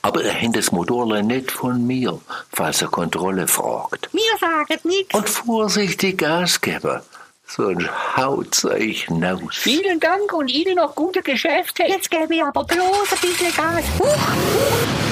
Aber 0.00 0.24
ihr 0.24 0.32
habt 0.32 0.56
das 0.56 0.72
Motorle 0.72 1.22
nicht 1.22 1.52
von 1.52 1.86
mir, 1.86 2.18
falls 2.52 2.82
ihr 2.82 2.88
Kontrolle 2.88 3.46
fragt. 3.46 4.12
Mir 4.14 4.22
sagen 4.40 4.80
nichts. 4.84 5.14
Und 5.14 5.28
vorsichtig 5.28 6.18
Gas 6.18 6.60
geben, 6.60 7.00
sonst 7.46 7.90
haut's 8.16 8.64
euch 8.64 9.08
naus. 9.10 9.56
Vielen 9.56 10.00
Dank 10.00 10.32
und 10.32 10.48
Ihnen 10.48 10.76
noch 10.76 10.94
gute 10.94 11.22
Geschäfte. 11.22 11.84
Jetzt 11.84 12.10
gebe 12.10 12.34
ich 12.34 12.42
aber 12.42 12.64
bloß 12.64 13.12
ein 13.12 13.18
bisschen 13.20 13.54
Gas. 13.54 13.84
Huch, 13.98 14.06
huch. 14.06 15.02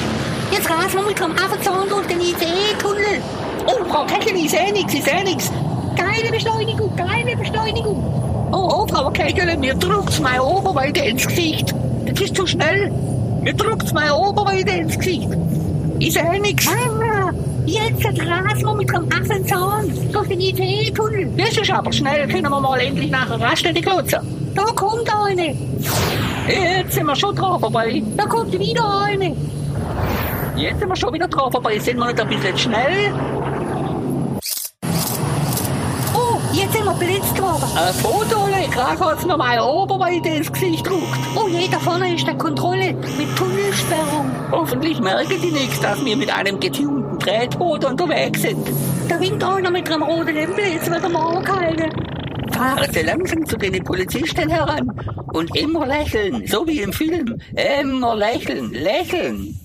Jetzt 0.52 0.68
rasen 0.68 0.94
wir 0.94 1.02
mit 1.02 1.18
dem 1.18 1.32
Affenzahn 1.32 1.88
durch 1.88 2.06
den 2.08 2.20
ICE-Tunnel. 2.20 3.22
Oh, 3.66 3.84
Frau 3.88 4.04
Kächele, 4.06 4.38
ich 4.38 4.50
sehe 4.50 4.72
nichts, 4.72 4.94
ich 4.94 5.04
sehe 5.04 5.22
nichts. 5.22 5.50
Geile 5.96 6.30
Beschleunigung, 6.30 6.94
geile 6.96 7.36
Beschleunigung. 7.36 8.50
Oh, 8.52 8.68
oh, 8.72 8.86
Frau 8.88 9.10
Kächele, 9.10 9.56
mir 9.56 9.74
drückt's 9.74 10.18
meine 10.18 10.42
Oberweite 10.42 11.00
ins 11.00 11.26
Gesicht. 11.26 11.72
Das 12.06 12.20
ist 12.20 12.34
zu 12.34 12.46
schnell. 12.46 12.92
Mir 13.42 13.54
drückt's 13.54 13.92
meine 13.92 14.14
Oberweite 14.14 14.70
ins 14.70 14.98
Gesicht. 14.98 15.28
Ich 15.98 16.12
sehe 16.12 16.40
nichts. 16.40 16.68
Ah, 16.68 17.30
jetzt 17.64 18.04
rasen 18.04 18.62
wir 18.62 18.74
mit 18.74 18.90
dem 18.90 19.08
Affenzahn 19.10 19.92
durch 20.12 20.28
den 20.28 20.40
ICE-Tunnel. 20.40 21.30
Das 21.36 21.56
ist 21.56 21.70
aber 21.70 21.92
schnell. 21.92 22.28
Können 22.28 22.50
wir 22.50 22.60
mal 22.60 22.78
endlich 22.80 23.10
nach 23.10 23.28
der 23.28 23.40
Raststätte 23.40 23.80
klotzen? 23.80 24.20
Da 24.54 24.64
kommt 24.64 25.08
eine. 25.14 25.56
Jetzt 26.48 26.92
sind 26.92 27.06
wir 27.06 27.16
schon 27.16 27.34
dran 27.34 27.60
vorbei. 27.60 28.02
Da 28.16 28.24
kommt 28.24 28.58
wieder 28.58 29.02
eine. 29.04 29.36
Jetzt 30.56 30.80
sind 30.80 30.88
wir 30.88 30.96
schon 30.96 31.14
wieder 31.14 31.28
dran 31.28 31.50
vorbei. 31.50 31.78
Sind 31.78 31.98
wir 31.98 32.06
nicht 32.06 32.20
ein 32.20 32.28
bisschen 32.28 32.58
schnell? 32.58 33.14
Oh, 36.14 36.38
jetzt 36.90 36.98
sind 36.98 37.00
wir 37.00 37.06
blitzt 37.06 37.40
worden. 37.40 37.64
Ein 37.76 37.94
Foto, 37.94 38.40
gerade 38.70 39.00
hat's 39.00 39.24
mir 39.24 39.36
meine 39.36 39.64
Oberweite 39.64 40.28
ins 40.28 40.52
Gesicht 40.52 40.84
gedruckt. 40.84 41.18
Oh 41.36 41.48
je, 41.48 41.68
da 41.68 41.78
vorne 41.78 42.14
ist 42.14 42.26
der 42.26 42.36
Kontrolle 42.36 42.94
mit 42.94 43.36
Tunnelsperrung. 43.36 44.30
Hoffentlich 44.50 45.00
merken 45.00 45.40
die 45.42 45.50
nichts, 45.50 45.80
dass 45.80 46.04
wir 46.04 46.16
mit 46.16 46.34
einem 46.34 46.58
getunten 46.60 47.18
Tretboot 47.18 47.84
unterwegs 47.84 48.42
sind. 48.42 48.66
Da 49.08 49.20
winkt 49.20 49.42
einer 49.42 49.70
mit 49.70 49.90
einem 49.90 50.02
roten 50.02 50.34
Lämpel, 50.34 50.64
jetzt 50.64 50.90
wird 50.90 51.02
er 51.02 51.08
mal 51.08 51.36
angehalten. 51.36 51.90
Fahren 52.52 52.92
Sie 52.92 53.02
langsam 53.02 53.46
zu 53.46 53.56
den 53.56 53.82
Polizisten 53.84 54.48
heran 54.48 54.90
und 55.32 55.56
immer 55.56 55.86
lächeln, 55.86 56.46
so 56.46 56.66
wie 56.66 56.80
im 56.80 56.92
Film. 56.92 57.40
Immer 57.80 58.16
lächeln, 58.16 58.72
lächeln. 58.72 59.58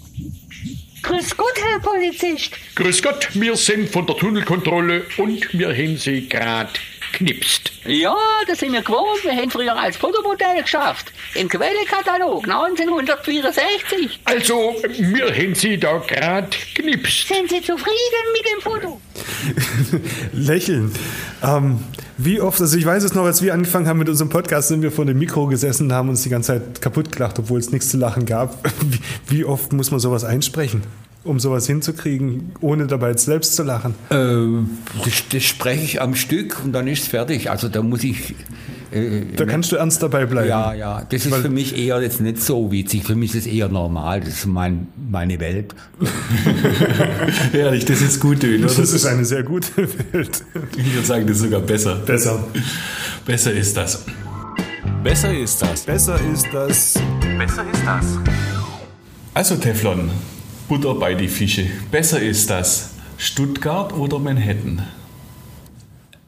Grüß 1.01 1.37
Gott, 1.37 1.53
Herr 1.55 1.79
Polizist. 1.79 2.51
Grüß 2.75 3.03
Gott, 3.03 3.29
wir 3.33 3.55
sind 3.55 3.89
von 3.89 4.07
der 4.07 4.15
Tunnelkontrolle 4.17 5.03
und 5.17 5.53
wir 5.53 5.69
haben 5.69 5.97
sie 5.97 6.27
grad 6.27 6.79
knipst. 7.15 7.71
Ja, 7.85 8.15
das 8.47 8.59
sind 8.59 8.73
wir 8.73 8.81
gewohnt. 8.81 9.23
Wir 9.23 9.31
haben 9.31 9.49
früher 9.49 9.75
als 9.75 9.95
Fotomodell 9.95 10.61
geschafft. 10.61 11.11
Im 11.33 11.47
Quellekatalog 11.47 12.43
1964. 12.43 14.19
Also, 14.25 14.75
wir 14.97 15.33
haben 15.33 15.55
sie 15.55 15.77
da 15.77 15.97
grad 15.97 16.57
knipst. 16.75 17.27
Sind 17.27 17.49
Sie 17.49 17.61
zufrieden 17.61 18.25
mit 18.33 18.45
dem 18.45 18.61
Foto? 18.61 19.01
Lächeln. 20.33 20.91
Ähm, 21.41 21.79
wie 22.17 22.41
oft, 22.41 22.59
also 22.59 22.77
ich 22.77 22.85
weiß 22.85 23.03
es 23.03 23.13
noch, 23.13 23.23
als 23.23 23.41
wir 23.41 23.53
angefangen 23.53 23.87
haben 23.87 23.99
mit 23.99 24.09
unserem 24.09 24.29
Podcast, 24.29 24.67
sind 24.67 24.81
wir 24.81 24.91
vor 24.91 25.05
dem 25.05 25.17
Mikro 25.17 25.47
gesessen 25.47 25.87
und 25.87 25.93
haben 25.93 26.09
uns 26.09 26.23
die 26.23 26.29
ganze 26.29 26.53
Zeit 26.53 26.81
kaputt 26.81 27.11
gelacht, 27.11 27.39
obwohl 27.39 27.59
es 27.59 27.71
nichts 27.71 27.89
zu 27.89 27.97
lachen 27.97 28.25
gab. 28.25 28.63
Wie, 28.81 28.99
wie 29.37 29.45
oft 29.45 29.73
muss 29.73 29.91
man 29.91 29.99
sowas 29.99 30.23
einsprechen? 30.23 30.81
Um 31.25 31.39
sowas 31.39 31.67
hinzukriegen, 31.67 32.53
ohne 32.61 32.87
dabei 32.87 33.09
jetzt 33.09 33.25
selbst 33.25 33.55
zu 33.55 33.63
lachen? 33.63 33.95
Äh, 34.09 35.03
das, 35.03 35.23
das 35.31 35.43
spreche 35.43 35.83
ich 35.83 36.01
am 36.01 36.15
Stück 36.15 36.63
und 36.63 36.71
dann 36.71 36.87
ist 36.87 37.03
es 37.03 37.07
fertig. 37.07 37.49
Also 37.49 37.67
da 37.67 37.81
muss 37.81 38.03
ich. 38.03 38.35
Äh, 38.91 39.21
da 39.35 39.45
kannst 39.45 39.71
du 39.71 39.75
ernst 39.75 40.01
dabei 40.01 40.25
bleiben. 40.25 40.49
Ja, 40.49 40.73
ja. 40.73 41.03
Das 41.09 41.25
ist 41.25 41.31
Weil 41.31 41.41
für 41.41 41.49
mich 41.49 41.77
eher 41.77 42.01
jetzt 42.01 42.21
nicht 42.21 42.41
so 42.41 42.71
witzig. 42.71 43.03
Für 43.03 43.15
mich 43.15 43.35
ist 43.35 43.47
es 43.47 43.51
eher 43.51 43.67
normal. 43.67 44.21
Das 44.21 44.29
ist 44.29 44.45
mein, 44.45 44.87
meine 45.09 45.39
Welt. 45.39 45.75
Ehrlich, 47.53 47.85
das 47.85 48.01
ist 48.01 48.19
gut, 48.19 48.43
Döner. 48.43 48.67
Das 48.67 48.77
ist 48.77 49.05
eine 49.05 49.25
sehr 49.25 49.43
gute 49.43 49.75
Welt. 50.13 50.43
Ich 50.77 50.93
würde 50.93 51.07
sagen, 51.07 51.27
das 51.27 51.37
ist 51.37 51.43
sogar 51.43 51.61
besser. 51.61 51.95
Besser. 51.95 52.47
Besser 53.25 53.51
ist 53.51 53.75
das. 53.75 54.05
Besser 55.03 55.37
ist 55.37 55.61
das. 55.61 55.81
Besser 55.81 56.19
ist 56.31 56.47
das. 56.53 56.93
Besser 57.37 57.65
ist 57.71 57.85
das. 57.85 58.05
Also 59.33 59.55
Teflon, 59.55 60.09
Butter 60.67 60.95
bei 60.95 61.13
die 61.13 61.27
Fische. 61.27 61.67
Besser 61.91 62.19
ist 62.19 62.49
das 62.49 62.95
Stuttgart 63.17 63.93
oder 63.93 64.17
Manhattan? 64.17 64.81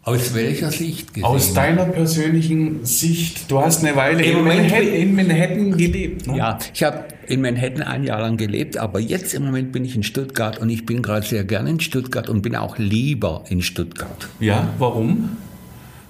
Aus 0.03 0.33
welcher 0.35 0.71
Sicht 0.71 1.13
gesehen? 1.15 1.25
Aus 1.25 1.53
deiner 1.53 1.85
persönlichen 1.85 2.85
Sicht. 2.85 3.51
Du 3.51 3.59
hast 3.59 3.83
eine 3.83 3.95
Weile 3.95 4.23
in, 4.23 4.43
Manhattan, 4.43 4.87
in 4.87 5.15
Manhattan, 5.15 5.75
gelebt. 5.75 6.27
Ne? 6.27 6.37
Ja, 6.37 6.59
ich 6.73 6.83
habe 6.83 7.05
in 7.27 7.41
Manhattan 7.41 7.81
ein 7.81 8.03
Jahr 8.03 8.21
lang 8.21 8.37
gelebt, 8.37 8.77
aber 8.77 8.99
jetzt 8.99 9.33
im 9.33 9.43
Moment 9.43 9.71
bin 9.71 9.83
ich 9.83 9.95
in 9.95 10.03
Stuttgart 10.03 10.59
und 10.59 10.69
ich 10.69 10.85
bin 10.85 11.01
gerade 11.01 11.25
sehr 11.25 11.43
gerne 11.43 11.71
in 11.71 11.79
Stuttgart 11.79 12.29
und 12.29 12.41
bin 12.43 12.55
auch 12.55 12.77
lieber 12.77 13.43
in 13.49 13.61
Stuttgart. 13.61 14.29
Ja, 14.39 14.69
warum? 14.77 15.35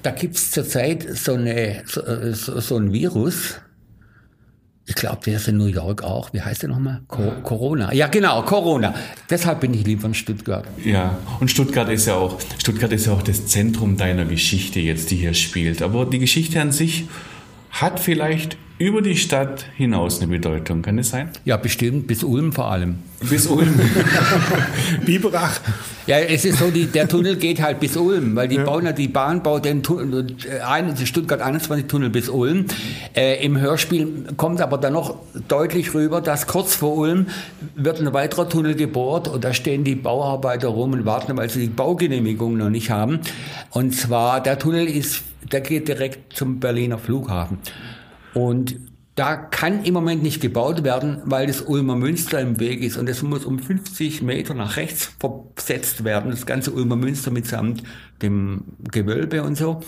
Da 0.03 0.11
gibt 0.11 0.35
es 0.35 0.51
zurzeit 0.51 1.07
so, 1.17 1.33
eine, 1.33 1.81
so, 1.87 2.01
so, 2.33 2.59
so 2.59 2.77
ein 2.77 2.91
Virus, 2.91 3.55
ich 4.89 4.95
glaube, 4.95 5.19
der 5.25 5.35
ist 5.35 5.49
in 5.49 5.57
New 5.57 5.65
York 5.65 6.01
auch. 6.01 6.31
Wie 6.31 6.41
heißt 6.41 6.61
der 6.61 6.69
nochmal? 6.69 7.01
Co 7.09 7.33
Corona. 7.43 7.93
Ja, 7.93 8.07
genau, 8.07 8.41
Corona. 8.43 8.95
Deshalb 9.29 9.59
bin 9.59 9.73
ich 9.73 9.85
lieber 9.85 10.07
in 10.07 10.13
Stuttgart. 10.13 10.65
Ja, 10.81 11.17
und 11.41 11.51
Stuttgart 11.51 11.89
ist 11.89 12.05
ja 12.05 12.15
auch, 12.15 12.39
Stuttgart 12.57 12.93
ist 12.93 13.05
ja 13.05 13.11
auch 13.11 13.21
das 13.21 13.47
Zentrum 13.47 13.97
deiner 13.97 14.23
Geschichte 14.23 14.79
jetzt, 14.79 15.11
die 15.11 15.17
hier 15.17 15.33
spielt. 15.33 15.81
Aber 15.81 16.05
die 16.05 16.19
Geschichte 16.19 16.61
an 16.61 16.71
sich 16.71 17.03
hat 17.69 17.99
vielleicht 17.99 18.57
über 18.79 19.01
die 19.01 19.15
Stadt 19.15 19.65
hinaus 19.75 20.19
eine 20.21 20.27
Bedeutung. 20.27 20.81
Kann 20.81 20.99
es 20.99 21.09
sein? 21.09 21.29
Ja, 21.45 21.57
bestimmt. 21.57 22.07
Bis 22.07 22.23
Ulm 22.23 22.53
vor 22.53 22.71
allem. 22.71 22.97
Bis 23.27 23.47
Ulm. 23.47 23.73
Biberach. 25.05 25.59
Ja, 26.05 26.19
es 26.19 26.45
ist 26.45 26.59
so, 26.59 26.69
die, 26.69 26.85
der 26.85 27.07
Tunnel 27.07 27.35
geht 27.37 27.61
halt 27.61 27.79
bis 27.79 27.97
Ulm, 27.97 28.35
weil 28.35 28.47
die 28.47 28.57
ja. 28.57 28.63
bauen 28.63 28.87
die 28.95 29.07
Bahn 29.07 29.41
baut 29.41 29.65
den 29.65 29.81
Tunnel, 29.81 30.27
Stuttgart 31.03 31.41
21 31.41 31.87
Tunnel 31.87 32.11
bis 32.11 32.29
Ulm. 32.29 32.65
Äh, 33.15 33.43
Im 33.43 33.59
Hörspiel 33.59 34.25
kommt 34.37 34.61
aber 34.61 34.77
dann 34.77 34.93
noch 34.93 35.15
deutlich 35.47 35.93
rüber, 35.95 36.21
dass 36.21 36.45
kurz 36.45 36.75
vor 36.75 36.95
Ulm 36.95 37.25
wird 37.75 37.99
ein 37.99 38.13
weiterer 38.13 38.47
Tunnel 38.47 38.75
gebohrt 38.75 39.27
und 39.27 39.43
da 39.43 39.53
stehen 39.53 39.83
die 39.83 39.95
Bauarbeiter 39.95 40.67
rum 40.67 40.93
und 40.93 41.05
warten, 41.05 41.35
weil 41.35 41.49
sie 41.49 41.61
die 41.61 41.67
Baugenehmigung 41.67 42.55
noch 42.55 42.69
nicht 42.69 42.91
haben. 42.91 43.19
Und 43.71 43.95
zwar, 43.95 44.41
der 44.41 44.59
Tunnel 44.59 44.87
ist, 44.87 45.23
der 45.51 45.61
geht 45.61 45.87
direkt 45.87 46.33
zum 46.33 46.59
Berliner 46.59 46.99
Flughafen. 46.99 47.57
Und 48.37 48.75
da 49.15 49.35
kann 49.35 49.83
im 49.83 49.95
Moment 49.95 50.21
nicht 50.21 50.41
gebaut 50.41 50.83
werden, 50.83 51.21
weil 51.25 51.47
das 51.47 51.61
Ulmer 51.61 51.95
Münster 51.95 52.39
im 52.39 52.59
Weg 52.59 52.83
ist 52.83 52.97
und 52.97 53.09
es 53.09 53.23
muss 53.23 53.45
um 53.45 53.57
50 53.57 54.21
Meter 54.21 54.53
nach 54.53 54.77
rechts 54.77 55.11
versetzt 55.55 56.03
werden, 56.03 56.29
das 56.29 56.45
ganze 56.45 56.71
Ulmer 56.71 56.97
Münster 56.97 57.31
mitsamt 57.31 57.81
dem 58.21 58.61
Gewölbe 58.91 59.41
und 59.41 59.57
so. 59.57 59.81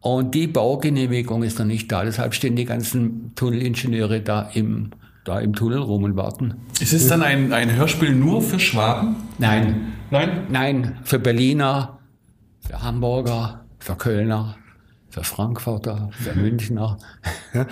Und 0.00 0.34
die 0.34 0.48
Baugenehmigung 0.48 1.44
ist 1.44 1.60
noch 1.60 1.66
nicht 1.66 1.92
da, 1.92 2.04
deshalb 2.04 2.34
stehen 2.34 2.56
die 2.56 2.64
ganzen 2.64 3.32
Tunnelingenieure 3.36 4.22
da 4.22 4.50
im, 4.54 4.90
da 5.24 5.38
im 5.38 5.54
Tunnel 5.54 5.78
rum 5.78 6.02
und 6.02 6.16
warten. 6.16 6.54
Ist 6.80 6.92
es 6.92 7.06
dann 7.06 7.22
ein, 7.22 7.52
ein 7.52 7.76
Hörspiel 7.76 8.12
nur 8.12 8.42
für 8.42 8.58
Schwaben? 8.58 9.14
Nein. 9.38 9.92
Nein? 10.10 10.46
Nein, 10.48 10.96
für 11.04 11.20
Berliner, 11.20 12.00
für 12.58 12.82
Hamburger, 12.82 13.64
für 13.78 13.94
Kölner 13.94 14.56
für 15.18 15.24
Frankfurter, 15.24 16.10
für 16.12 16.38
Münchner. 16.38 16.98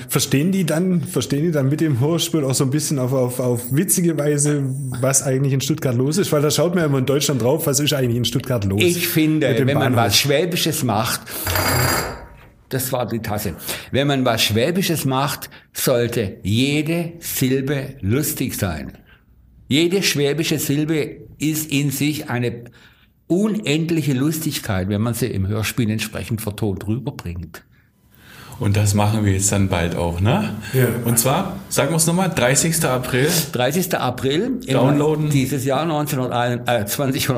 Verstehen 0.09 0.53
die 0.53 0.65
dann, 0.65 1.03
verstehen 1.03 1.45
die 1.45 1.51
dann 1.51 1.69
mit 1.69 1.81
dem 1.81 2.01
Hörspiel 2.01 2.45
auch 2.45 2.55
so 2.55 2.65
ein 2.65 2.71
bisschen 2.71 2.99
auf, 2.99 3.13
auf, 3.13 3.41
auf 3.41 3.73
witzige 3.73 4.19
Weise, 4.19 4.65
was 5.01 5.23
eigentlich 5.23 5.53
in 5.53 5.61
Stuttgart 5.61 5.95
los 5.95 6.19
ist? 6.19 6.33
Weil 6.33 6.43
da 6.43 6.51
schaut 6.51 6.75
man 6.75 6.81
ja 6.81 6.87
immer 6.87 6.99
in 6.99 7.07
Deutschland 7.07 7.43
drauf, 7.43 7.67
was 7.67 7.81
ist 7.81 7.93
eigentlich 7.93 8.17
in 8.17 8.25
Stuttgart 8.25 8.65
los? 8.65 8.83
Ich 8.83 9.09
finde, 9.09 9.49
wenn 9.49 9.67
Bahnhof. 9.67 9.83
man 9.83 9.97
was 9.97 10.19
Schwäbisches 10.19 10.83
macht, 10.83 11.21
das 12.69 12.93
war 12.93 13.07
die 13.07 13.21
Tasse. 13.21 13.55
Wenn 13.93 14.09
man 14.09 14.25
was 14.25 14.43
Schwäbisches 14.43 15.05
macht, 15.05 15.49
sollte 15.73 16.39
jede 16.43 17.13
Silbe 17.21 17.95
lustig 18.01 18.57
sein. 18.57 18.93
Jede 19.69 20.03
schwäbische 20.03 20.59
Silbe 20.59 21.17
ist 21.39 21.71
in 21.71 21.91
sich 21.91 22.29
eine 22.29 22.65
unendliche 23.29 24.13
Lustigkeit, 24.13 24.89
wenn 24.89 25.01
man 25.03 25.15
sie 25.15 25.27
im 25.27 25.49
Hörspiel 25.49 25.91
entsprechend 25.91 26.41
vertont 26.41 26.87
rüberbringt. 26.87 27.65
Und 28.59 28.77
das 28.77 28.95
machen 28.95 29.25
wir 29.25 29.33
jetzt 29.33 29.53
dann 29.53 29.69
bald 29.69 29.97
auch, 29.97 30.21
ne? 30.21 30.55
Ja. 30.73 30.87
Und 31.05 31.19
zwar, 31.19 31.59
sagen 31.69 31.91
wir 31.91 31.97
es 31.97 32.07
nochmal, 32.07 32.31
30. 32.31 32.83
April. 32.87 33.29
30. 33.53 33.95
April. 33.99 34.61
Downloaden. 34.67 35.29
Dieses 35.29 35.67
Jahr 35.67 35.83
1921, 35.83 37.29
äh, 37.29 37.37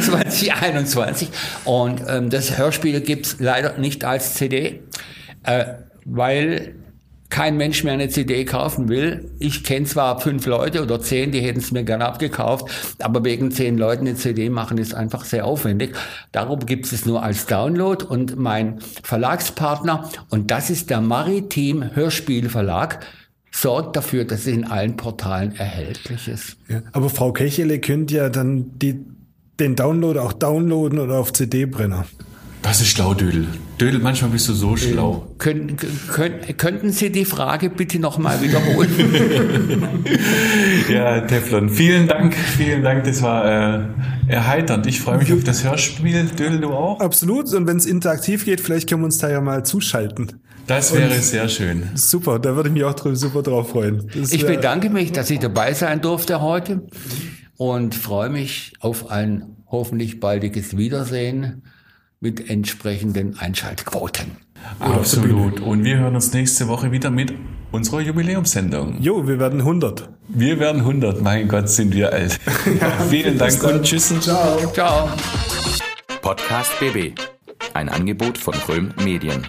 2021. 0.00 1.28
Und 1.64 2.02
ähm, 2.08 2.30
das 2.30 2.58
Hörspiel 2.58 3.00
gibt's 3.00 3.36
leider 3.38 3.78
nicht 3.78 4.04
als 4.04 4.34
CD, 4.34 4.80
äh, 5.44 5.66
weil 6.04 6.74
kein 7.30 7.56
Mensch 7.56 7.84
mehr 7.84 7.94
eine 7.94 8.08
CD 8.08 8.44
kaufen 8.44 8.88
will. 8.88 9.30
Ich 9.38 9.64
kenne 9.64 9.86
zwar 9.86 10.20
fünf 10.20 10.46
Leute 10.46 10.82
oder 10.82 11.00
zehn, 11.00 11.30
die 11.30 11.40
hätten 11.40 11.60
es 11.60 11.70
mir 11.70 11.84
gerne 11.84 12.04
abgekauft, 12.04 12.66
aber 12.98 13.24
wegen 13.24 13.52
zehn 13.52 13.78
Leuten 13.78 14.06
eine 14.06 14.16
CD 14.16 14.50
machen 14.50 14.78
ist 14.78 14.94
einfach 14.94 15.24
sehr 15.24 15.46
aufwendig. 15.46 15.94
Darum 16.32 16.66
gibt 16.66 16.92
es 16.92 17.06
nur 17.06 17.22
als 17.22 17.46
Download 17.46 18.04
und 18.04 18.36
mein 18.36 18.80
Verlagspartner, 19.02 20.10
und 20.28 20.50
das 20.50 20.70
ist 20.70 20.90
der 20.90 21.00
Maritim 21.00 21.94
Hörspielverlag, 21.94 23.06
sorgt 23.52 23.96
dafür, 23.96 24.24
dass 24.24 24.40
es 24.40 24.46
in 24.48 24.64
allen 24.64 24.96
Portalen 24.96 25.54
erhältlich 25.56 26.28
ist. 26.28 26.56
Ja, 26.68 26.82
aber 26.92 27.10
Frau 27.10 27.32
Kechele 27.32 27.78
könnte 27.78 28.14
ja 28.16 28.28
dann 28.28 28.78
die, 28.78 29.04
den 29.58 29.76
Download 29.76 30.18
auch 30.18 30.32
downloaden 30.32 30.98
oder 30.98 31.18
auf 31.18 31.32
CD-Brenner. 31.32 32.06
Das 32.62 32.80
ist 32.80 32.88
schlau, 32.88 33.14
Dödel. 33.14 33.48
Dödel, 33.80 34.00
manchmal 34.00 34.30
bist 34.30 34.46
du 34.48 34.52
so 34.52 34.76
schlau. 34.76 35.26
Äh, 35.30 35.38
können, 35.38 35.76
können, 35.76 36.56
könnten 36.58 36.92
Sie 36.92 37.10
die 37.10 37.24
Frage 37.24 37.70
bitte 37.70 37.98
nochmal 37.98 38.42
wiederholen? 38.42 38.90
ja, 40.90 41.22
Teflon, 41.22 41.70
vielen 41.70 42.06
Dank, 42.06 42.34
vielen 42.34 42.82
Dank. 42.82 43.04
Das 43.04 43.22
war 43.22 43.44
äh, 43.46 43.86
erheiternd. 44.28 44.86
Ich 44.86 45.00
freue 45.00 45.18
mich 45.18 45.32
auf 45.32 45.42
das 45.42 45.64
Hörspiel. 45.64 46.24
Dödel, 46.24 46.60
du 46.60 46.68
auch? 46.68 47.00
Absolut. 47.00 47.52
Und 47.54 47.66
wenn 47.66 47.78
es 47.78 47.86
interaktiv 47.86 48.44
geht, 48.44 48.60
vielleicht 48.60 48.88
können 48.88 49.00
wir 49.00 49.06
uns 49.06 49.18
da 49.18 49.30
ja 49.30 49.40
mal 49.40 49.64
zuschalten. 49.64 50.40
Das 50.66 50.94
wäre 50.94 51.14
Und 51.14 51.22
sehr 51.22 51.48
schön. 51.48 51.88
Super, 51.94 52.38
da 52.38 52.54
würde 52.54 52.68
ich 52.68 52.74
mich 52.74 52.84
auch 52.84 52.94
super 53.14 53.42
drauf 53.42 53.70
freuen. 53.70 54.06
Das 54.14 54.32
ich 54.32 54.46
bedanke 54.46 54.90
mich, 54.90 55.12
dass 55.12 55.30
ich 55.30 55.38
dabei 55.38 55.72
sein 55.72 56.02
durfte 56.02 56.42
heute 56.42 56.86
und 57.56 57.94
freue 57.94 58.28
mich 58.28 58.74
auf 58.80 59.10
ein 59.10 59.56
hoffentlich 59.66 60.20
baldiges 60.20 60.76
Wiedersehen 60.76 61.62
mit 62.20 62.50
entsprechenden 62.50 63.38
Einschaltquoten. 63.38 64.36
Absolut. 64.78 65.60
Und 65.60 65.84
wir 65.84 65.96
hören 65.98 66.14
uns 66.14 66.32
nächste 66.34 66.68
Woche 66.68 66.92
wieder 66.92 67.10
mit 67.10 67.32
unserer 67.72 68.00
Jubiläumssendung. 68.00 69.00
Jo, 69.00 69.26
wir 69.26 69.38
werden 69.38 69.60
100. 69.60 70.10
Wir 70.28 70.60
werden 70.60 70.82
100. 70.82 71.22
Mein 71.22 71.48
Gott, 71.48 71.70
sind 71.70 71.94
wir 71.94 72.12
alt. 72.12 72.38
ja, 72.80 72.90
Vielen 73.08 73.38
Dank 73.38 73.62
und 73.64 73.82
tschüss. 73.82 74.12
Ciao. 74.20 74.70
Ciao. 74.72 75.08
Podcast 76.20 76.78
BB. 76.78 77.18
Ein 77.72 77.88
Angebot 77.88 78.36
von 78.36 78.54
Röhm 78.68 78.92
Medien. 79.02 79.46